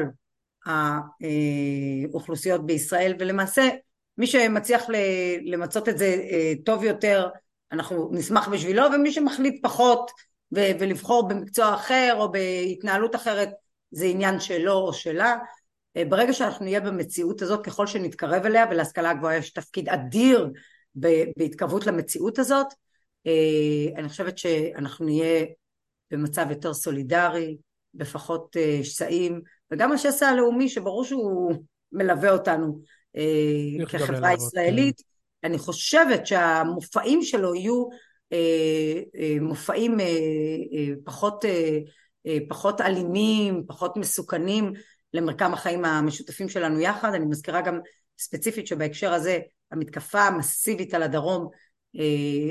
האוכלוסיות 0.65 2.65
בישראל, 2.65 3.15
ולמעשה 3.19 3.69
מי 4.17 4.27
שמצליח 4.27 4.85
למצות 5.45 5.89
את 5.89 5.97
זה 5.97 6.05
אה, 6.05 6.53
טוב 6.65 6.83
יותר, 6.83 7.27
אנחנו 7.71 8.09
נשמח 8.13 8.47
בשבילו, 8.47 8.83
ומי 8.93 9.11
שמחליט 9.11 9.63
פחות 9.63 10.11
ולבחור 10.51 11.27
במקצוע 11.27 11.73
אחר 11.73 12.15
או 12.17 12.31
בהתנהלות 12.31 13.15
אחרת, 13.15 13.49
זה 13.91 14.05
עניין 14.05 14.39
שלו 14.39 14.73
או 14.73 14.93
שלה. 14.93 15.37
אה, 15.97 16.05
ברגע 16.05 16.33
שאנחנו 16.33 16.65
נהיה 16.65 16.79
במציאות 16.79 17.41
הזאת, 17.41 17.65
ככל 17.65 17.87
שנתקרב 17.87 18.45
אליה, 18.45 18.65
ולהשכלה 18.71 19.09
הגבוהה 19.09 19.37
יש 19.37 19.49
תפקיד 19.49 19.89
אדיר 19.89 20.49
בהתקרבות 21.37 21.87
למציאות 21.87 22.39
הזאת, 22.39 22.67
אני 23.95 24.09
חושבת 24.09 24.37
שאנחנו 24.37 25.05
נהיה 25.05 25.45
במצב 26.11 26.45
יותר 26.49 26.73
סולידרי, 26.73 27.57
בפחות 27.93 28.55
שסעים, 28.83 29.41
וגם 29.71 29.91
השסע 29.91 30.27
הלאומי 30.27 30.69
שברור 30.69 31.03
שהוא 31.03 31.53
מלווה 31.91 32.31
אותנו 32.31 32.81
אה, 33.17 33.85
כחברה 33.85 34.33
ישראלית. 34.33 34.97
כן. 34.97 35.47
אני 35.47 35.57
חושבת 35.57 36.27
שהמופעים 36.27 37.21
שלו 37.21 37.55
יהיו 37.55 37.87
אה, 38.33 39.01
אה, 39.19 39.37
מופעים 39.41 39.97
פחות, 41.03 41.45
פחות 42.49 42.81
אלימים, 42.81 43.63
פחות 43.67 43.97
מסוכנים 43.97 44.73
למרקם 45.13 45.53
החיים 45.53 45.85
המשותפים 45.85 46.49
שלנו 46.49 46.79
יחד. 46.79 47.13
אני 47.13 47.25
מזכירה 47.25 47.61
גם 47.61 47.79
ספציפית 48.19 48.67
שבהקשר 48.67 49.13
הזה 49.13 49.39
המתקפה 49.71 50.21
המסיבית 50.21 50.93
על 50.93 51.03
הדרום, 51.03 51.49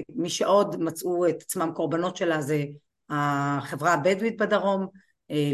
מי 0.08 0.28
שעוד 0.28 0.76
מצאו 0.82 1.28
את 1.28 1.42
עצמם 1.42 1.70
קורבנות 1.74 2.16
שלה 2.16 2.40
זה 2.40 2.64
החברה 3.10 3.92
הבדואית 3.92 4.36
בדרום, 4.36 4.86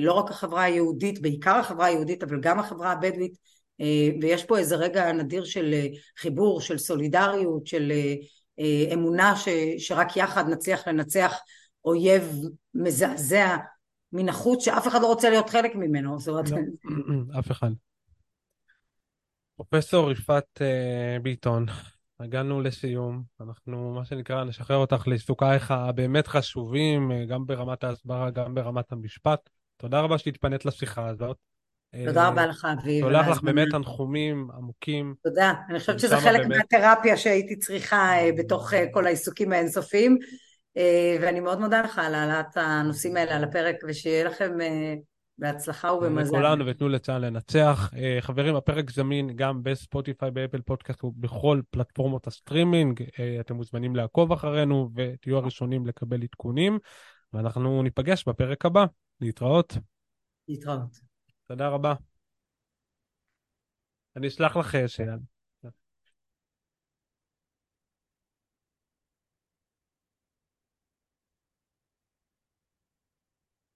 לא 0.00 0.12
רק 0.12 0.30
החברה 0.30 0.62
היהודית, 0.62 1.22
בעיקר 1.22 1.56
החברה 1.56 1.86
היהודית, 1.86 2.22
אבל 2.22 2.40
גם 2.40 2.58
החברה 2.58 2.92
הבדואית 2.92 3.36
אה, 3.82 4.08
ויש 4.20 4.44
פה 4.44 4.58
איזה 4.58 4.76
רגע 4.76 5.12
נדיר 5.12 5.44
של 5.44 5.70
אה, 5.72 5.86
חיבור, 6.18 6.60
של 6.60 6.78
סולידריות, 6.78 7.66
של 7.66 7.92
אה, 8.58 8.94
אמונה 8.94 9.36
ש, 9.36 9.48
שרק 9.78 10.16
יחד 10.16 10.48
נצליח 10.48 10.88
לנצח 10.88 11.36
אויב 11.84 12.40
מזעזע 12.74 13.56
מן 14.12 14.28
החוץ 14.28 14.64
שאף 14.64 14.88
אחד 14.88 15.02
לא 15.02 15.06
רוצה 15.06 15.30
להיות 15.30 15.50
חלק 15.50 15.74
ממנו. 15.74 16.18
זאת 16.18 16.28
אומרת... 16.28 16.50
לא, 16.50 16.58
אף 17.38 17.50
אחד. 17.50 17.70
פרופסור 19.56 20.12
יפעת 20.12 20.60
ביטון, 21.22 21.66
הגענו 22.22 22.60
לסיום. 22.60 23.22
אנחנו, 23.40 23.94
מה 23.94 24.04
שנקרא, 24.04 24.44
נשחרר 24.44 24.76
אותך 24.76 25.08
לעיסוקייך 25.08 25.70
הבאמת 25.70 26.26
חשובים, 26.26 27.12
אה, 27.12 27.24
גם 27.24 27.46
ברמת 27.46 27.84
ההסברה, 27.84 28.30
גם 28.30 28.54
ברמת 28.54 28.92
המשפט. 28.92 29.50
תודה 29.76 30.00
רבה 30.00 30.18
שהתפנית 30.18 30.64
לשיחה 30.64 31.08
הזאת. 31.08 31.36
תודה 32.06 32.28
רבה 32.28 32.46
לך, 32.46 32.66
אביב. 32.82 33.04
שולח 33.04 33.28
לך 33.28 33.42
באמת 33.42 33.68
תנחומים 33.70 34.48
עמוקים. 34.56 35.14
תודה. 35.22 35.52
אני 35.70 35.78
חושבת 35.78 36.00
שזה 36.00 36.16
חלק 36.16 36.40
באמת... 36.40 36.56
מהתרפיה 36.72 37.16
שהייתי 37.16 37.56
צריכה 37.56 38.12
בתוך 38.38 38.72
כל 38.92 39.06
העיסוקים 39.06 39.52
האינסופיים. 39.52 40.18
ואני 41.20 41.40
מאוד 41.40 41.60
מודה 41.60 41.82
לך 41.82 41.98
על 41.98 42.14
העלאת 42.14 42.56
הנושאים 42.56 43.16
האלה 43.16 43.36
על 43.36 43.44
הפרק, 43.44 43.76
ושיהיה 43.88 44.24
לכם 44.24 44.52
בהצלחה 45.42 45.92
ובמזל. 45.92 46.36
לכולנו 46.36 46.66
ותנו 46.66 46.88
לצה"ל 46.88 47.24
לנצח. 47.26 47.90
חברים, 48.20 48.56
הפרק 48.56 48.90
זמין 48.90 49.36
גם 49.36 49.62
בספוטיפיי, 49.62 50.30
באפל 50.30 50.60
פודקאסט 50.60 51.04
ובכל 51.04 51.60
פלטפורמות 51.70 52.26
הסטרימינג. 52.26 53.02
אתם 53.40 53.54
מוזמנים 53.54 53.96
לעקוב 53.96 54.32
אחרינו 54.32 54.90
ותהיו 54.94 55.36
הראשונים 55.36 55.86
לקבל 55.86 56.22
עדכונים, 56.22 56.78
ואנחנו 57.32 57.82
ניפגש 57.82 58.28
בפרק 58.28 58.66
הבא. 58.66 58.84
להתראות. 59.20 59.76
להתראות. 60.48 61.00
תודה 61.48 61.68
רבה. 61.68 61.94
אני 64.16 64.28
אשלח 64.28 64.56
לך 64.56 64.76
שאלה. 64.86 65.16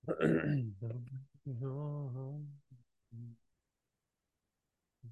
No. 1.47 2.26